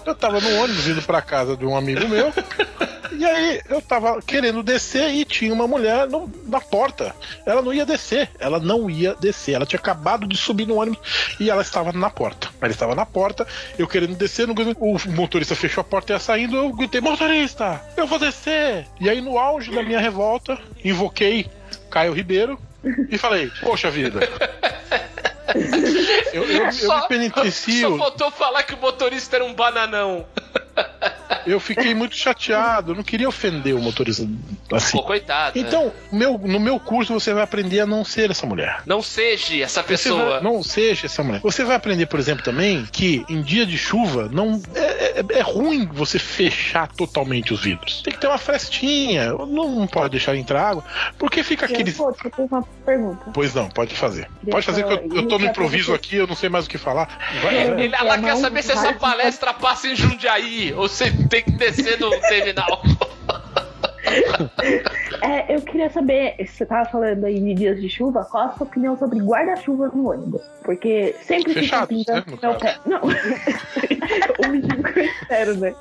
eu 0.04 0.14
tava 0.14 0.40
no 0.40 0.62
ônibus 0.62 0.86
indo 0.86 1.02
pra 1.02 1.22
casa 1.22 1.56
de 1.56 1.64
um 1.64 1.76
amigo 1.76 2.08
meu. 2.08 2.32
E 3.18 3.24
aí 3.24 3.60
eu 3.68 3.80
tava 3.80 4.20
querendo 4.22 4.62
descer 4.62 5.10
e 5.10 5.24
tinha 5.24 5.52
uma 5.52 5.66
mulher 5.66 6.06
no- 6.08 6.30
na 6.46 6.60
porta. 6.60 7.14
Ela 7.46 7.62
não 7.62 7.72
ia 7.72 7.86
descer, 7.86 8.30
ela 8.38 8.58
não 8.58 8.88
ia 8.90 9.14
descer. 9.14 9.54
Ela 9.54 9.66
tinha 9.66 9.78
acabado 9.78 10.26
de 10.26 10.36
subir 10.36 10.66
no 10.66 10.76
ônibus 10.80 10.98
e 11.40 11.50
ela 11.50 11.62
estava 11.62 11.92
na 11.92 12.10
porta. 12.10 12.48
Ela 12.60 12.70
estava 12.72 12.94
na 12.94 13.06
porta, 13.06 13.46
eu 13.78 13.86
querendo 13.86 14.14
descer, 14.16 14.46
não- 14.46 14.54
o 14.78 14.98
motorista 15.10 15.54
fechou 15.54 15.80
a 15.80 15.84
porta 15.84 16.12
e 16.12 16.14
ia 16.14 16.18
saindo, 16.18 16.56
eu 16.56 16.72
gritei, 16.72 17.00
motorista, 17.00 17.80
eu 17.96 18.06
vou 18.06 18.18
descer. 18.18 18.86
E 19.00 19.08
aí 19.08 19.20
no 19.20 19.38
auge 19.38 19.70
da 19.70 19.82
minha 19.82 20.00
revolta, 20.00 20.58
invoquei 20.84 21.46
Caio 21.90 22.12
Ribeiro 22.12 22.58
e 23.10 23.16
falei, 23.18 23.50
poxa 23.60 23.90
vida. 23.90 24.20
Eu, 26.32 26.42
eu, 26.44 26.64
eu 26.64 26.72
Só- 26.72 27.02
me 27.02 27.08
penitencio. 27.08 27.90
Só 27.90 27.98
faltou 27.98 28.30
falar 28.30 28.62
que 28.64 28.74
o 28.74 28.78
motorista 28.78 29.36
era 29.36 29.44
um 29.44 29.54
bananão. 29.54 30.26
Eu 31.46 31.60
fiquei 31.60 31.94
muito 31.94 32.16
chateado, 32.16 32.92
eu 32.92 32.96
não 32.96 33.02
queria 33.02 33.28
ofender 33.28 33.74
o 33.74 33.78
motorista 33.78 34.26
assim. 34.72 34.96
Pô, 34.96 35.02
coitado. 35.02 35.58
Então, 35.58 35.92
meu, 36.10 36.38
no 36.38 36.58
meu 36.58 36.80
curso 36.80 37.12
você 37.12 37.34
vai 37.34 37.42
aprender 37.42 37.80
a 37.80 37.86
não 37.86 38.02
ser 38.02 38.30
essa 38.30 38.46
mulher. 38.46 38.80
Não 38.86 39.02
seja 39.02 39.62
essa 39.62 39.82
pessoa. 39.82 40.24
vai- 40.30 40.40
não 40.42 40.62
seja 40.62 41.04
essa 41.04 41.22
mulher. 41.22 41.40
Você 41.42 41.62
vai 41.62 41.76
aprender, 41.76 42.06
por 42.06 42.18
exemplo, 42.18 42.42
também 42.42 42.86
que 42.90 43.26
em 43.28 43.42
dia 43.42 43.66
de 43.66 43.76
chuva 43.76 44.26
não 44.32 44.60
é, 44.74 45.20
é- 45.20 45.24
é 45.38 45.40
ruim 45.42 45.86
você 45.86 46.18
fechar 46.18 46.88
totalmente 46.88 47.52
os 47.52 47.60
vidros. 47.62 48.00
Tem 48.02 48.14
que 48.14 48.18
ter 48.20 48.26
uma 48.26 48.38
frestinha. 48.38 49.32
Não, 49.32 49.46
não 49.80 49.86
pode 49.86 50.12
deixar 50.12 50.34
entrar 50.36 50.62
água, 50.70 50.84
porque 51.18 51.42
fica 51.42 51.66
aquele. 51.66 51.92
Pô, 51.92 52.08
eu 52.24 52.30
tenho 52.30 52.48
uma 52.50 52.62
pergunta. 52.86 53.30
Pois 53.34 53.52
não, 53.54 53.68
pode 53.68 53.94
fazer. 53.94 54.28
Deixa 54.42 54.50
Pode 54.50 54.64
fazer 54.66 54.84
que 54.84 54.92
eu, 54.94 55.16
eu 55.22 55.28
tô 55.28 55.38
no 55.38 55.44
eu- 55.44 55.50
improviso 55.50 55.92
aqui, 55.92 56.16
eu 56.16 56.26
não 56.26 56.34
sei 56.36 56.48
mais 56.48 56.64
o 56.64 56.70
que 56.70 56.78
falar. 56.78 57.06
Vai, 57.42 57.56
ela 57.92 58.14
É, 58.16 58.18
quer 58.22 58.36
saber 58.36 58.62
se 58.62 58.72
essa 58.72 58.94
palestra 58.94 59.52
passa 59.52 59.88
em 59.88 59.94
Jundiaí 59.96 60.63
ou 60.72 60.88
se 60.88 61.10
tem 61.28 61.42
que 61.44 61.52
descer 61.52 61.98
no 62.00 62.10
terminal. 62.20 62.82
É, 65.22 65.54
eu 65.54 65.62
queria 65.62 65.88
saber, 65.90 66.36
você 66.38 66.66
tava 66.66 66.88
falando 66.88 67.24
aí 67.24 67.40
de 67.40 67.54
dias 67.54 67.80
de 67.80 67.88
chuva, 67.88 68.24
qual 68.24 68.48
a 68.48 68.52
sua 68.52 68.66
opinião 68.66 68.96
sobre 68.98 69.18
guarda-chuva 69.18 69.88
no 69.88 70.10
ônibus? 70.10 70.42
Porque 70.62 71.14
sempre 71.22 71.54
fica 71.54 71.60
Fechados, 71.62 72.04
pingando 72.04 72.18
né, 72.18 72.24
no 72.26 72.36
no 72.36 72.42
meu 72.42 72.58
pé. 72.58 72.78
Não. 72.84 73.00
o 74.38 74.98
eu 74.98 75.04
espero, 75.04 75.56
né? 75.56 75.74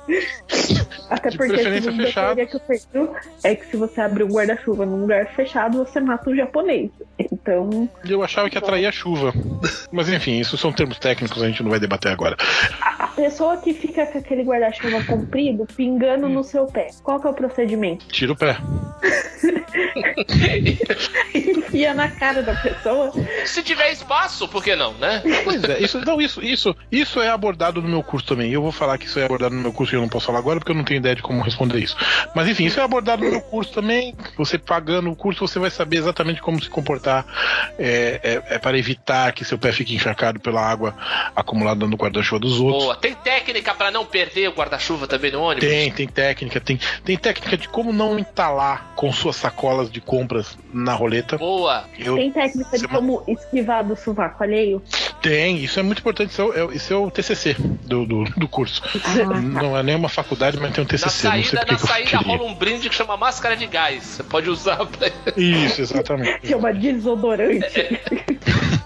Até 1.10 1.28
De 1.28 1.36
porque 1.36 1.60
a 1.60 1.64
fechado. 1.64 2.36
teoria 2.36 2.46
que 2.46 2.56
eu 2.56 2.60
tenho 2.60 3.10
é 3.42 3.54
que 3.54 3.66
se 3.66 3.76
você 3.76 4.00
abrir 4.00 4.24
um 4.24 4.28
guarda-chuva 4.28 4.86
num 4.86 5.02
lugar 5.02 5.26
fechado, 5.34 5.78
você 5.78 6.00
mata 6.00 6.30
um 6.30 6.36
japonês. 6.36 6.90
Então, 7.44 7.86
Eu 8.08 8.22
achava 8.22 8.48
que 8.48 8.56
atraía 8.56 8.90
chuva. 8.90 9.34
Mas 9.92 10.08
enfim, 10.08 10.40
isso 10.40 10.56
são 10.56 10.72
termos 10.72 10.98
técnicos, 10.98 11.42
a 11.42 11.46
gente 11.46 11.62
não 11.62 11.70
vai 11.70 11.78
debater 11.78 12.10
agora. 12.10 12.36
a 12.80 13.06
pessoa 13.08 13.58
que 13.58 13.74
fica 13.74 14.06
com 14.06 14.16
aquele 14.16 14.42
guarda-chuva 14.42 15.04
comprido 15.04 15.66
pingando 15.76 16.26
no 16.26 16.42
seu 16.42 16.64
pé, 16.64 16.88
qual 17.02 17.20
que 17.20 17.26
é 17.26 17.30
o 17.30 17.34
procedimento? 17.34 18.06
Tira 18.06 18.32
o 18.32 18.36
pé. 18.36 18.56
Enfia 21.34 21.92
na 21.92 22.08
cara 22.08 22.42
da 22.42 22.54
pessoa. 22.54 23.12
Se 23.44 23.62
tiver 23.62 23.92
espaço, 23.92 24.48
por 24.48 24.64
que 24.64 24.74
não, 24.74 24.94
né? 24.94 25.22
Pois 25.44 25.62
é, 25.64 25.80
isso, 25.80 26.00
não, 26.00 26.20
isso, 26.20 26.42
isso, 26.42 26.74
isso 26.90 27.20
é 27.20 27.28
abordado 27.28 27.82
no 27.82 27.88
meu 27.88 28.02
curso 28.02 28.26
também. 28.26 28.50
Eu 28.50 28.62
vou 28.62 28.72
falar 28.72 28.96
que 28.96 29.04
isso 29.04 29.18
é 29.18 29.26
abordado 29.26 29.54
no 29.54 29.60
meu 29.60 29.72
curso 29.72 29.94
e 29.94 29.96
eu 29.96 30.00
não 30.00 30.08
posso 30.08 30.26
falar 30.26 30.38
agora 30.38 30.58
porque 30.58 30.72
eu 30.72 30.76
não 30.76 30.84
tenho 30.84 30.98
ideia 30.98 31.14
de 31.14 31.22
como 31.22 31.42
responder 31.42 31.80
isso. 31.80 31.96
Mas 32.34 32.48
enfim, 32.48 32.64
isso 32.64 32.80
é 32.80 32.82
abordado 32.82 33.22
no 33.22 33.30
meu 33.30 33.40
curso 33.42 33.72
também. 33.72 34.14
Você 34.38 34.56
pagando 34.56 35.10
o 35.10 35.16
curso, 35.16 35.46
você 35.46 35.58
vai 35.58 35.70
saber 35.70 35.98
exatamente 35.98 36.40
como 36.40 36.62
se 36.62 36.70
comportar 36.70 37.26
é, 37.78 38.20
é- 38.48 38.54
é 38.54 38.58
para 38.58 38.78
evitar 38.78 39.32
que 39.32 39.44
seu 39.44 39.58
pé 39.58 39.72
fique 39.72 39.94
encharcado 39.94 40.38
pela 40.40 40.60
água 40.60 40.94
acumulada 41.34 41.86
no 41.86 41.96
guarda-chuva 41.96 42.38
dos 42.38 42.58
outros. 42.60 42.84
Boa. 42.84 42.96
Tem 42.96 43.14
técnica 43.14 43.74
pra 43.74 43.90
não 43.90 44.04
perder 44.04 44.48
o 44.48 44.52
guarda-chuva 44.52 45.06
também 45.06 45.30
no 45.32 45.40
ônibus? 45.42 45.68
Tem, 45.68 45.90
tem 45.90 46.06
técnica, 46.08 46.60
tem, 46.60 46.78
tem 47.04 47.16
técnica 47.16 47.56
de 47.56 47.68
como 47.68 47.92
não 47.92 48.18
entalar 48.18 48.92
com 48.96 49.12
suas 49.12 49.36
sacolas 49.36 49.90
de 49.90 50.00
compras 50.00 50.56
na 50.72 50.92
roleta. 50.94 51.36
Boa. 51.38 51.84
Eu, 51.98 52.16
Tem 52.16 52.30
técnica 52.30 52.78
de 52.78 52.88
como 52.88 53.22
esquivar 53.26 53.84
do 53.84 53.96
sovaco 53.96 54.42
alheio? 54.42 54.82
tem, 55.20 55.56
isso 55.58 55.80
é 55.80 55.82
muito 55.82 55.98
importante. 56.00 56.30
Isso 56.30 56.42
é, 56.52 56.64
o- 56.64 56.72
isso 56.72 56.92
é 56.92 56.96
o 56.96 57.10
TCC 57.10 57.54
do, 57.58 58.04
do, 58.06 58.24
do 58.24 58.46
curso. 58.48 58.82
Não 59.42 59.76
é 59.76 59.82
nem 59.82 59.94
uma 59.96 60.08
faculdade, 60.08 60.58
mas 60.58 60.72
tem 60.72 60.82
um 60.82 60.86
Na 60.86 60.90
TCC. 60.90 61.10
sei 61.10 61.30
saída, 61.44 61.64
na 61.72 61.78
saída 61.78 62.18
rola 62.18 62.44
um 62.44 62.54
brinde 62.54 62.88
que 62.88 62.94
chama 62.94 63.16
máscara 63.16 63.56
de 63.56 63.66
gás. 63.66 64.02
Você 64.04 64.22
pode 64.22 64.50
usar 64.50 64.84
pra... 64.86 65.08
Isso, 65.36 65.80
exatamente. 65.80 66.46
Chama 66.48 66.72
desodorante. 67.24 68.00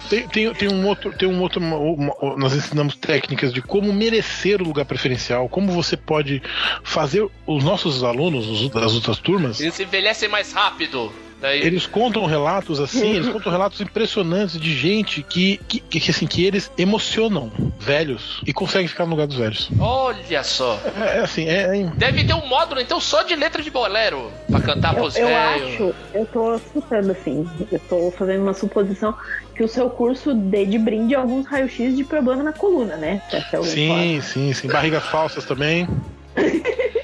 Tem, 0.09 0.27
tem, 0.29 0.55
tem 0.55 0.69
um 0.73 0.87
outro, 0.87 1.13
tem 1.13 1.29
um 1.29 1.41
outro. 1.43 1.61
uma- 1.61 1.77
uma- 1.77 2.37
nós 2.37 2.55
ensinamos 2.55 2.95
técnicas 2.97 3.53
de 3.53 3.61
como 3.61 3.93
merecer 3.93 4.63
o 4.63 4.65
lugar 4.65 4.85
preferencial, 4.87 5.49
como 5.49 5.71
você 5.73 5.97
pode 5.97 6.43
fazer 6.83 7.29
os 7.47 7.63
nossos 7.63 8.03
alunos 8.03 8.47
os- 8.49 8.71
das 8.71 8.95
outras 8.95 9.19
turmas. 9.19 9.61
Eles 9.61 9.79
envelhecem 9.79 10.29
mais 10.29 10.53
rápido. 10.53 11.13
Daí... 11.41 11.63
Eles 11.63 11.87
contam 11.87 12.27
relatos 12.27 12.81
assim, 12.81 13.15
eles 13.15 13.29
contam 13.29 13.53
relatos 13.53 13.81
impressionantes 13.81 14.61
de 14.61 14.75
gente 14.77 15.23
que, 15.23 15.59
que, 15.69 15.81
que, 15.81 16.11
assim, 16.11 16.27
que 16.27 16.45
eles 16.45 16.71
emocionam 16.77 17.51
velhos 17.79 18.41
e 18.47 18.53
conseguem 18.53 18.89
ficar 18.89 19.05
no 19.05 19.11
lugar 19.13 19.27
dos 19.27 19.37
velhos. 19.37 19.71
Olha 19.79 20.43
só. 20.43 20.81
É, 20.97 21.19
é 21.19 21.21
assim, 21.21 21.47
é, 21.49 21.79
é- 21.81 21.91
Deve 21.95 22.25
ter 22.25 22.35
um 22.35 22.47
módulo, 22.47 22.81
então, 22.81 23.01
só 23.01 23.23
de 23.23 23.37
letra 23.37 23.63
de 23.63 23.71
bolero 23.71 24.31
pra 24.51 24.61
cantar 24.61 24.95
Eu, 24.95 25.01
pros 25.01 25.17
eu 25.17 25.27
velhos. 25.29 25.75
acho, 25.75 25.95
eu 26.15 26.27
tô 26.27 26.61
chutando 26.73 27.13
assim, 27.13 27.49
eu 27.71 27.79
tô 27.89 28.11
fazendo 28.11 28.43
uma 28.43 28.55
suposição 28.55 29.15
que 29.55 29.63
o 29.63 29.69
seu 29.69 29.89
curso 29.91 30.35
dê 30.35 30.65
de 30.65 30.79
brinde 30.79 31.15
alguns 31.15 31.47
raios-x 31.47 31.97
de 31.97 32.05
problema 32.05 32.43
na 32.43 32.53
coluna, 32.53 32.97
né? 32.97 33.23
Sim, 33.65 34.21
sim, 34.21 34.53
sim. 34.53 34.69
Barrigas 34.69 35.05
falsas 35.07 35.45
também. 35.45 35.89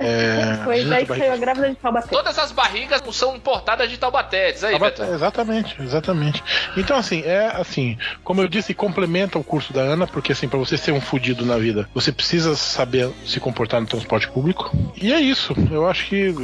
É, 0.00 0.58
Foi 0.64 0.82
daí 0.84 1.06
que 1.06 1.14
saiu 1.14 1.32
a 1.34 1.36
grávida 1.36 1.68
de 1.68 1.76
Taubaté. 1.76 2.08
Todas 2.08 2.38
as 2.38 2.50
barrigas 2.52 3.02
são 3.12 3.36
importadas 3.36 3.90
de 3.90 3.98
Taubaté. 3.98 4.52
Diz 4.52 4.64
aí, 4.64 4.70
Taubaté, 4.72 5.02
Beto. 5.02 5.14
Exatamente, 5.14 5.82
exatamente. 5.82 6.42
Então, 6.74 6.96
assim, 6.96 7.22
é 7.22 7.52
assim, 7.54 7.98
como 8.24 8.40
eu 8.40 8.48
disse, 8.48 8.72
complementa 8.72 9.38
o 9.38 9.44
curso 9.44 9.74
da 9.74 9.82
Ana, 9.82 10.06
porque 10.06 10.32
assim, 10.32 10.48
pra 10.48 10.58
você 10.58 10.78
ser 10.78 10.92
um 10.92 11.00
fudido 11.00 11.44
na 11.44 11.58
vida, 11.58 11.88
você 11.94 12.10
precisa 12.10 12.56
saber 12.56 13.10
se 13.26 13.38
comportar 13.38 13.80
no 13.80 13.86
transporte 13.86 14.26
público. 14.28 14.74
E 14.96 15.12
é 15.12 15.20
isso. 15.20 15.54
Eu 15.70 15.86
acho 15.86 16.06
que, 16.06 16.34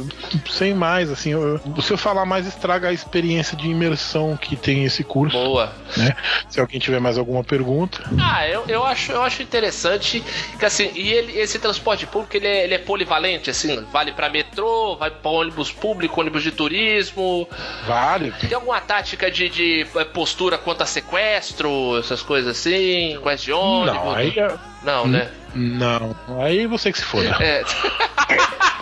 sem 0.51 0.75
mais, 0.75 1.09
assim, 1.09 1.31
eu, 1.31 1.59
se 1.81 1.91
eu 1.91 1.97
falar 1.97 2.25
mais, 2.25 2.45
estraga 2.45 2.89
a 2.89 2.93
experiência 2.93 3.57
de 3.57 3.67
imersão 3.67 4.37
que 4.37 4.55
tem 4.55 4.85
esse 4.85 5.03
curso. 5.03 5.35
Boa. 5.35 5.73
Né? 5.95 6.15
Se 6.47 6.59
alguém 6.59 6.79
tiver 6.79 6.99
mais 6.99 7.17
alguma 7.17 7.43
pergunta. 7.43 8.03
Ah, 8.21 8.47
eu, 8.47 8.63
eu, 8.67 8.85
acho, 8.85 9.11
eu 9.11 9.23
acho 9.23 9.41
interessante 9.41 10.23
que 10.59 10.65
assim, 10.65 10.91
e 10.93 11.11
ele, 11.11 11.39
esse 11.39 11.57
transporte 11.57 12.05
público 12.05 12.37
ele 12.37 12.47
é, 12.47 12.63
ele 12.63 12.73
é 12.75 12.77
polivalente, 12.77 13.46
assim, 13.49 13.85
vale 13.91 14.11
pra 14.11 14.29
metrô, 14.29 14.95
vai 14.97 15.09
pra 15.11 15.29
ônibus 15.31 15.71
público, 15.71 16.19
ônibus 16.21 16.43
de 16.43 16.51
turismo. 16.51 17.47
Vale. 17.85 18.31
Tem 18.39 18.53
alguma 18.53 18.79
tática 18.81 19.29
de, 19.31 19.49
de 19.49 19.87
eh, 19.95 20.03
postura 20.05 20.57
quanto 20.57 20.83
a 20.83 20.85
sequestro, 20.85 21.97
essas 21.99 22.21
coisas 22.21 22.57
assim? 22.57 23.13
Sequestro 23.15 23.45
de 23.45 23.51
ônibus? 23.53 23.93
Não, 24.03 24.13
aí 24.15 24.33
é- 24.37 24.55
Não, 24.83 25.07
né? 25.07 25.29
Não, 25.55 26.15
aí 26.41 26.67
você 26.67 26.91
que 26.91 26.99
se 26.99 27.05
foda. 27.05 27.35
É. 27.39 27.63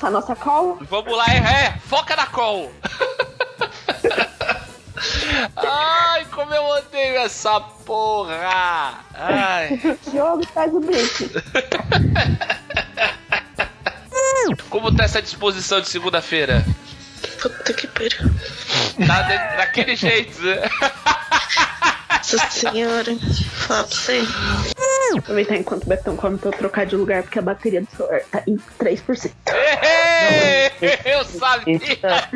começar 0.00 0.06
a 0.06 0.10
nossa 0.10 0.34
call? 0.34 0.78
Vamos 0.88 1.16
lá, 1.16 1.26
é, 1.28 1.36
é, 1.66 1.78
foca 1.86 2.16
na 2.16 2.26
call. 2.26 2.72
Ai, 5.56 6.24
como 6.26 6.52
eu 6.54 6.62
odeio 6.64 7.18
essa 7.18 7.60
porra. 7.60 8.98
Ai. 9.14 9.80
Diogo, 10.10 10.46
faz 10.48 10.72
o 10.74 10.80
briefing. 10.80 11.30
Como 14.68 14.94
tá 14.94 15.04
essa 15.04 15.22
disposição 15.22 15.80
de 15.80 15.88
segunda-feira? 15.88 16.64
Puta 17.40 17.72
que 17.72 17.86
pariu. 17.86 18.30
Tá 19.06 19.22
de- 19.22 19.56
daquele 19.56 19.96
jeito, 19.96 20.40
né? 20.42 20.56
Nossa 22.10 22.38
senhora. 22.50 23.16
Fala 23.66 23.84
pra 23.84 23.96
você. 23.96 24.20
Aproveitar 25.18 25.56
enquanto 25.56 25.84
o 25.84 25.88
Betão 25.88 26.16
come 26.16 26.38
pra 26.38 26.50
eu 26.50 26.52
trocar 26.52 26.86
de 26.86 26.94
lugar, 26.96 27.22
porque 27.22 27.38
a 27.38 27.42
bateria 27.42 27.80
do 27.80 27.88
celular 27.90 28.20
tá 28.30 28.42
em 28.46 28.56
3%. 28.78 29.32
Ei, 29.48 29.69
Eu 31.04 31.24
sabia! 31.24 31.78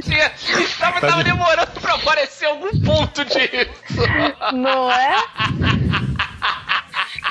Tinha- 0.02 0.32
Tava, 0.78 1.00
tava 1.00 1.24
demorando 1.24 1.80
pra 1.80 1.94
aparecer 1.94 2.46
algum 2.46 2.70
ponto 2.80 3.24
disso. 3.24 3.70
Não 4.52 4.90
é? 4.90 5.16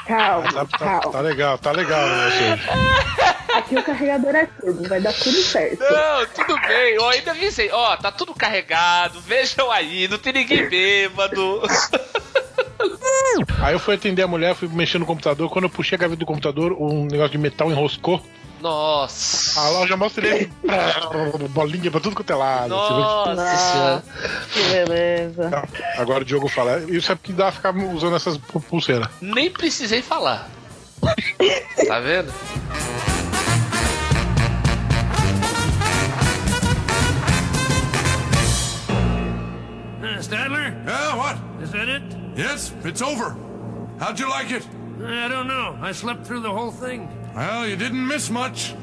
Calma, 0.08 0.52
Tá, 0.52 0.66
tá- 0.66 0.78
calma. 0.78 1.12
tá 1.12 1.20
legal, 1.22 1.58
tá 1.58 1.72
legal 1.72 2.08
né, 2.08 2.30
você. 2.30 3.54
Aqui 3.54 3.76
o 3.76 3.84
carregador 3.84 4.36
é 4.36 4.46
turbo, 4.48 4.88
vai 4.90 5.00
dar 5.00 5.14
tudo 5.14 5.38
certo. 5.44 5.80
Não, 5.80 6.26
tudo 6.28 6.60
bem. 6.68 6.96
Eu 6.96 7.08
ainda 7.08 7.32
avisei. 7.32 7.70
Ó, 7.72 7.96
tá 7.98 8.12
tudo 8.12 8.34
carregado. 8.34 9.22
Vejam 9.22 9.72
aí, 9.72 10.08
não 10.08 10.18
tem 10.18 10.34
ninguém 10.34 10.68
bêbado. 10.68 11.62
Aí 13.62 13.74
eu 13.74 13.80
fui 13.80 13.96
atender 13.96 14.24
a 14.24 14.28
mulher, 14.28 14.56
fui 14.56 14.68
mexer 14.68 14.98
no 15.00 15.06
computador. 15.06 15.50
Quando 15.50 15.66
eu 15.66 15.70
puxei 15.70 15.96
a 15.96 16.00
gaveta 16.00 16.20
do 16.20 16.26
computador, 16.26 16.74
um 16.74 17.06
negócio 17.06 17.32
de 17.32 17.38
metal 17.38 17.72
enroscou. 17.72 18.22
Nossa. 18.64 19.60
A 19.60 19.70
loja 19.72 19.98
mostra 19.98 20.26
ele 20.26 20.50
bolinha 21.52 21.92
pra 21.92 22.00
tudo 22.00 22.16
quanto 22.16 22.32
é 22.32 22.36
lado. 22.36 22.70
Nossa 22.70 23.36
senhora. 23.58 24.04
Que 24.54 24.64
beleza. 24.72 25.68
Agora 25.98 26.22
o 26.22 26.26
Diogo 26.26 26.48
fala. 26.48 26.80
Isso 26.90 27.12
é 27.12 27.16
porque 27.16 27.34
dá 27.34 27.52
pra 27.52 27.52
ficar 27.52 27.76
usando 27.76 28.16
essas 28.16 28.38
pu- 28.38 28.62
pulseiras. 28.62 29.10
Nem 29.22 29.52
precisei 29.52 30.02
falar. 30.02 30.48
Tá 31.88 32.00
vendo? 32.00 32.32
Uh, 38.90 40.22
Stadler? 40.22 40.74
Yeah, 40.86 41.16
what? 41.16 41.38
Is 41.62 41.72
that 41.72 41.88
it? 41.88 42.04
Yes, 42.36 42.74
it's 42.84 43.02
over. 43.02 43.36
How'd 44.00 44.20
you 44.20 44.30
like 44.30 44.52
it? 44.52 44.68
I 45.06 45.28
don't 45.28 45.48
know. 45.48 45.78
I 45.82 45.92
slept 45.92 46.26
through 46.26 46.42
the 46.42 46.52
whole 46.52 46.72
thing. 46.72 47.08
Well, 47.36 47.68
you 47.68 47.76
didn't 47.76 48.08
miss 48.08 48.30
much. 48.30 48.76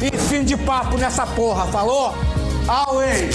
E 0.00 0.16
fim 0.16 0.44
de 0.44 0.56
papo 0.56 0.96
nessa 0.96 1.26
porra, 1.26 1.66
falou? 1.70 2.14
Away! 2.66 3.28